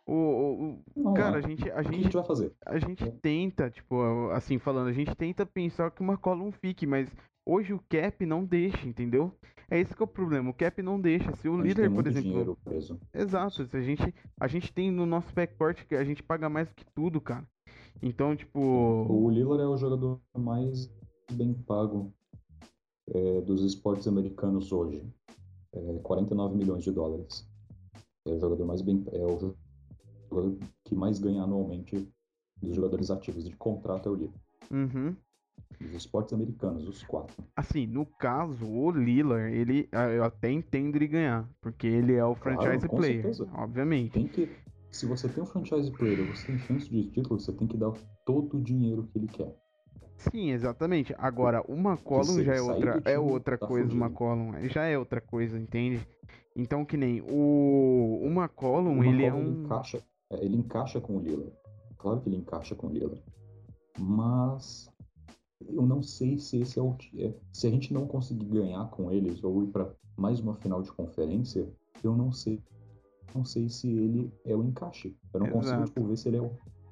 O, 0.06 0.14
o, 0.14 0.64
o- 0.74 0.84
Não, 0.96 1.14
cara, 1.14 1.38
é. 1.38 1.40
a 1.40 1.48
gente, 1.48 1.72
a 1.72 1.76
O 1.80 1.82
que 1.84 1.88
a 1.88 1.92
gente 1.92 2.04
gente 2.04 2.14
vai 2.14 2.26
fazer? 2.26 2.52
a 2.66 2.80
gente 2.80 3.04
É. 3.04 3.12
tenta, 3.22 3.70
tipo, 3.70 4.30
assim 4.32 4.58
falando, 4.60 4.88
a 4.90 4.94
gente 4.94 5.16
tenta 5.16 5.46
pensar 5.46 5.90
que 5.92 6.02
uma 6.02 6.14
McCollum 6.14 6.52
fique, 6.52 6.86
mas 6.86 7.10
hoje 7.46 7.72
o 7.74 7.80
cap 7.88 8.26
não 8.26 8.44
deixa, 8.44 8.86
entendeu? 8.88 9.32
É 9.70 9.80
esse 9.80 9.96
que 9.96 10.02
é 10.02 10.06
o 10.06 10.08
problema, 10.08 10.50
o 10.50 10.54
cap 10.54 10.82
não 10.82 11.00
deixa. 11.00 11.34
Se 11.38 11.48
o 11.48 11.54
A 11.54 11.58
gente 11.58 11.68
líder, 11.68 11.90
por 11.94 12.06
exemplo, 12.06 12.30
dinheiro 12.30 12.58
preso. 12.62 13.00
exato, 13.14 13.66
se 13.66 13.78
a 13.78 13.82
gente 13.82 14.14
a 14.38 14.48
gente 14.48 14.74
tem 14.74 14.92
no 14.92 15.06
nosso 15.06 15.34
backcourt 15.34 15.86
que 15.88 15.96
a 15.96 16.04
gente 16.04 16.22
paga 16.22 16.50
mais 16.50 16.68
do 16.68 16.76
que 16.76 16.84
tudo, 16.94 17.22
cara. 17.22 17.46
Então, 18.02 18.36
tipo, 18.36 18.60
O 18.60 19.30
Lillard 19.30 19.64
é 19.64 19.68
o 19.68 19.78
jogador 19.78 20.20
mais 20.38 20.92
bem 21.32 21.54
pago 21.54 22.12
é, 23.14 23.42
dos 23.42 23.64
esportes 23.64 24.08
americanos 24.08 24.72
hoje. 24.74 25.02
É, 25.74 26.00
49 26.04 26.56
milhões 26.56 26.84
de 26.84 26.92
dólares. 26.92 27.48
É 28.26 28.32
o 28.32 28.40
jogador 28.40 28.66
mais 28.66 28.82
bem, 28.82 29.04
é 29.12 29.26
o 29.26 29.56
jogador 30.30 30.58
que 30.84 30.94
mais 30.96 31.18
ganha 31.20 31.44
anualmente 31.44 32.08
dos 32.62 32.76
jogadores 32.76 33.10
ativos 33.10 33.44
de 33.44 33.56
contrato 33.56 34.08
é 34.08 34.12
o 34.12 34.16
Lillard. 34.16 34.40
uhum. 34.72 35.16
Dos 35.80 35.94
esportes 35.94 36.34
americanos, 36.34 36.88
os 36.88 37.02
quatro. 37.04 37.44
Assim, 37.56 37.88
no 37.88 38.06
caso, 38.06 38.68
o 38.70 38.92
Lillard, 38.92 39.52
ele 39.56 39.90
ah, 39.92 40.10
eu 40.10 40.24
até 40.24 40.52
entendo 40.52 40.96
ele 40.96 41.08
ganhar, 41.08 41.50
porque 41.60 41.88
ele 41.88 42.14
é 42.14 42.24
o 42.24 42.36
Claro, 42.36 42.60
franchise 42.62 42.88
com 42.88 42.98
player, 42.98 43.22
certeza. 43.22 43.50
obviamente. 43.56 44.12
Tem 44.12 44.28
que, 44.28 44.50
se 44.92 45.06
você 45.08 45.28
tem 45.28 45.42
um 45.42 45.46
franchise 45.48 45.92
player, 45.92 46.24
você 46.24 46.48
tem 46.48 46.60
chance 46.60 46.90
de 46.90 47.10
título, 47.10 47.40
você 47.40 47.52
tem 47.54 47.68
que 47.68 47.78
dar 47.78 47.92
todo 48.26 48.58
o 48.58 48.62
dinheiro 48.62 49.08
que 49.12 49.18
ele 49.18 49.28
quer. 49.28 49.56
Sim, 50.18 50.52
exatamente. 50.52 51.16
Agora, 51.18 51.64
o 51.68 51.74
McCollum 51.74 52.24
se 52.24 52.44
já 52.44 52.56
é 52.56 52.62
outra, 52.62 53.02
é 53.06 53.20
outra 53.20 53.58
tá 53.58 53.68
coisa, 53.68 53.88
o 53.88 53.90
fudido. 53.90 54.06
McCollum. 54.06 54.70
Já 54.70 54.86
é 54.86 54.98
outra 54.98 55.20
coisa, 55.20 55.58
entende? 55.58 56.06
Então, 56.56 56.86
que 56.86 56.98
nem 56.98 57.22
o, 57.22 58.20
o 58.24 58.28
McCollum, 58.28 59.00
O 59.00 59.04
ele 59.04 59.24
é 59.24 59.28
McCollum, 59.28 59.50
um. 59.50 59.64
encaixa, 59.64 60.04
é, 60.30 60.46
ele 60.46 60.58
encaixa 60.58 61.02
com 61.02 61.18
o 61.18 61.20
Lillard. 61.20 61.52
Claro 61.98 62.22
que 62.22 62.30
ele 62.30 62.38
encaixa 62.38 62.76
com 62.76 62.88
o 62.88 62.90
Lillard. 62.92 63.22
Mas 64.00 64.90
eu 65.70 65.86
não 65.86 66.02
sei 66.02 66.38
se 66.40 66.60
esse 66.62 66.80
é 66.80 66.82
o 66.82 66.96
é, 67.18 67.34
se 67.54 67.68
a 67.68 67.70
gente 67.70 67.94
não 67.94 68.08
conseguir 68.08 68.46
ganhar 68.46 68.90
com 68.90 69.12
eles 69.12 69.44
ou 69.44 69.64
ir 69.64 69.68
para 69.68 69.92
mais 70.18 70.40
uma 70.40 70.56
final 70.56 70.82
de 70.82 70.92
conferência, 70.92 71.68
eu 72.04 72.16
não 72.16 72.32
sei 72.32 72.62
não 73.34 73.46
sei 73.46 73.70
se 73.70 73.88
ele 73.90 74.32
é 74.44 74.56
o 74.56 74.64
encaixe. 74.64 75.16
Eu 75.34 75.40
não 75.40 75.48
consigo 75.48 75.76
Exato. 75.76 75.88
tipo, 75.88 76.04
ver 76.06 76.18
se 76.18 76.28
ele 76.28 76.38
é 76.38 76.42
o, 76.42 76.52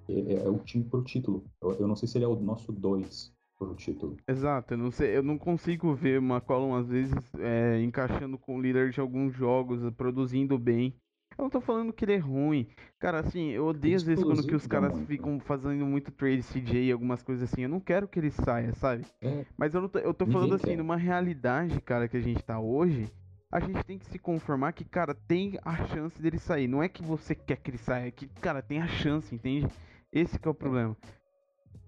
é, 0.09 0.33
é- 0.33 0.45
é 0.45 0.49
o 0.49 0.59
time 0.59 0.83
pro 0.83 1.03
título. 1.03 1.43
Eu, 1.61 1.71
eu 1.73 1.87
não 1.87 1.95
sei 1.95 2.07
se 2.07 2.17
ele 2.17 2.25
é 2.25 2.27
o 2.27 2.35
nosso 2.39 2.71
dois 2.71 3.31
pro 3.57 3.75
título. 3.75 4.17
Exato, 4.27 4.73
eu 4.73 4.77
não 4.77 4.91
sei, 4.91 5.17
eu 5.17 5.23
não 5.23 5.37
consigo 5.37 5.93
ver 5.93 6.19
o 6.19 6.23
McCollum 6.23 6.75
às 6.75 6.87
vezes 6.87 7.13
é, 7.39 7.81
encaixando 7.81 8.37
com 8.37 8.57
o 8.57 8.61
líder 8.61 8.91
de 8.91 8.99
alguns 8.99 9.33
jogos, 9.33 9.81
produzindo 9.95 10.57
bem. 10.57 10.95
Eu 11.37 11.43
não 11.43 11.49
tô 11.49 11.61
falando 11.61 11.93
que 11.93 12.03
ele 12.03 12.13
é 12.13 12.17
ruim. 12.17 12.67
Cara, 12.99 13.19
assim, 13.19 13.49
eu 13.49 13.65
odeio 13.65 13.95
às 13.95 14.03
vezes 14.03 14.23
quando 14.23 14.43
que 14.43 14.55
os 14.55 14.67
dá 14.67 14.69
caras 14.81 14.97
ficam 15.07 15.39
fazendo 15.39 15.85
muito 15.85 16.11
trade 16.11 16.43
CJ 16.43 16.87
e 16.87 16.91
algumas 16.91 17.23
coisas 17.23 17.49
assim. 17.51 17.61
Eu 17.63 17.69
não 17.69 17.79
quero 17.79 18.07
que 18.07 18.19
ele 18.19 18.29
saia, 18.31 18.73
sabe? 18.73 19.05
É, 19.21 19.45
Mas 19.57 19.73
eu, 19.73 19.81
não 19.81 19.87
tô, 19.89 19.99
eu 19.99 20.13
tô 20.13 20.25
Ninguém 20.25 20.41
falando 20.41 20.55
assim, 20.55 20.69
quer. 20.71 20.77
numa 20.77 20.97
realidade, 20.97 21.79
cara, 21.81 22.07
que 22.09 22.17
a 22.17 22.21
gente 22.21 22.43
tá 22.43 22.59
hoje, 22.59 23.09
a 23.51 23.59
gente 23.59 23.83
tem 23.85 23.97
que 23.97 24.05
se 24.05 24.19
conformar 24.19 24.73
que, 24.73 24.83
cara, 24.83 25.13
tem 25.15 25.57
a 25.63 25.87
chance 25.87 26.21
dele 26.21 26.37
sair. 26.37 26.67
Não 26.67 26.83
é 26.83 26.89
que 26.89 27.01
você 27.01 27.33
quer 27.33 27.57
que 27.57 27.71
ele 27.71 27.77
saia, 27.77 28.07
é 28.07 28.11
que, 28.11 28.27
cara, 28.27 28.61
tem 28.61 28.81
a 28.81 28.87
chance, 28.87 29.33
entende? 29.33 29.67
Esse 30.11 30.39
é 30.41 30.49
o 30.49 30.53
problema. 30.53 30.95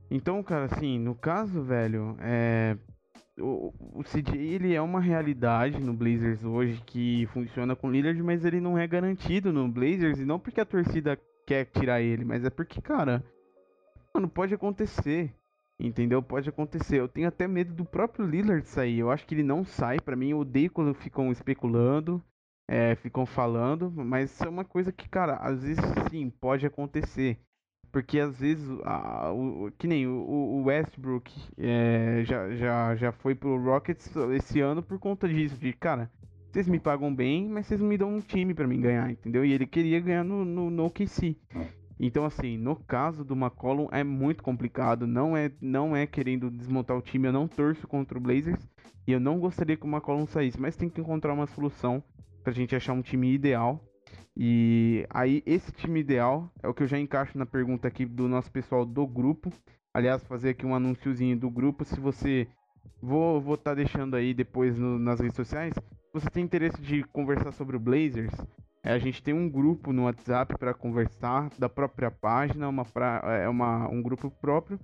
Então, 0.09 0.43
cara, 0.43 0.65
assim, 0.65 0.99
no 0.99 1.15
caso, 1.15 1.63
velho, 1.63 2.17
é. 2.19 2.77
O, 3.39 4.03
CJ, 4.03 4.37
ele 4.37 4.75
é 4.75 4.81
uma 4.81 4.99
realidade 4.99 5.79
no 5.79 5.93
Blazers 5.93 6.43
hoje 6.43 6.81
que 6.85 7.25
funciona 7.27 7.75
com 7.75 7.89
Lillard, 7.89 8.21
mas 8.21 8.43
ele 8.45 8.59
não 8.59 8.77
é 8.77 8.85
garantido 8.85 9.51
no 9.51 9.67
Blazers, 9.67 10.19
e 10.19 10.25
não 10.25 10.37
porque 10.37 10.61
a 10.61 10.65
torcida 10.65 11.17
quer 11.47 11.65
tirar 11.65 12.01
ele, 12.01 12.23
mas 12.23 12.43
é 12.43 12.49
porque, 12.49 12.81
cara, 12.81 13.23
mano, 14.13 14.29
pode 14.29 14.53
acontecer. 14.53 15.33
Entendeu? 15.79 16.21
Pode 16.21 16.47
acontecer. 16.47 16.99
Eu 16.99 17.07
tenho 17.07 17.27
até 17.27 17.47
medo 17.47 17.73
do 17.73 17.83
próprio 17.83 18.25
Lillard 18.25 18.67
sair. 18.67 18.99
Eu 18.99 19.09
acho 19.09 19.25
que 19.25 19.33
ele 19.33 19.41
não 19.41 19.65
sai. 19.65 19.99
Pra 19.99 20.15
mim, 20.15 20.29
eu 20.29 20.39
odeio 20.39 20.69
quando 20.69 20.93
ficam 20.93 21.31
especulando, 21.31 22.23
é, 22.69 22.93
ficam 22.95 23.25
falando. 23.25 23.91
Mas 23.91 24.39
é 24.41 24.47
uma 24.47 24.63
coisa 24.63 24.91
que, 24.91 25.09
cara, 25.09 25.37
às 25.37 25.63
vezes 25.63 25.83
sim, 26.11 26.29
pode 26.29 26.67
acontecer. 26.67 27.39
Porque 27.91 28.19
às 28.19 28.39
vezes, 28.39 28.67
a- 28.85 29.31
o, 29.33 29.69
que 29.77 29.85
nem 29.87 30.07
o, 30.07 30.11
o 30.13 30.63
Westbrook 30.63 31.29
é, 31.57 32.23
já, 32.25 32.49
já, 32.55 32.95
já 32.95 33.11
foi 33.11 33.35
pro 33.35 33.61
Rockets 33.61 34.09
esse 34.33 34.61
ano 34.61 34.81
por 34.81 34.97
conta 34.97 35.27
disso. 35.27 35.57
De, 35.57 35.73
cara, 35.73 36.09
vocês 36.51 36.67
me 36.67 36.79
pagam 36.79 37.13
bem, 37.13 37.49
mas 37.49 37.67
vocês 37.67 37.81
não 37.81 37.87
me 37.87 37.97
dão 37.97 38.13
um 38.15 38.21
time 38.21 38.53
pra 38.53 38.67
mim 38.67 38.79
ganhar, 38.79 39.11
entendeu? 39.11 39.43
E 39.43 39.51
ele 39.51 39.65
queria 39.67 39.99
ganhar 39.99 40.23
no, 40.23 40.45
no, 40.45 40.69
no 40.69 40.85
OKC. 40.85 41.35
Então, 41.99 42.25
assim, 42.25 42.57
no 42.57 42.75
caso 42.77 43.23
do 43.23 43.35
McCollum 43.35 43.87
é 43.91 44.03
muito 44.03 44.41
complicado. 44.41 45.05
Não 45.05 45.35
é, 45.37 45.51
não 45.61 45.95
é 45.95 46.07
querendo 46.07 46.49
desmontar 46.49 46.97
o 46.97 47.01
time. 47.01 47.27
Eu 47.27 47.33
não 47.33 47.47
torço 47.47 47.87
contra 47.87 48.17
o 48.17 48.21
Blazers. 48.21 48.67
E 49.05 49.11
eu 49.11 49.19
não 49.19 49.39
gostaria 49.39 49.77
que 49.77 49.85
o 49.85 49.89
McCollum 49.89 50.25
saísse. 50.25 50.59
Mas 50.59 50.75
tem 50.75 50.89
que 50.89 50.99
encontrar 50.99 51.33
uma 51.33 51.45
solução 51.45 52.01
pra 52.43 52.53
gente 52.53 52.75
achar 52.75 52.93
um 52.93 53.01
time 53.03 53.31
ideal. 53.31 53.83
E 54.35 55.05
aí, 55.09 55.43
esse 55.45 55.71
time 55.71 55.99
ideal 55.99 56.49
é 56.63 56.67
o 56.67 56.73
que 56.73 56.83
eu 56.83 56.87
já 56.87 56.97
encaixo 56.97 57.37
na 57.37 57.45
pergunta 57.45 57.87
aqui 57.87 58.05
do 58.05 58.27
nosso 58.27 58.51
pessoal 58.51 58.85
do 58.85 59.05
grupo. 59.05 59.51
Aliás, 59.93 60.23
fazer 60.23 60.49
aqui 60.49 60.65
um 60.65 60.75
anúnciozinho 60.75 61.37
do 61.37 61.49
grupo. 61.49 61.83
Se 61.85 61.99
você. 61.99 62.47
Vou 63.01 63.37
estar 63.37 63.45
vou 63.45 63.57
tá 63.57 63.73
deixando 63.73 64.15
aí 64.15 64.33
depois 64.33 64.77
no- 64.77 64.99
nas 64.99 65.19
redes 65.19 65.35
sociais. 65.35 65.73
Se 65.73 66.13
você 66.13 66.29
tem 66.29 66.43
interesse 66.43 66.81
de 66.81 67.03
conversar 67.03 67.51
sobre 67.51 67.75
o 67.75 67.79
Blazers, 67.79 68.33
é, 68.83 68.91
a 68.91 68.99
gente 68.99 69.21
tem 69.21 69.33
um 69.33 69.49
grupo 69.49 69.93
no 69.93 70.03
WhatsApp 70.03 70.57
para 70.57 70.73
conversar 70.73 71.49
da 71.57 71.69
própria 71.69 72.09
página, 72.09 72.67
uma 72.67 72.83
pra, 72.83 73.21
é 73.41 73.47
uma, 73.47 73.87
um 73.87 74.01
grupo 74.01 74.29
próprio. 74.29 74.79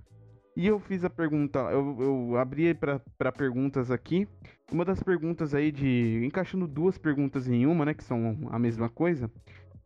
E 0.58 0.66
eu 0.66 0.80
fiz 0.80 1.04
a 1.04 1.08
pergunta, 1.08 1.60
eu, 1.70 1.96
eu 2.00 2.36
abri 2.36 2.74
para 2.74 3.30
perguntas 3.30 3.92
aqui. 3.92 4.26
Uma 4.72 4.84
das 4.84 5.00
perguntas 5.00 5.54
aí 5.54 5.70
de. 5.70 6.20
encaixando 6.24 6.66
duas 6.66 6.98
perguntas 6.98 7.46
em 7.46 7.64
uma, 7.64 7.84
né? 7.84 7.94
Que 7.94 8.02
são 8.02 8.36
a 8.50 8.58
mesma 8.58 8.88
coisa. 8.88 9.30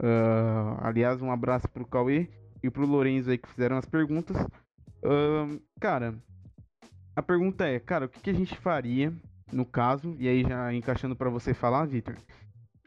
Ah, 0.03 0.89
aliás, 0.89 1.21
um 1.21 1.31
abraço 1.31 1.69
pro 1.69 1.87
Cauê 1.87 2.27
e 2.63 2.71
pro 2.71 2.87
Lorenzo 2.87 3.31
aí 3.31 3.37
que 3.37 3.51
fizeram 3.51 3.77
as 3.77 3.85
perguntas. 3.85 4.35
Ahn, 5.05 5.59
cara, 5.79 6.15
a 7.15 7.21
pergunta 7.21 7.67
é, 7.67 7.79
cara, 7.79 8.07
o 8.07 8.09
que, 8.09 8.21
que 8.21 8.31
a 8.31 8.35
gente 8.35 8.57
faria 8.57 9.13
no 9.53 9.67
caso? 9.67 10.17
E 10.19 10.27
aí 10.27 10.43
já 10.43 10.73
encaixando 10.73 11.15
para 11.15 11.29
você 11.29 11.53
falar, 11.53 11.85
Victor. 11.85 12.17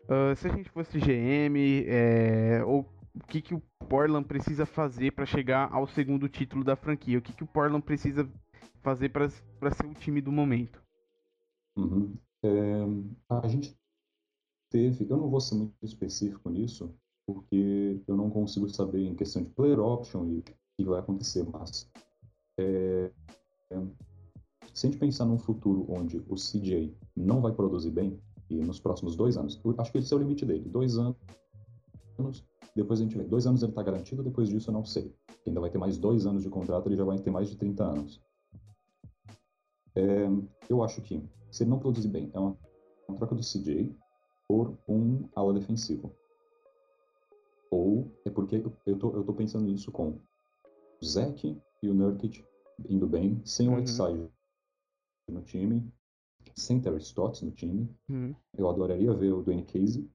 Ah, 0.10 0.34
se 0.36 0.48
a 0.48 0.52
gente 0.52 0.72
fosse 0.72 0.98
GM, 0.98 1.86
é, 1.88 2.64
ou 2.66 2.84
o 3.16 3.28
que, 3.28 3.42
que 3.42 3.56
o 3.56 3.62
Portland 3.90 4.28
precisa 4.28 4.66
fazer 4.66 5.12
para 5.12 5.26
chegar 5.26 5.72
ao 5.72 5.88
segundo 5.88 6.28
título 6.28 6.64
da 6.64 6.76
franquia? 6.76 7.18
O 7.18 7.22
que, 7.22 7.34
que 7.34 7.44
o 7.44 7.48
Portland 7.48 7.84
precisa 7.84 8.30
fazer 8.82 9.10
para 9.10 9.30
ser 9.30 9.86
o 9.86 9.94
time 9.94 10.22
do 10.22 10.32
momento? 10.32 10.84
Uhum. 11.78 12.16
É, 12.44 12.84
a 13.30 13.48
gente 13.48 13.76
teve, 14.70 15.08
eu 15.10 15.18
não 15.18 15.30
vou 15.30 15.40
ser 15.40 15.56
muito 15.56 15.74
específico 15.84 16.50
nisso, 16.50 16.94
porque 17.26 18.02
eu 18.08 18.16
não 18.16 18.30
consigo 18.30 18.70
saber 18.70 19.06
em 19.06 19.16
questão 19.16 19.44
de 19.44 19.50
player 19.50 19.80
option 19.80 20.26
e 20.28 20.40
o 20.40 20.44
que 20.78 20.86
vai 20.86 21.00
acontecer, 21.00 21.48
mas 21.52 21.90
é, 22.60 23.12
é, 23.72 23.82
se 24.74 24.86
a 24.86 24.90
gente 24.90 25.00
pensar 25.00 25.26
num 25.26 25.38
futuro 25.38 25.86
onde 25.90 26.18
o 26.28 26.36
CJ 26.36 26.96
não 27.16 27.42
vai 27.42 27.54
produzir 27.54 27.92
bem, 27.92 28.20
e 28.50 28.58
nos 28.58 28.80
próximos 28.80 29.16
dois 29.16 29.38
anos, 29.38 29.60
acho 29.80 29.92
que 29.92 29.98
esse 29.98 30.14
é 30.14 30.18
o 30.18 30.20
limite 30.20 30.46
dele, 30.46 30.70
dois 30.70 31.00
anos, 31.00 31.18
depois 32.76 33.00
a 33.00 33.04
gente 33.04 33.18
vê. 33.18 33.24
Dois 33.24 33.48
anos 33.48 33.64
ele 33.64 33.72
está 33.72 33.82
garantido, 33.82 34.22
depois 34.22 34.50
disso 34.50 34.70
eu 34.70 34.74
não 34.74 34.84
sei. 34.84 35.14
Ainda 35.48 35.62
vai 35.62 35.70
ter 35.70 35.78
mais 35.78 35.98
dois 35.98 36.26
anos 36.26 36.44
de 36.44 36.50
contrato, 36.50 36.88
ele 36.88 36.98
já 36.98 37.06
vai 37.06 37.18
ter 37.18 37.32
mais 37.32 37.50
de 37.50 37.56
30 37.56 37.84
anos. 37.84 38.22
É, 39.96 40.28
eu 40.70 40.84
acho 40.84 41.02
que, 41.02 41.24
se 41.50 41.64
ele 41.64 41.70
não 41.70 41.80
produzir 41.80 42.10
bem, 42.10 42.30
é 42.34 42.40
uma, 42.40 42.58
uma 43.08 43.18
troca 43.18 43.34
do 43.34 43.42
CJ 43.42 43.96
por 44.48 44.78
um 44.88 45.28
ala 45.34 45.54
defensivo. 45.54 46.14
Ou 47.72 48.12
é 48.26 48.30
porque 48.30 48.64
eu 48.86 49.00
tô, 49.00 49.12
eu 49.12 49.24
tô 49.24 49.34
pensando 49.34 49.66
nisso 49.66 49.92
com 49.92 50.20
o 51.02 51.06
Zeke 51.06 51.58
e 51.82 51.90
o 51.90 51.94
Nurkic 51.94 52.44
indo 52.90 53.08
bem, 53.08 53.42
sem 53.46 53.68
o 53.68 53.72
uhum. 53.72 53.78
Whiteside 53.78 54.30
no 55.30 55.42
time, 55.42 55.92
sem 56.56 56.80
Terry 56.80 57.02
Stotts 57.02 57.42
no 57.42 57.52
time. 57.52 57.90
Uhum. 58.10 58.36
Eu 58.58 58.70
adoraria 58.70 59.14
ver 59.14 59.34
o 59.34 59.42
Dwayne 59.42 59.66
Casey 59.66 60.10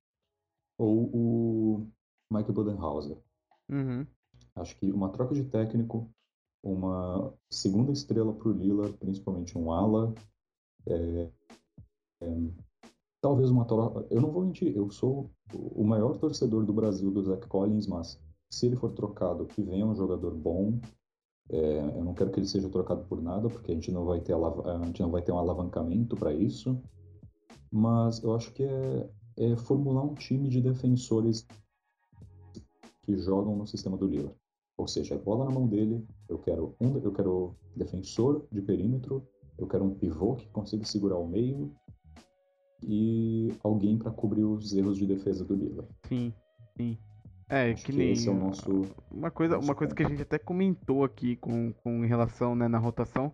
ou 0.78 1.11
o 1.14 1.86
Michael 2.31 2.55
Budenhauser. 2.55 3.18
Uhum. 3.68 4.07
Acho 4.57 4.76
que 4.76 4.91
uma 4.91 5.11
troca 5.11 5.35
de 5.35 5.45
técnico, 5.45 6.09
uma 6.62 7.33
segunda 7.51 7.93
estrela 7.93 8.33
para 8.33 8.49
o 8.49 8.53
Lillard, 8.53 8.97
principalmente 8.99 9.57
um 9.57 9.72
ala, 9.72 10.14
é, 10.87 11.31
é, 12.22 12.37
talvez 13.20 13.51
uma 13.51 13.64
troca. 13.64 14.07
Eu 14.11 14.20
não 14.20 14.31
vou 14.31 14.45
mentir, 14.45 14.76
eu 14.76 14.91
sou 14.91 15.31
o 15.53 15.85
maior 15.85 16.16
torcedor 16.18 16.64
do 16.64 16.72
Brasil 16.72 17.11
do 17.11 17.22
Zach 17.22 17.47
Collins, 17.47 17.87
mas 17.87 18.20
se 18.51 18.66
ele 18.66 18.76
for 18.76 18.93
trocado, 18.93 19.47
que 19.47 19.62
venha 19.62 19.87
um 19.87 19.95
jogador 19.95 20.35
bom. 20.35 20.78
É, 21.49 21.78
eu 21.97 22.05
não 22.05 22.14
quero 22.14 22.31
que 22.31 22.39
ele 22.39 22.47
seja 22.47 22.68
trocado 22.68 23.05
por 23.05 23.20
nada, 23.20 23.49
porque 23.49 23.72
a 23.72 23.74
gente 23.74 23.91
não 23.91 24.05
vai 24.05 24.20
ter, 24.20 24.35
a 24.35 24.85
gente 24.85 25.03
não 25.03 25.11
vai 25.11 25.20
ter 25.20 25.33
um 25.33 25.39
alavancamento 25.39 26.16
para 26.16 26.33
isso. 26.33 26.81
Mas 27.72 28.22
eu 28.22 28.35
acho 28.35 28.53
que 28.53 28.64
é, 28.64 29.11
é 29.37 29.57
formular 29.57 30.03
um 30.03 30.14
time 30.14 30.49
de 30.49 30.61
defensores 30.61 31.47
que 33.11 33.22
jogam 33.22 33.56
no 33.56 33.66
sistema 33.66 33.96
do 33.96 34.06
Lillard. 34.06 34.34
Ou 34.76 34.88
seja, 34.88 35.14
a 35.14 35.18
bola 35.18 35.44
na 35.44 35.50
mão 35.50 35.66
dele, 35.66 36.06
eu 36.28 36.38
quero 36.38 36.74
um, 36.80 36.96
eu 36.98 37.12
quero 37.12 37.54
defensor 37.76 38.46
de 38.50 38.62
perímetro, 38.62 39.26
eu 39.58 39.66
quero 39.66 39.84
um 39.84 39.94
pivô 39.94 40.36
que 40.36 40.48
consiga 40.48 40.84
segurar 40.84 41.18
o 41.18 41.28
meio 41.28 41.70
e 42.82 43.52
alguém 43.62 43.98
para 43.98 44.11
cobrir 44.11 44.44
os 44.44 44.72
erros 44.72 44.96
de 44.96 45.06
defesa 45.06 45.44
do 45.44 45.54
Lillard. 45.54 45.88
Sim, 46.08 46.32
sim. 46.76 46.96
É, 47.48 47.74
que, 47.74 47.84
que 47.84 47.92
nem 47.92 48.12
esse 48.12 48.28
é 48.28 48.30
o 48.30 48.34
nosso 48.34 48.86
uma 49.11 49.30
coisa, 49.30 49.58
uma 49.58 49.74
coisa 49.74 49.92
que 49.92 50.04
a 50.04 50.08
gente 50.08 50.22
até 50.22 50.38
comentou 50.38 51.02
aqui 51.02 51.34
com, 51.36 51.72
com 51.82 52.00
relação 52.02 52.54
né, 52.54 52.68
na 52.68 52.78
rotação, 52.78 53.32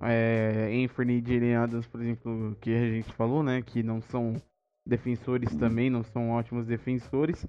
é, 0.00 0.70
Anthony 0.84 1.18
e 1.18 1.24
Jalen 1.24 1.56
Adams, 1.56 1.86
por 1.86 2.00
exemplo, 2.00 2.56
que 2.60 2.74
a 2.74 2.90
gente 2.90 3.12
falou, 3.12 3.42
né, 3.42 3.60
que 3.62 3.82
não 3.82 4.00
são 4.00 4.34
defensores 4.86 5.52
uhum. 5.52 5.58
também, 5.58 5.90
não 5.90 6.02
são 6.02 6.30
ótimos 6.30 6.66
defensores. 6.66 7.46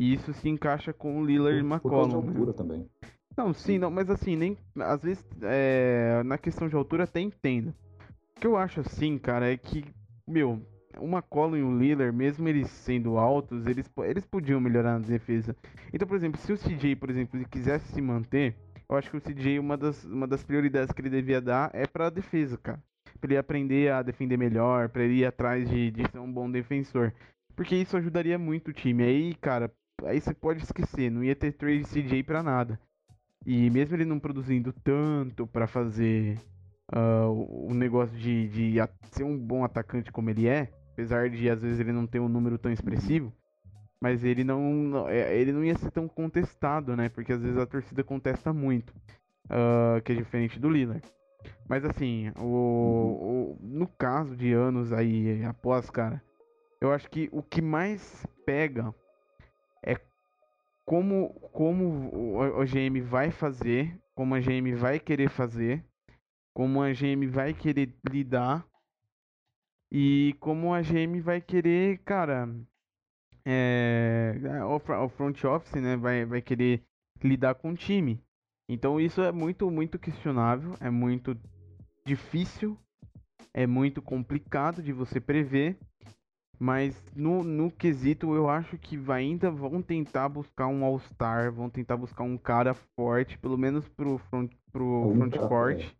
E 0.00 0.14
isso 0.14 0.32
se 0.32 0.48
encaixa 0.48 0.94
com 0.94 1.20
o 1.20 1.26
Lillard 1.26 1.58
e 1.58 1.60
McCollum. 1.60 1.80
Por 1.80 1.90
causa 1.90 2.08
de 2.08 2.28
altura 2.28 2.50
né? 2.52 2.56
também. 2.56 2.90
Não, 3.36 3.52
sim, 3.52 3.78
não, 3.78 3.90
mas 3.90 4.08
assim, 4.08 4.34
nem. 4.34 4.56
Às 4.78 5.02
vezes, 5.02 5.22
é, 5.42 6.22
na 6.24 6.38
questão 6.38 6.70
de 6.70 6.74
altura 6.74 7.04
até 7.04 7.20
entendo. 7.20 7.74
O 8.34 8.40
que 8.40 8.46
eu 8.46 8.56
acho 8.56 8.80
assim, 8.80 9.18
cara, 9.18 9.52
é 9.52 9.58
que, 9.58 9.84
meu, 10.26 10.58
o 10.98 11.04
McCollum 11.04 11.56
e 11.58 11.62
o 11.62 11.78
Lillard, 11.78 12.16
mesmo 12.16 12.48
eles 12.48 12.70
sendo 12.70 13.18
altos, 13.18 13.66
eles, 13.66 13.90
eles 13.98 14.24
podiam 14.24 14.58
melhorar 14.58 14.98
na 14.98 15.06
defesa. 15.06 15.54
Então, 15.92 16.08
por 16.08 16.16
exemplo, 16.16 16.40
se 16.40 16.50
o 16.50 16.56
CJ, 16.56 16.96
por 16.96 17.10
exemplo, 17.10 17.38
quisesse 17.50 17.92
se 17.92 18.00
manter, 18.00 18.56
eu 18.88 18.96
acho 18.96 19.10
que 19.10 19.18
o 19.18 19.20
CJ, 19.20 19.58
uma 19.58 19.76
das, 19.76 20.02
uma 20.06 20.26
das 20.26 20.42
prioridades 20.42 20.92
que 20.94 21.02
ele 21.02 21.10
devia 21.10 21.42
dar 21.42 21.70
é 21.74 21.86
pra 21.86 22.08
defesa, 22.08 22.56
cara. 22.56 22.82
Pra 23.20 23.28
ele 23.28 23.36
aprender 23.36 23.92
a 23.92 24.00
defender 24.00 24.38
melhor, 24.38 24.88
pra 24.88 25.02
ele 25.02 25.16
ir 25.16 25.26
atrás 25.26 25.68
de, 25.68 25.90
de 25.90 26.10
ser 26.10 26.18
um 26.20 26.32
bom 26.32 26.50
defensor. 26.50 27.12
Porque 27.54 27.76
isso 27.76 27.98
ajudaria 27.98 28.38
muito 28.38 28.68
o 28.68 28.72
time. 28.72 29.02
Aí, 29.02 29.34
cara, 29.34 29.70
aí 30.04 30.20
você 30.20 30.34
pode 30.34 30.62
esquecer, 30.62 31.10
não 31.10 31.22
ia 31.24 31.36
ter 31.36 31.52
trade 31.52 31.84
CJ 31.84 32.22
pra 32.22 32.42
nada. 32.42 32.78
E 33.46 33.70
mesmo 33.70 33.96
ele 33.96 34.04
não 34.04 34.18
produzindo 34.18 34.72
tanto 34.72 35.46
para 35.46 35.66
fazer 35.66 36.38
uh, 36.94 37.68
o 37.68 37.72
negócio 37.74 38.16
de, 38.18 38.48
de 38.48 38.76
ser 39.10 39.24
um 39.24 39.38
bom 39.38 39.64
atacante 39.64 40.12
como 40.12 40.28
ele 40.30 40.46
é, 40.46 40.70
apesar 40.92 41.30
de 41.30 41.48
às 41.48 41.62
vezes 41.62 41.80
ele 41.80 41.92
não 41.92 42.06
ter 42.06 42.20
um 42.20 42.28
número 42.28 42.58
tão 42.58 42.70
expressivo, 42.70 43.32
mas 44.00 44.24
ele 44.24 44.44
não, 44.44 45.08
é, 45.08 45.36
ele 45.36 45.52
não 45.52 45.64
ia 45.64 45.76
ser 45.76 45.90
tão 45.90 46.06
contestado, 46.08 46.96
né? 46.96 47.08
Porque 47.08 47.32
às 47.32 47.42
vezes 47.42 47.58
a 47.58 47.66
torcida 47.66 48.04
contesta 48.04 48.52
muito, 48.52 48.90
uh, 49.46 50.00
que 50.04 50.12
é 50.12 50.14
diferente 50.14 50.58
do 50.58 50.68
Lillard. 50.68 51.02
Mas 51.68 51.84
assim, 51.84 52.30
o, 52.38 52.42
o, 52.42 53.58
no 53.62 53.86
caso 53.86 54.36
de 54.36 54.52
anos 54.52 54.92
aí 54.92 55.42
após, 55.44 55.88
cara, 55.88 56.22
eu 56.80 56.92
acho 56.92 57.08
que 57.10 57.28
o 57.32 57.42
que 57.42 57.62
mais 57.62 58.26
pega 58.44 58.94
é 59.84 59.96
como, 60.84 61.30
como 61.52 62.10
o, 62.58 62.64
GM 62.64 63.00
vai 63.00 63.30
fazer, 63.30 63.98
como 64.14 64.34
a 64.34 64.40
GM 64.40 64.74
vai 64.74 64.98
querer 64.98 65.30
fazer, 65.30 65.84
como 66.54 66.82
a 66.82 66.92
GM 66.92 67.26
vai 67.28 67.54
querer 67.54 67.94
lidar 68.08 68.66
e 69.92 70.34
como 70.40 70.74
a 70.74 70.82
GM 70.82 71.20
vai 71.20 71.40
querer, 71.40 71.98
cara, 71.98 72.48
é, 73.44 74.34
o 74.64 75.08
front 75.08 75.44
office, 75.44 75.80
né, 75.80 75.96
vai, 75.96 76.24
vai 76.24 76.42
querer 76.42 76.82
lidar 77.22 77.54
com 77.54 77.70
o 77.70 77.76
time. 77.76 78.22
Então 78.68 79.00
isso 79.00 79.20
é 79.22 79.32
muito, 79.32 79.70
muito 79.70 79.98
questionável, 79.98 80.74
é 80.80 80.90
muito 80.90 81.36
difícil, 82.06 82.78
é 83.52 83.66
muito 83.66 84.00
complicado 84.00 84.82
de 84.82 84.92
você 84.92 85.20
prever. 85.20 85.76
Mas 86.60 87.02
no, 87.16 87.42
no 87.42 87.70
quesito, 87.70 88.34
eu 88.34 88.50
acho 88.50 88.76
que 88.76 89.00
ainda 89.10 89.50
vão 89.50 89.80
tentar 89.80 90.28
buscar 90.28 90.66
um 90.66 90.84
All-Star, 90.84 91.50
vão 91.50 91.70
tentar 91.70 91.96
buscar 91.96 92.22
um 92.22 92.36
cara 92.36 92.74
forte, 92.74 93.38
pelo 93.38 93.56
menos 93.56 93.88
pro 93.88 94.18
front, 94.18 94.52
pro 94.70 95.10
front 95.16 95.36
court, 95.48 95.80
é. 95.80 95.90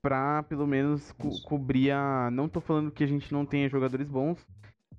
pra 0.00 0.44
pelo 0.44 0.64
menos 0.64 1.10
co 1.12 1.28
cobrir 1.42 1.90
a. 1.90 2.30
Não 2.30 2.48
tô 2.48 2.60
falando 2.60 2.92
que 2.92 3.02
a 3.02 3.06
gente 3.08 3.32
não 3.32 3.44
tenha 3.44 3.68
jogadores 3.68 4.08
bons, 4.08 4.46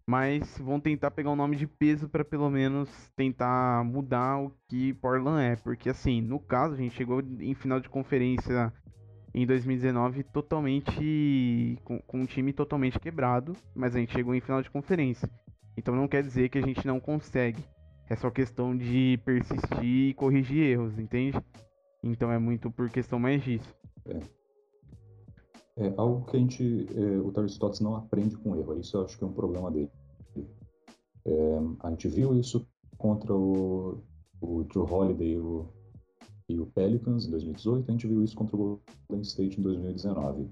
mas 0.05 0.57
vão 0.57 0.77
tentar 0.77 1.09
pegar 1.11 1.31
um 1.31 1.37
nome 1.37 1.55
de 1.55 1.65
peso 1.67 2.09
para 2.09 2.25
pelo 2.25 2.49
menos 2.49 2.89
tentar 3.15 3.81
mudar 3.85 4.39
o 4.41 4.51
que 4.67 4.93
Portland 4.95 5.41
é, 5.41 5.55
porque 5.55 5.89
assim, 5.89 6.19
no 6.19 6.37
caso 6.37 6.73
a 6.73 6.77
gente 6.77 6.95
chegou 6.95 7.21
em 7.39 7.53
final 7.53 7.79
de 7.79 7.87
conferência 7.87 8.73
em 9.35 9.45
2019 9.45 10.23
totalmente 10.23 11.77
com, 11.83 11.99
com, 11.99 12.21
um 12.21 12.25
time 12.25 12.53
totalmente 12.53 12.97
quebrado, 12.97 13.53
mas 13.75 13.93
a 13.93 13.99
gente 13.99 14.13
chegou 14.13 14.33
em 14.33 14.39
final 14.39 14.61
de 14.61 14.71
conferência. 14.71 15.29
Então 15.75 15.93
não 15.93 16.07
quer 16.07 16.23
dizer 16.23 16.47
que 16.47 16.57
a 16.57 16.61
gente 16.61 16.87
não 16.87 17.01
consegue. 17.01 17.61
É 18.09 18.15
só 18.15 18.31
questão 18.31 18.75
de 18.75 19.19
persistir 19.25 19.83
e 19.83 20.13
corrigir 20.13 20.63
erros, 20.63 20.97
entende? 20.97 21.37
Então 22.01 22.31
é 22.31 22.39
muito 22.39 22.71
por 22.71 22.89
questão 22.89 23.19
mais 23.19 23.43
disso. 23.43 23.75
É, 24.05 24.19
é 25.85 25.93
algo 25.97 26.25
que 26.27 26.37
a 26.37 26.39
gente, 26.39 26.87
é, 26.95 27.17
o 27.19 27.29
Terry 27.33 27.47
Stotts 27.47 27.81
não 27.81 27.93
aprende 27.97 28.37
com 28.37 28.55
erro. 28.55 28.79
Isso 28.79 28.95
eu 28.95 29.03
acho 29.03 29.17
que 29.17 29.23
é 29.25 29.27
um 29.27 29.33
problema 29.33 29.69
dele. 29.69 29.91
É, 31.25 31.59
a 31.81 31.89
gente 31.89 32.07
viu 32.07 32.39
isso 32.39 32.65
contra 32.97 33.35
o, 33.35 34.01
o 34.39 34.63
Drew 34.63 34.85
Holiday, 34.85 35.37
o 35.37 35.74
e 36.47 36.59
o 36.59 36.65
Pelicans 36.67 37.25
em 37.25 37.31
2018, 37.31 37.89
a 37.89 37.91
gente 37.91 38.07
viu 38.07 38.23
isso 38.23 38.35
contra 38.35 38.55
o 38.55 38.79
Golden 39.09 39.21
State 39.21 39.59
em 39.59 39.63
2019. 39.63 40.49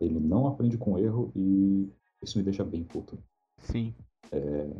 Ele 0.00 0.18
não 0.18 0.46
aprende 0.46 0.76
com 0.76 0.98
erro 0.98 1.30
e 1.36 1.88
isso 2.22 2.36
me 2.36 2.44
deixa 2.44 2.64
bem 2.64 2.82
puto. 2.82 3.18
Sim. 3.58 3.94
É, 4.32 4.70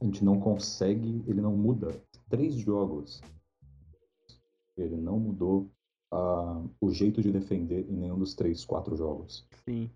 a 0.00 0.04
gente 0.04 0.24
não 0.24 0.40
consegue, 0.40 1.22
ele 1.26 1.40
não 1.40 1.56
muda. 1.56 1.94
Três 2.28 2.54
jogos, 2.54 3.20
ele 4.76 4.96
não 4.96 5.18
mudou 5.18 5.70
uh, 6.12 6.68
o 6.80 6.90
jeito 6.90 7.20
de 7.20 7.30
defender 7.30 7.86
em 7.90 7.96
nenhum 7.96 8.18
dos 8.18 8.34
três, 8.34 8.64
quatro 8.64 8.96
jogos. 8.96 9.46
Sim. 9.64 9.90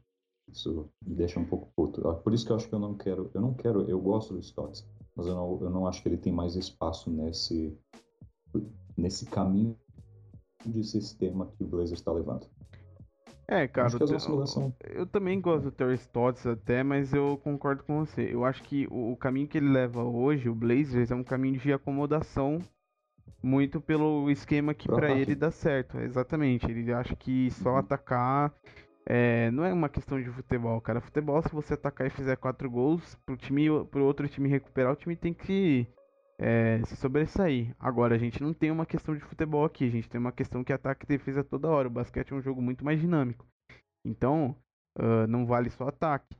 Isso 0.53 0.91
me 1.03 1.15
deixa 1.15 1.41
um 1.41 1.47
pouco 1.47 1.73
puto. 1.75 2.07
Ah, 2.07 2.15
por 2.17 2.35
isso 2.35 2.45
que 2.45 2.53
eu 2.53 2.57
acho 2.57 2.69
que 2.69 2.75
eu 2.75 2.79
não 2.79 2.95
quero, 2.95 3.31
eu 3.33 3.41
não 3.41 3.55
quero, 3.55 3.89
eu 3.89 3.99
gosto 3.99 4.35
do 4.35 4.41
Stotts, 4.41 4.87
mas 5.17 5.27
eu 5.27 5.35
não, 5.35 5.59
eu 5.63 5.71
não 5.71 5.87
acho 5.87 6.03
que 6.03 6.09
ele 6.09 6.19
tem 6.19 6.33
mais 6.33 6.55
espaço 6.55 7.11
nesse 7.11 7.75
nesse 8.97 9.27
caminho 9.27 9.77
de 10.65 10.83
sistema 10.85 11.47
que 11.47 11.65
o 11.65 11.67
Blazers 11.67 12.01
está 12.01 12.13
levando. 12.13 12.47
É, 13.47 13.69
cara, 13.69 13.91
eu, 14.01 14.07
eu, 14.07 14.75
eu, 14.95 15.07
também 15.07 15.39
gosto 15.39 15.65
do 15.65 15.71
Terry 15.71 15.97
Stotts 15.97 16.47
até, 16.47 16.83
mas 16.83 17.13
eu 17.13 17.39
concordo 17.45 17.83
com 17.85 18.05
você. 18.05 18.23
Eu 18.33 18.43
acho 18.43 18.63
que 18.63 18.87
o, 18.91 19.13
o, 19.13 19.17
caminho 19.17 19.47
que 19.47 19.59
ele 19.59 19.69
leva 19.69 20.03
hoje, 20.03 20.49
o 20.49 20.55
Blazers, 20.55 21.11
é 21.11 21.15
um 21.15 21.23
caminho 21.23 21.59
de 21.59 21.71
acomodação 21.71 22.59
muito 23.43 23.83
pelo 23.83 24.31
esquema 24.31 24.73
que 24.73 24.89
para 24.89 25.13
ele 25.13 25.35
dá 25.35 25.51
certo. 25.51 25.99
Exatamente. 25.99 26.71
Ele 26.71 26.91
acha 26.91 27.15
que 27.15 27.51
só 27.51 27.73
uhum. 27.73 27.77
atacar 27.77 28.55
é, 29.07 29.51
não 29.51 29.65
é 29.65 29.73
uma 29.73 29.89
questão 29.91 30.21
de 30.21 30.31
futebol, 30.31 30.81
cara. 30.81 31.01
Futebol, 31.01 31.43
se 31.43 31.53
você 31.53 31.75
atacar 31.75 32.07
e 32.07 32.11
fizer 32.11 32.37
quatro 32.37 32.71
gols, 32.71 33.15
pro 33.27 33.37
time, 33.37 33.69
pro 33.91 34.05
outro 34.05 34.27
time 34.27 34.49
recuperar, 34.49 34.93
o 34.93 34.97
time 34.97 35.15
tem 35.15 35.35
que 35.35 35.87
é, 36.39 36.81
se 36.85 36.97
sobressair. 36.97 37.75
Agora, 37.79 38.15
a 38.15 38.19
gente 38.19 38.43
não 38.43 38.53
tem 38.53 38.71
uma 38.71 38.87
questão 38.87 39.15
de 39.15 39.21
futebol 39.21 39.65
aqui, 39.65 39.87
a 39.87 39.91
gente 39.91 40.09
tem 40.09 40.21
uma 40.21 40.33
questão 40.33 40.65
que 40.65 40.73
ataque 40.73 41.05
e 41.05 41.09
defesa 41.09 41.45
toda 41.45 41.69
hora. 41.69 41.89
O 41.89 41.91
basquete 41.91 42.33
é 42.33 42.37
um 42.37 42.43
jogo 42.43 42.61
muito 42.61 42.85
mais 42.85 43.01
dinâmico. 43.01 43.47
Então, 44.05 44.57
uh, 44.99 45.27
não 45.29 45.47
vale 45.47 45.71
só 45.71 45.89
ataque. 45.89 46.37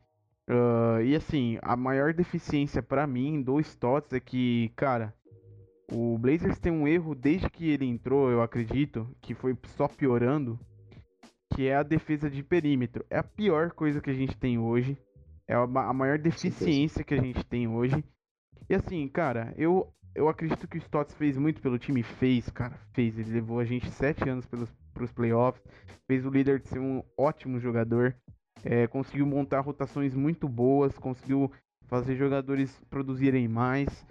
Uh, 0.49 1.01
e 1.03 1.17
assim, 1.17 1.59
a 1.63 1.75
maior 1.77 2.13
deficiência 2.13 2.83
para 2.83 3.07
mim 3.07 3.43
do 3.43 3.59
Stotts 3.61 4.13
é 4.13 4.21
que, 4.21 4.71
cara, 4.77 5.15
o 5.91 6.19
Blazers 6.19 6.59
tem 6.59 6.73
um 6.73 6.87
erro 6.87 7.15
desde 7.15 7.49
que 7.49 7.71
ele 7.71 7.87
entrou, 7.87 8.31
eu 8.31 8.43
acredito, 8.43 9.09
que 9.23 9.35
foi 9.35 9.57
só 9.77 9.89
piorando, 9.89 10.59
que 11.55 11.67
é 11.69 11.77
a 11.77 11.83
defesa 11.83 12.29
de 12.29 12.43
perímetro. 12.43 13.05
É 13.09 13.19
a 13.19 13.23
pior 13.23 13.71
coisa 13.71 14.01
que 14.01 14.11
a 14.11 14.15
gente 14.15 14.37
tem 14.37 14.59
hoje. 14.59 14.99
É 15.47 15.55
a 15.55 15.93
maior 15.93 16.19
deficiência 16.19 17.05
que 17.05 17.15
a 17.15 17.21
gente 17.21 17.45
tem 17.45 17.69
hoje. 17.69 18.03
E 18.69 18.75
assim, 18.75 19.07
cara, 19.09 19.53
eu, 19.57 19.93
eu 20.15 20.29
acredito 20.29 20.67
que 20.67 20.79
o 20.79 20.81
Stotts 20.81 21.15
fez 21.15 21.37
muito 21.37 21.61
pelo 21.61 21.79
time. 21.79 22.03
Fez, 22.03 22.49
cara, 22.51 22.79
fez. 22.93 23.19
Ele 23.19 23.33
levou 23.33 23.59
a 23.59 23.65
gente 23.65 23.91
sete 23.91 24.29
anos 24.29 24.47
pelos, 24.47 24.71
pros 24.93 25.13
playoffs. 25.13 25.63
Fez 26.07 26.25
o 26.25 26.31
líder 26.31 26.61
de 26.61 26.69
ser 26.69 26.79
um 26.79 27.03
ótimo 27.17 27.59
jogador. 27.59 28.15
É, 28.65 28.87
conseguiu 28.87 29.27
montar 29.27 29.61
rotações 29.61 30.15
muito 30.15 30.49
boas. 30.49 30.99
Conseguiu 30.99 31.51
fazer 31.87 32.17
jogadores 32.17 32.81
produzirem 32.89 33.49
mais. 33.49 34.07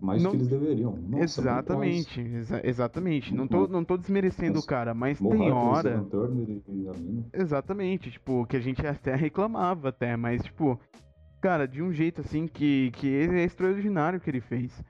Mais 0.00 0.22
não... 0.22 0.30
que 0.30 0.36
eles 0.36 0.48
deveriam. 0.48 0.96
Nossa, 0.96 1.40
exatamente, 1.40 2.20
exa 2.20 2.60
exatamente. 2.64 3.34
Não 3.34 3.48
tô, 3.48 3.66
não 3.66 3.84
tô 3.84 3.96
desmerecendo 3.96 4.60
o 4.60 4.64
cara, 4.64 4.94
mas 4.94 5.18
tem 5.18 5.50
hora. 5.50 6.06
Exatamente, 7.32 8.10
tipo, 8.12 8.46
que 8.46 8.56
a 8.56 8.60
gente 8.60 8.86
até 8.86 9.14
reclamava 9.16 9.88
até, 9.88 10.16
mas 10.16 10.42
tipo, 10.44 10.78
cara, 11.40 11.66
de 11.66 11.82
um 11.82 11.92
jeito 11.92 12.20
assim 12.20 12.46
que, 12.46 12.90
que 12.92 13.08
é 13.08 13.44
extraordinário 13.44 14.20
que 14.20 14.30
ele 14.30 14.40
fez. 14.40 14.82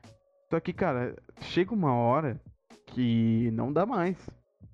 Só 0.51 0.59
que, 0.61 0.72
cara, 0.72 1.14
chega 1.40 1.74
uma 1.74 1.94
hora 1.94 2.40
que 2.86 3.51
não 3.53 3.72
dá 3.72 3.84
mais. 3.84 4.16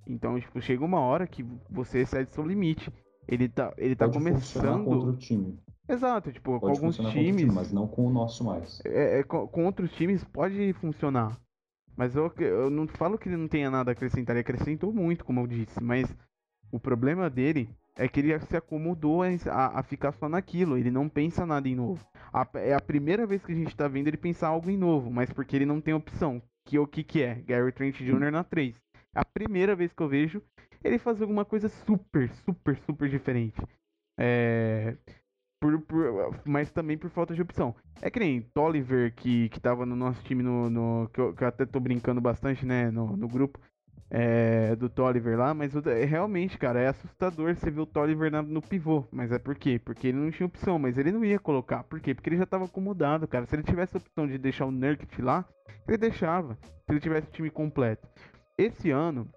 Então, 0.06 0.38
tipo, 0.38 0.60
chega 0.60 0.84
uma 0.84 1.00
hora 1.00 1.26
que 1.26 1.44
você 1.70 2.00
excede 2.00 2.30
seu 2.30 2.46
limite. 2.46 2.92
Ele 3.26 3.48
tá, 3.48 3.72
ele 3.76 3.96
tá 3.96 4.08
começando. 4.08 4.84
Contra 4.84 5.10
o 5.10 5.16
time. 5.16 5.58
Exato, 5.88 6.32
tipo, 6.32 6.58
pode 6.58 6.60
com 6.60 6.68
alguns 6.68 6.96
times. 6.96 7.12
Time, 7.12 7.46
mas 7.46 7.72
não 7.72 7.86
com 7.86 8.06
o 8.06 8.10
nosso 8.10 8.44
mais. 8.44 8.80
É, 8.84 9.20
é, 9.20 9.22
com, 9.22 9.46
com, 9.46 9.66
outros 9.66 9.92
times 9.92 10.24
pode 10.24 10.72
funcionar. 10.74 11.38
Mas 11.96 12.16
eu, 12.16 12.32
eu 12.38 12.70
não 12.70 12.86
falo 12.88 13.18
que 13.18 13.28
ele 13.28 13.36
não 13.36 13.48
tenha 13.48 13.70
nada 13.70 13.90
a 13.90 13.92
acrescentar, 13.92 14.34
ele 14.34 14.40
acrescentou 14.40 14.92
muito, 14.92 15.24
como 15.24 15.40
eu 15.40 15.46
disse, 15.46 15.80
mas 15.82 16.14
o 16.72 16.80
problema 16.80 17.30
dele 17.30 17.68
é 17.96 18.08
que 18.08 18.20
ele 18.20 18.38
se 18.40 18.56
acomodou 18.56 19.22
a, 19.22 19.78
a 19.78 19.82
ficar 19.82 20.12
só 20.12 20.28
naquilo, 20.28 20.76
ele 20.76 20.90
não 20.90 21.08
pensa 21.08 21.46
nada 21.46 21.68
em 21.68 21.74
novo. 21.74 22.04
A, 22.32 22.46
é 22.54 22.74
a 22.74 22.80
primeira 22.80 23.26
vez 23.26 23.44
que 23.44 23.52
a 23.52 23.54
gente 23.54 23.76
tá 23.76 23.86
vendo 23.86 24.08
ele 24.08 24.16
pensar 24.16 24.48
algo 24.48 24.70
em 24.70 24.76
novo, 24.76 25.10
mas 25.10 25.32
porque 25.32 25.54
ele 25.56 25.66
não 25.66 25.80
tem 25.80 25.94
opção. 25.94 26.42
Que 26.66 26.78
o 26.78 26.86
que 26.86 27.04
que 27.04 27.22
é? 27.22 27.34
Gary 27.36 27.72
Trent 27.72 27.96
Jr. 27.96 28.30
na 28.30 28.42
3. 28.42 28.80
É 29.14 29.20
a 29.20 29.24
primeira 29.24 29.76
vez 29.76 29.92
que 29.92 30.02
eu 30.02 30.08
vejo 30.08 30.42
ele 30.82 30.98
fazer 30.98 31.22
alguma 31.22 31.44
coisa 31.44 31.68
super, 31.68 32.30
super, 32.44 32.76
super 32.78 33.08
diferente. 33.08 33.60
É 34.18 34.96
por, 35.64 35.80
por, 35.80 36.40
mas 36.44 36.70
também 36.70 36.98
por 36.98 37.08
falta 37.08 37.34
de 37.34 37.40
opção. 37.40 37.74
É 38.02 38.10
que 38.10 38.18
nem 38.18 38.42
Tolliver, 38.42 39.14
que, 39.14 39.48
que 39.48 39.58
tava 39.58 39.86
no 39.86 39.96
nosso 39.96 40.22
time, 40.22 40.42
no, 40.42 40.68
no 40.68 41.08
que, 41.08 41.18
eu, 41.18 41.34
que 41.34 41.42
eu 41.42 41.48
até 41.48 41.64
tô 41.64 41.80
brincando 41.80 42.20
bastante, 42.20 42.66
né, 42.66 42.90
no, 42.90 43.16
no 43.16 43.26
grupo 43.26 43.58
é, 44.10 44.76
do 44.76 44.88
Tolliver 44.88 45.38
lá, 45.38 45.54
mas 45.54 45.74
é, 45.74 46.04
realmente, 46.04 46.58
cara, 46.58 46.80
é 46.80 46.88
assustador 46.88 47.54
você 47.54 47.70
ver 47.70 47.80
o 47.80 47.86
Tolliver 47.86 48.30
na, 48.30 48.42
no 48.42 48.62
pivô. 48.62 49.06
Mas 49.10 49.32
é 49.32 49.38
por 49.38 49.54
quê? 49.54 49.80
Porque 49.82 50.08
ele 50.08 50.18
não 50.18 50.30
tinha 50.30 50.46
opção, 50.46 50.78
mas 50.78 50.98
ele 50.98 51.10
não 51.10 51.24
ia 51.24 51.38
colocar. 51.38 51.84
Por 51.84 52.00
quê? 52.00 52.14
Porque 52.14 52.28
ele 52.30 52.36
já 52.36 52.46
tava 52.46 52.64
acomodado, 52.64 53.26
cara. 53.26 53.46
Se 53.46 53.56
ele 53.56 53.62
tivesse 53.62 53.96
a 53.96 54.00
opção 54.00 54.26
de 54.26 54.38
deixar 54.38 54.66
o 54.66 54.70
Nurkic 54.70 55.20
lá, 55.20 55.44
ele 55.88 55.98
deixava. 55.98 56.56
Se 56.62 56.92
ele 56.92 57.00
tivesse 57.00 57.28
o 57.28 57.32
time 57.32 57.50
completo. 57.50 58.06
Esse 58.56 58.90
ano, 58.90 59.28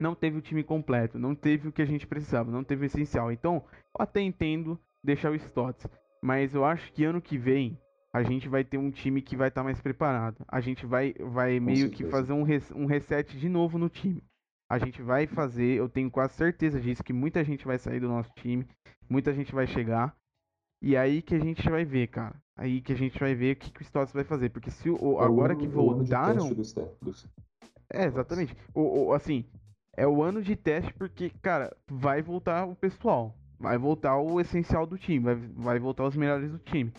não 0.00 0.14
teve 0.14 0.38
o 0.38 0.42
time 0.42 0.64
completo, 0.64 1.18
não 1.18 1.34
teve 1.34 1.68
o 1.68 1.72
que 1.72 1.82
a 1.82 1.86
gente 1.86 2.06
precisava, 2.06 2.50
não 2.50 2.64
teve 2.64 2.84
o 2.84 2.86
essencial. 2.86 3.30
Então, 3.30 3.62
eu 3.96 4.02
até 4.02 4.20
entendo 4.20 4.80
deixar 5.04 5.30
o 5.30 5.34
Stotts. 5.34 5.86
Mas 6.22 6.54
eu 6.54 6.64
acho 6.64 6.92
que 6.92 7.04
ano 7.04 7.20
que 7.20 7.38
vem 7.38 7.78
a 8.12 8.22
gente 8.22 8.48
vai 8.48 8.64
ter 8.64 8.76
um 8.76 8.90
time 8.90 9.22
que 9.22 9.36
vai 9.36 9.48
estar 9.48 9.60
tá 9.60 9.64
mais 9.64 9.80
preparado. 9.80 10.44
A 10.48 10.60
gente 10.60 10.84
vai, 10.84 11.14
vai 11.14 11.60
meio 11.60 11.90
que 11.90 12.04
fazer 12.04 12.32
um, 12.32 12.42
res, 12.42 12.70
um 12.72 12.86
reset 12.86 13.38
de 13.38 13.48
novo 13.48 13.78
no 13.78 13.88
time. 13.88 14.22
A 14.68 14.78
gente 14.78 15.02
vai 15.02 15.26
fazer, 15.26 15.76
eu 15.76 15.88
tenho 15.88 16.10
quase 16.10 16.34
certeza 16.34 16.80
disso, 16.80 17.02
que 17.02 17.12
muita 17.12 17.42
gente 17.44 17.64
vai 17.64 17.78
sair 17.78 18.00
do 18.00 18.08
nosso 18.08 18.30
time, 18.36 18.66
muita 19.08 19.32
gente 19.32 19.52
vai 19.52 19.66
chegar. 19.66 20.16
E 20.82 20.96
aí 20.96 21.22
que 21.22 21.34
a 21.34 21.38
gente 21.38 21.68
vai 21.68 21.84
ver, 21.84 22.08
cara. 22.08 22.34
Aí 22.56 22.80
que 22.80 22.92
a 22.92 22.96
gente 22.96 23.18
vai 23.18 23.34
ver 23.34 23.56
o 23.56 23.58
que, 23.58 23.70
que 23.70 23.82
o 23.82 23.84
Stotts 23.84 24.14
vai 24.14 24.24
fazer. 24.24 24.50
Porque 24.50 24.70
se 24.70 24.88
o, 24.88 25.20
é 25.20 25.24
agora 25.24 25.54
que 25.54 25.66
voltaram. 25.66 26.50
É, 27.92 28.06
exatamente. 28.06 28.56
O, 28.74 29.06
o, 29.06 29.12
assim, 29.12 29.44
é 29.96 30.06
o 30.06 30.22
ano 30.22 30.42
de 30.42 30.56
teste 30.56 30.92
porque, 30.94 31.30
cara, 31.42 31.76
vai 31.88 32.22
voltar 32.22 32.64
o 32.64 32.74
pessoal 32.74 33.36
vai 33.60 33.76
voltar 33.76 34.16
o 34.16 34.40
essencial 34.40 34.86
do 34.86 34.96
time, 34.96 35.22
vai, 35.22 35.34
vai 35.34 35.78
voltar 35.78 36.04
os 36.04 36.16
melhores 36.16 36.50
do 36.50 36.58
time. 36.58 36.90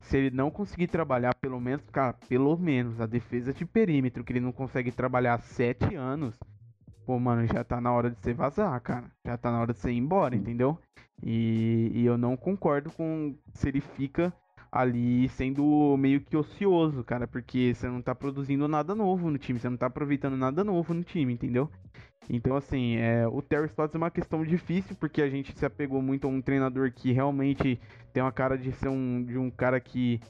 Se 0.00 0.16
ele 0.16 0.34
não 0.34 0.50
conseguir 0.50 0.88
trabalhar, 0.88 1.34
pelo 1.34 1.60
menos, 1.60 1.88
cara, 1.90 2.14
pelo 2.28 2.56
menos 2.56 3.00
a 3.00 3.06
defesa 3.06 3.52
de 3.52 3.64
perímetro, 3.64 4.24
que 4.24 4.32
ele 4.32 4.40
não 4.40 4.52
consegue 4.52 4.90
trabalhar 4.90 5.34
há 5.34 5.38
sete 5.38 5.94
anos, 5.94 6.38
pô, 7.06 7.18
mano, 7.18 7.46
já 7.46 7.62
tá 7.62 7.80
na 7.80 7.92
hora 7.92 8.10
de 8.10 8.18
você 8.18 8.32
vazar, 8.32 8.80
cara. 8.80 9.10
Já 9.24 9.36
tá 9.36 9.50
na 9.50 9.60
hora 9.60 9.72
de 9.72 9.78
você 9.78 9.90
ir 9.90 9.98
embora, 9.98 10.34
entendeu? 10.34 10.78
E, 11.22 11.90
e 11.94 12.06
eu 12.06 12.16
não 12.16 12.36
concordo 12.36 12.90
com 12.90 13.36
se 13.52 13.68
ele 13.68 13.80
fica 13.80 14.32
ali 14.70 15.28
sendo 15.30 15.96
meio 15.96 16.20
que 16.20 16.36
ocioso, 16.36 17.02
cara, 17.02 17.26
porque 17.26 17.74
você 17.74 17.88
não 17.88 18.00
tá 18.00 18.14
produzindo 18.14 18.68
nada 18.68 18.94
novo 18.94 19.30
no 19.30 19.38
time, 19.38 19.58
você 19.58 19.68
não 19.68 19.76
tá 19.76 19.86
aproveitando 19.86 20.36
nada 20.36 20.62
novo 20.62 20.94
no 20.94 21.02
time, 21.02 21.32
entendeu? 21.32 21.68
Então, 22.28 22.56
assim, 22.56 22.96
é, 22.96 23.26
o 23.26 23.42
Terry 23.42 23.66
Stotts 23.66 23.94
é 23.94 23.98
uma 23.98 24.10
questão 24.10 24.44
difícil, 24.44 24.94
porque 24.94 25.20
a 25.20 25.28
gente 25.28 25.56
se 25.58 25.66
apegou 25.66 26.00
muito 26.00 26.28
a 26.28 26.30
um 26.30 26.40
treinador 26.40 26.92
que 26.92 27.10
realmente 27.10 27.80
tem 28.12 28.22
uma 28.22 28.30
cara 28.30 28.56
de 28.56 28.70
ser 28.72 28.88
um, 28.88 29.24
de 29.24 29.36
um 29.36 29.50
cara 29.50 29.80
que, 29.80 30.20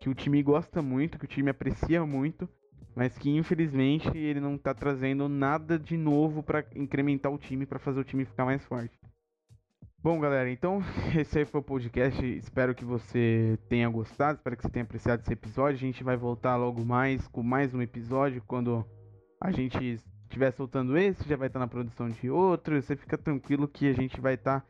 que 0.00 0.08
o 0.08 0.14
time 0.14 0.42
gosta 0.42 0.80
muito, 0.80 1.18
que 1.18 1.26
o 1.26 1.28
time 1.28 1.50
aprecia 1.50 2.06
muito, 2.06 2.48
mas 2.96 3.18
que 3.18 3.28
infelizmente 3.28 4.16
ele 4.16 4.40
não 4.40 4.56
tá 4.56 4.72
trazendo 4.72 5.28
nada 5.28 5.78
de 5.78 5.96
novo 5.98 6.42
para 6.42 6.64
incrementar 6.74 7.30
o 7.30 7.38
time, 7.38 7.66
para 7.66 7.78
fazer 7.78 8.00
o 8.00 8.04
time 8.04 8.24
ficar 8.24 8.46
mais 8.46 8.64
forte. 8.64 8.98
Bom, 10.02 10.18
galera, 10.18 10.50
então 10.50 10.80
esse 11.16 11.38
aí 11.38 11.44
foi 11.44 11.60
o 11.60 11.64
podcast. 11.64 12.20
Espero 12.36 12.74
que 12.74 12.84
você 12.84 13.56
tenha 13.68 13.88
gostado, 13.88 14.38
espero 14.38 14.56
que 14.56 14.62
você 14.62 14.68
tenha 14.68 14.82
apreciado 14.82 15.20
esse 15.20 15.32
episódio. 15.32 15.76
A 15.76 15.78
gente 15.78 16.02
vai 16.02 16.16
voltar 16.16 16.56
logo 16.56 16.84
mais 16.84 17.28
com 17.28 17.40
mais 17.40 17.72
um 17.72 17.80
episódio 17.80 18.42
quando 18.44 18.84
a 19.40 19.52
gente 19.52 19.78
estiver 20.24 20.50
soltando 20.50 20.98
esse, 20.98 21.28
já 21.28 21.36
vai 21.36 21.46
estar 21.46 21.60
na 21.60 21.68
produção 21.68 22.08
de 22.08 22.28
outro. 22.28 22.82
Você 22.82 22.96
fica 22.96 23.16
tranquilo 23.16 23.68
que 23.68 23.88
a 23.88 23.92
gente 23.92 24.20
vai 24.20 24.34
estar 24.34 24.66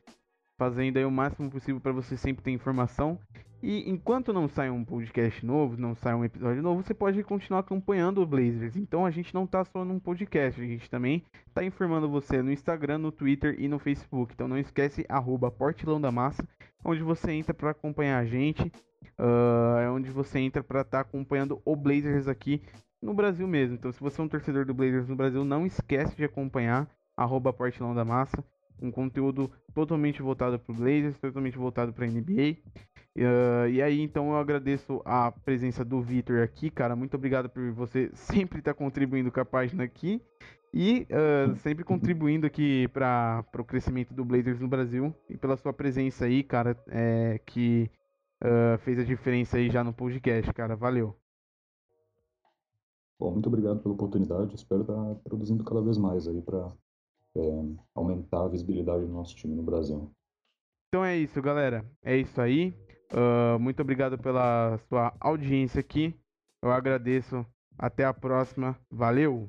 fazendo 0.63 0.97
aí 0.97 1.05
o 1.05 1.11
máximo 1.11 1.51
possível 1.51 1.81
para 1.81 1.91
você 1.91 2.17
sempre 2.17 2.45
ter 2.45 2.53
informação. 2.53 3.19
E 3.61 3.91
enquanto 3.91 4.33
não 4.33 4.47
sai 4.47 4.71
um 4.71 4.85
podcast 4.85 5.45
novo, 5.45 5.77
não 5.77 5.93
sai 5.93 6.15
um 6.15 6.25
episódio 6.25 6.63
novo, 6.63 6.83
você 6.83 6.95
pode 6.95 7.21
continuar 7.25 7.61
acompanhando 7.61 8.23
o 8.23 8.27
Blazers. 8.27 8.77
Então 8.77 9.05
a 9.05 9.11
gente 9.11 9.35
não 9.35 9.45
tá 9.45 9.65
só 9.65 9.85
num 9.85 9.99
podcast, 9.99 10.61
a 10.61 10.65
gente 10.65 10.89
também 10.89 11.25
tá 11.53 11.65
informando 11.65 12.09
você 12.09 12.41
no 12.43 12.53
Instagram, 12.53 12.99
no 12.99 13.11
Twitter 13.11 13.57
e 13.59 13.67
no 13.67 13.81
Facebook. 13.81 14.35
Então 14.35 14.47
não 14.47 14.57
esquece 14.57 15.05
arroba 15.09 15.51
Portilão 15.51 16.01
da 16.01 16.13
Massa, 16.13 16.47
onde 16.85 17.03
você 17.03 17.33
entra 17.33 17.53
para 17.53 17.71
acompanhar 17.71 18.19
a 18.19 18.25
gente. 18.25 18.71
Uh, 19.19 19.79
é 19.81 19.91
onde 19.91 20.11
você 20.13 20.39
entra 20.39 20.63
para 20.63 20.83
estar 20.83 20.99
tá 20.99 21.01
acompanhando 21.01 21.61
o 21.65 21.75
Blazers 21.75 22.29
aqui 22.29 22.63
no 23.03 23.13
Brasil 23.13 23.49
mesmo. 23.49 23.75
Então, 23.75 23.91
se 23.91 23.99
você 23.99 24.21
é 24.21 24.25
um 24.25 24.29
torcedor 24.29 24.65
do 24.65 24.75
Blazers 24.75 25.09
no 25.09 25.17
Brasil, 25.17 25.45
não 25.45 25.67
esquece 25.67 26.17
de 26.17 26.25
acompanhar 26.25 26.89
arroba 27.17 27.53
Portilão 27.53 27.95
da 27.95 28.05
Massa, 28.05 28.45
um 28.85 28.91
conteúdo 28.91 29.51
totalmente 29.75 30.23
voltado 30.23 30.59
para 30.59 30.73
o 30.73 30.77
Blazers, 30.77 31.19
totalmente 31.19 31.57
voltado 31.57 31.93
para 31.93 32.05
a 32.05 32.09
NBA. 32.09 32.59
Uh, 33.15 33.69
e 33.71 33.83
aí, 33.83 34.01
então, 34.01 34.31
eu 34.31 34.37
agradeço 34.37 35.03
a 35.05 35.31
presença 35.31 35.85
do 35.85 36.01
Vitor 36.01 36.43
aqui, 36.43 36.71
cara. 36.71 36.97
Muito 36.97 37.15
obrigado 37.15 37.49
por 37.49 37.73
você 37.73 38.11
sempre 38.15 38.61
estar 38.61 38.73
tá 38.73 38.79
contribuindo 38.79 39.31
com 39.31 39.41
a 39.41 39.45
página 39.45 39.85
aqui 39.85 40.21
e 40.73 41.07
uh, 41.11 41.55
sempre 41.57 41.85
contribuindo 41.85 42.47
aqui 42.47 42.89
para 42.89 43.45
o 43.59 43.65
crescimento 43.65 44.15
do 44.15 44.25
Blazers 44.25 44.59
no 44.59 44.69
Brasil 44.69 45.15
e 45.29 45.37
pela 45.37 45.57
sua 45.57 45.73
presença 45.73 46.25
aí, 46.25 46.43
cara, 46.43 46.77
é, 46.89 47.39
que 47.45 47.91
uh, 48.43 48.79
fez 48.79 48.99
a 48.99 49.05
diferença 49.05 49.59
aí 49.59 49.71
já 49.71 49.85
no 49.85 49.93
podcast, 49.93 50.51
cara. 50.55 50.75
Valeu. 50.75 51.15
Bom, 53.21 53.31
muito 53.33 53.47
obrigado 53.47 53.81
pela 53.81 53.95
oportunidade. 53.95 54.55
Espero 54.55 54.81
estar 54.81 55.15
produzindo 55.23 55.63
cada 55.63 55.83
vez 55.83 55.99
mais 55.99 56.27
aí 56.27 56.41
para 56.41 56.73
aumentar 57.95 58.45
a 58.45 58.49
visibilidade 58.49 59.05
do 59.05 59.13
nosso 59.13 59.35
time 59.37 59.55
no 59.55 59.63
Brasil. 59.63 60.11
Então 60.89 61.05
é 61.05 61.17
isso, 61.17 61.41
galera. 61.41 61.85
É 62.03 62.17
isso 62.17 62.41
aí. 62.41 62.75
Uh, 63.13 63.59
muito 63.59 63.81
obrigado 63.81 64.19
pela 64.19 64.79
sua 64.89 65.15
audiência 65.21 65.81
aqui. 65.81 66.15
Eu 66.63 66.71
agradeço. 66.71 67.45
Até 67.79 68.05
a 68.05 68.13
próxima. 68.13 68.79
Valeu! 68.91 69.49